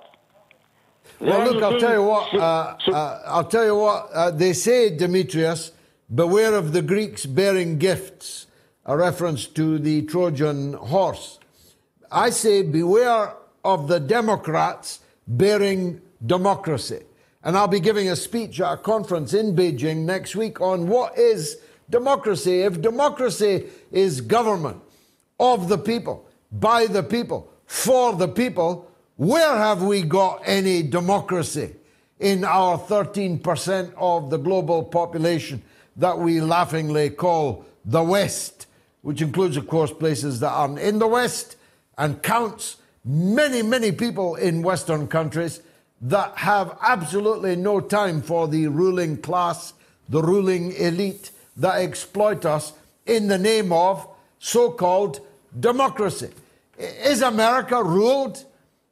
[1.19, 2.33] Well, look, I'll tell you what.
[2.33, 4.09] Uh, uh, I'll tell you what.
[4.11, 5.71] Uh, they say, Demetrius,
[6.13, 8.47] beware of the Greeks bearing gifts,
[8.85, 11.39] a reference to the Trojan horse.
[12.11, 17.01] I say, beware of the Democrats bearing democracy.
[17.43, 21.17] And I'll be giving a speech at a conference in Beijing next week on what
[21.17, 21.57] is
[21.89, 22.61] democracy.
[22.61, 24.81] If democracy is government
[25.39, 31.73] of the people, by the people, for the people, where have we got any democracy?
[32.23, 35.61] in our 13% of the global population
[35.97, 38.65] that we laughingly call the West,
[39.01, 41.57] which includes, of course, places that aren't in the West
[41.97, 45.59] and counts many, many people in Western countries
[46.01, 49.73] that have absolutely no time for the ruling class,
[50.07, 52.71] the ruling elite that exploit us
[53.05, 54.07] in the name of
[54.39, 55.19] so called
[55.59, 56.29] democracy.
[56.83, 58.43] Is America ruled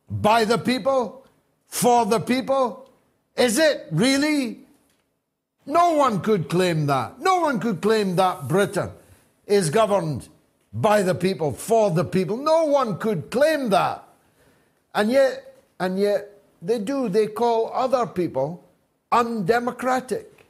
[0.10, 1.26] by the people,
[1.68, 2.90] for the people?
[3.36, 4.60] Is it really?
[5.66, 7.20] No one could claim that.
[7.20, 8.92] No one could claim that Britain
[9.46, 10.28] is governed
[10.74, 12.38] by the people, for the people.
[12.38, 14.04] No one could claim that.
[14.96, 17.10] And yet, and yet they do.
[17.10, 18.64] They call other people
[19.12, 20.46] undemocratic,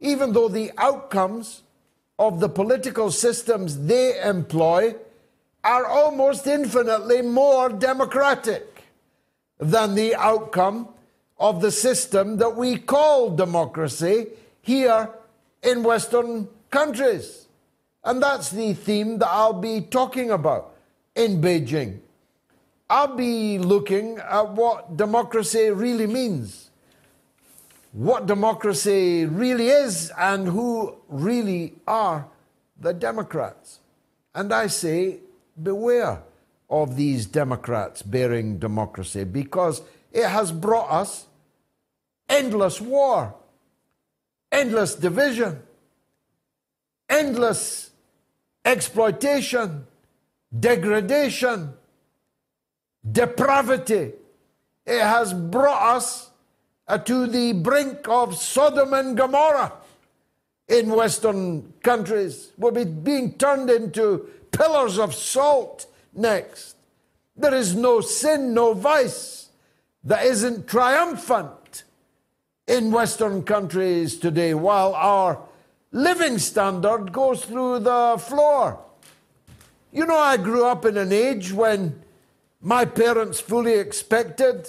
[0.00, 1.62] even though the outcomes
[2.18, 4.94] of the political systems they employ
[5.64, 8.84] are almost infinitely more democratic
[9.58, 10.88] than the outcome
[11.38, 14.26] of the system that we call democracy
[14.60, 15.08] here
[15.62, 17.46] in Western countries.
[18.04, 20.74] And that's the theme that I'll be talking about
[21.14, 22.00] in Beijing.
[22.90, 26.70] I'll be looking at what democracy really means,
[27.92, 32.26] what democracy really is, and who really are
[32.78, 33.80] the Democrats.
[34.34, 35.20] And I say,
[35.60, 36.22] beware
[36.70, 41.26] of these Democrats bearing democracy because it has brought us
[42.28, 43.34] endless war,
[44.50, 45.62] endless division,
[47.08, 47.90] endless
[48.64, 49.86] exploitation,
[50.58, 51.74] degradation
[53.10, 54.12] depravity.
[54.86, 56.30] It has brought us
[56.88, 59.72] uh, to the brink of Sodom and Gomorrah
[60.68, 62.50] in Western countries.
[62.56, 66.76] We'll be being turned into pillars of salt next.
[67.36, 69.48] There is no sin, no vice
[70.04, 71.84] that isn't triumphant
[72.66, 75.40] in Western countries today, while our
[75.90, 78.78] living standard goes through the floor.
[79.92, 82.02] You know, I grew up in an age when
[82.60, 84.68] my parents fully expected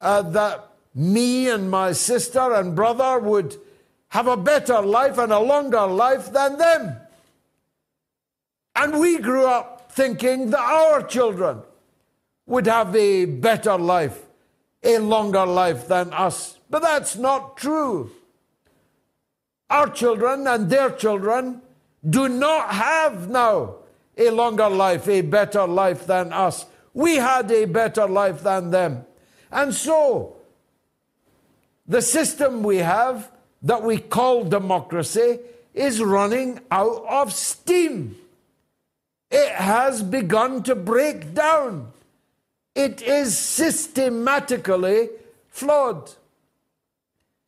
[0.00, 3.56] uh, that me and my sister and brother would
[4.08, 6.96] have a better life and a longer life than them.
[8.78, 11.62] And we grew up thinking that our children
[12.46, 14.20] would have a better life,
[14.84, 16.58] a longer life than us.
[16.70, 18.12] But that's not true.
[19.68, 21.60] Our children and their children
[22.08, 23.74] do not have now
[24.16, 26.64] a longer life, a better life than us.
[26.94, 29.04] We had a better life than them.
[29.50, 30.36] And so,
[31.88, 33.28] the system we have
[33.62, 35.40] that we call democracy
[35.74, 38.14] is running out of steam.
[39.30, 41.92] It has begun to break down.
[42.74, 45.10] It is systematically
[45.50, 46.12] flawed.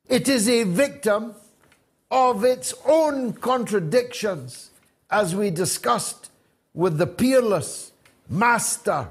[0.09, 1.35] It is a victim
[2.11, 4.71] of its own contradictions,
[5.11, 6.31] as we discussed
[6.75, 7.93] with the peerless
[8.29, 9.09] master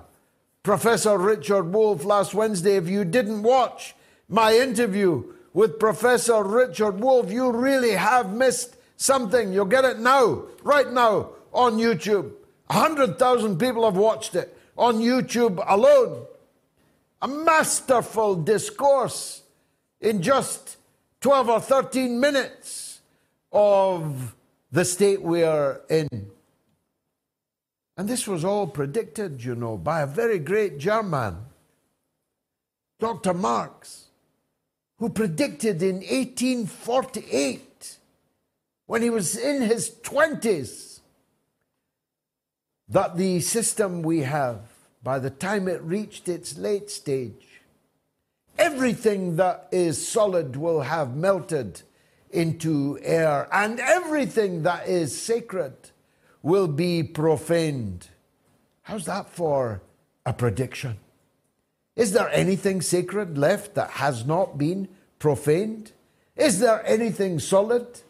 [0.62, 2.76] Professor Richard Wolff last Wednesday.
[2.76, 3.96] If you didn't watch
[4.28, 5.24] my interview
[5.54, 9.54] with Professor Richard Wolff, you really have missed something.
[9.54, 12.34] You'll get it now, right now, on YouTube.
[12.70, 16.26] 100,000 people have watched it on YouTube alone.
[17.22, 19.42] A masterful discourse
[20.00, 20.78] in just
[21.22, 23.02] 12 or 13 minutes
[23.52, 24.36] of
[24.72, 26.08] the state we are in.
[27.98, 31.38] And this was all predicted, you know, by a very great German,
[33.00, 33.34] Dr.
[33.34, 34.06] Marx,
[35.00, 37.98] who predicted in 1848,
[38.86, 40.89] when he was in his 20s,
[42.90, 44.62] that the system we have,
[45.04, 47.62] by the time it reached its late stage,
[48.58, 51.82] everything that is solid will have melted
[52.32, 55.74] into air, and everything that is sacred
[56.42, 58.08] will be profaned.
[58.84, 59.82] How's that for
[60.26, 60.98] a prediction?
[61.96, 64.88] Is there anything sacred left that has not been
[65.18, 65.92] profaned?
[66.36, 68.02] Is there anything solid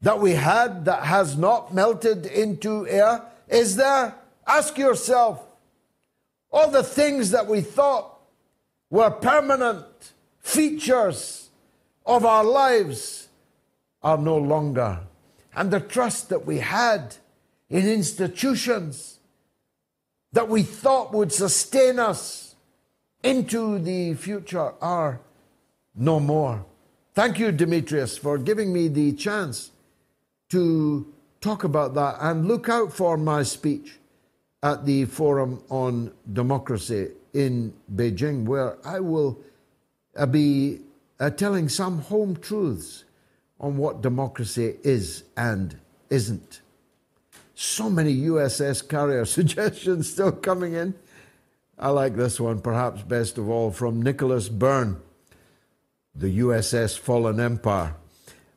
[0.00, 3.22] that we had that has not melted into air?
[3.52, 4.14] Is there?
[4.46, 5.44] Ask yourself.
[6.50, 8.18] All the things that we thought
[8.90, 9.86] were permanent
[10.40, 11.50] features
[12.04, 13.28] of our lives
[14.02, 15.00] are no longer.
[15.54, 17.16] And the trust that we had
[17.68, 19.18] in institutions
[20.32, 22.56] that we thought would sustain us
[23.22, 25.20] into the future are
[25.94, 26.64] no more.
[27.14, 29.70] Thank you, Demetrius, for giving me the chance
[30.48, 31.06] to
[31.42, 33.98] talk about that and look out for my speech
[34.62, 39.38] at the Forum on Democracy in Beijing, where I will
[40.16, 40.78] uh, be
[41.18, 43.04] uh, telling some home truths
[43.58, 45.78] on what democracy is and
[46.10, 46.60] isn't.
[47.54, 50.94] So many USS carrier suggestions still coming in.
[51.78, 54.98] I like this one perhaps best of all from Nicholas Byrne,
[56.14, 57.96] the USS Fallen Empire.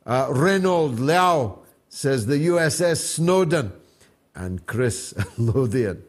[0.05, 1.64] Uh, Reynold Liao
[1.95, 3.71] says the USS Snowden.
[4.35, 6.03] And Chris Lothian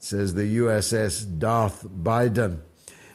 [0.00, 2.58] says the USS Darth Biden.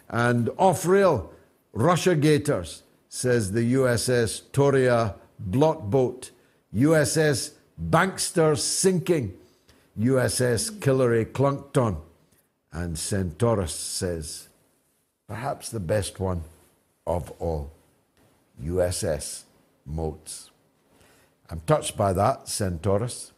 [0.07, 1.33] And off rail,
[1.73, 5.15] Russia Gators says the USS Toria
[5.49, 6.31] Blotboat.
[6.73, 7.51] USS
[7.89, 9.37] Bankster sinking.
[9.99, 11.97] USS Killary Clunkton.
[12.71, 14.47] And Centaurus says,
[15.27, 16.43] perhaps the best one
[17.05, 17.69] of all,
[18.63, 19.43] USS
[19.85, 20.52] Moats.
[21.49, 23.31] I'm touched by that, Centaurus.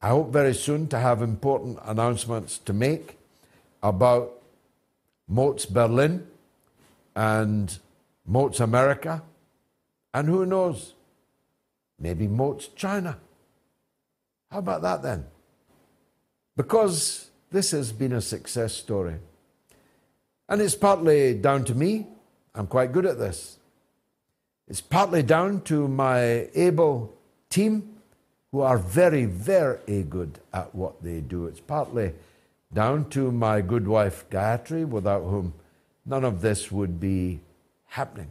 [0.00, 3.18] I hope very soon to have important announcements to make
[3.82, 4.42] about
[5.28, 6.26] Moats Berlin
[7.14, 7.78] and
[8.26, 9.22] Moats America,
[10.12, 10.94] and who knows,
[11.98, 13.18] maybe Moats China.
[14.50, 15.26] How about that then?
[16.56, 19.16] Because this has been a success story.
[20.48, 22.06] And it's partly down to me.
[22.54, 23.58] I'm quite good at this.
[24.68, 27.13] It's partly down to my able
[27.54, 27.94] team
[28.50, 31.46] who are very, very good at what they do.
[31.46, 32.12] It's partly
[32.72, 35.54] down to my good wife Gayatri, without whom
[36.04, 37.40] none of this would be
[37.86, 38.30] happening.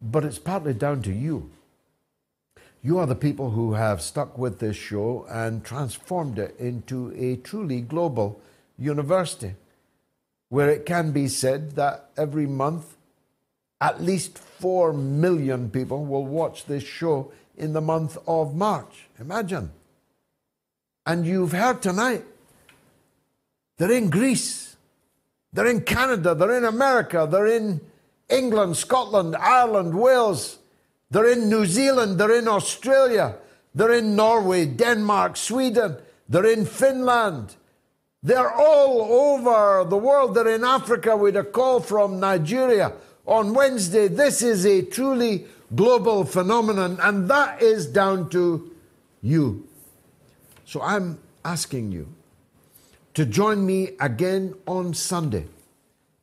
[0.00, 1.50] But it's partly down to you.
[2.82, 7.36] You are the people who have stuck with this show and transformed it into a
[7.36, 8.40] truly global
[8.78, 9.54] university
[10.50, 12.96] where it can be said that every month
[13.80, 19.06] at least 4 million people will watch this show in the month of March.
[19.20, 19.70] Imagine.
[21.06, 22.24] And you've heard tonight,
[23.78, 24.76] they're in Greece,
[25.52, 27.80] they're in Canada, they're in America, they're in
[28.28, 30.58] England, Scotland, Ireland, Wales,
[31.10, 33.36] they're in New Zealand, they're in Australia,
[33.74, 35.96] they're in Norway, Denmark, Sweden,
[36.28, 37.54] they're in Finland.
[38.22, 40.34] They're all over the world.
[40.34, 42.92] They're in Africa with a call from Nigeria
[43.24, 44.08] on Wednesday.
[44.08, 48.70] This is a truly global phenomenon, and that is down to
[49.22, 49.66] you.
[50.64, 52.08] So I'm asking you
[53.14, 55.46] to join me again on Sunday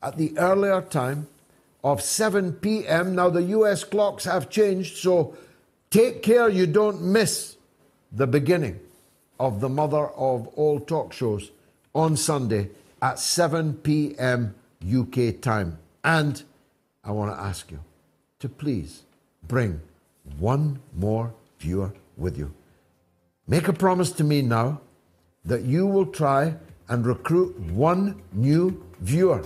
[0.01, 1.27] at the earlier time
[1.83, 3.15] of 7 p.m.
[3.15, 5.35] Now, the US clocks have changed, so
[5.89, 7.57] take care you don't miss
[8.11, 8.79] the beginning
[9.39, 11.51] of the mother of all talk shows
[11.95, 12.69] on Sunday
[13.01, 14.55] at 7 p.m.
[14.85, 15.77] UK time.
[16.03, 16.43] And
[17.03, 17.79] I want to ask you
[18.39, 19.02] to please
[19.47, 19.79] bring
[20.39, 22.53] one more viewer with you.
[23.47, 24.81] Make a promise to me now
[25.45, 26.55] that you will try
[26.89, 29.43] and recruit one new viewer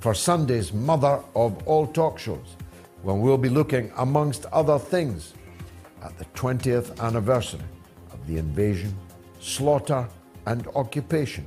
[0.00, 2.56] for Sunday's Mother of All Talk Shows,
[3.02, 5.34] when we'll be looking, amongst other things,
[6.02, 7.60] at the 20th anniversary
[8.12, 8.94] of the invasion,
[9.40, 10.06] slaughter,
[10.46, 11.46] and occupation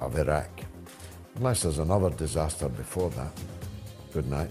[0.00, 0.48] of Iraq.
[1.36, 3.32] Unless there's another disaster before that.
[4.12, 4.50] Good night.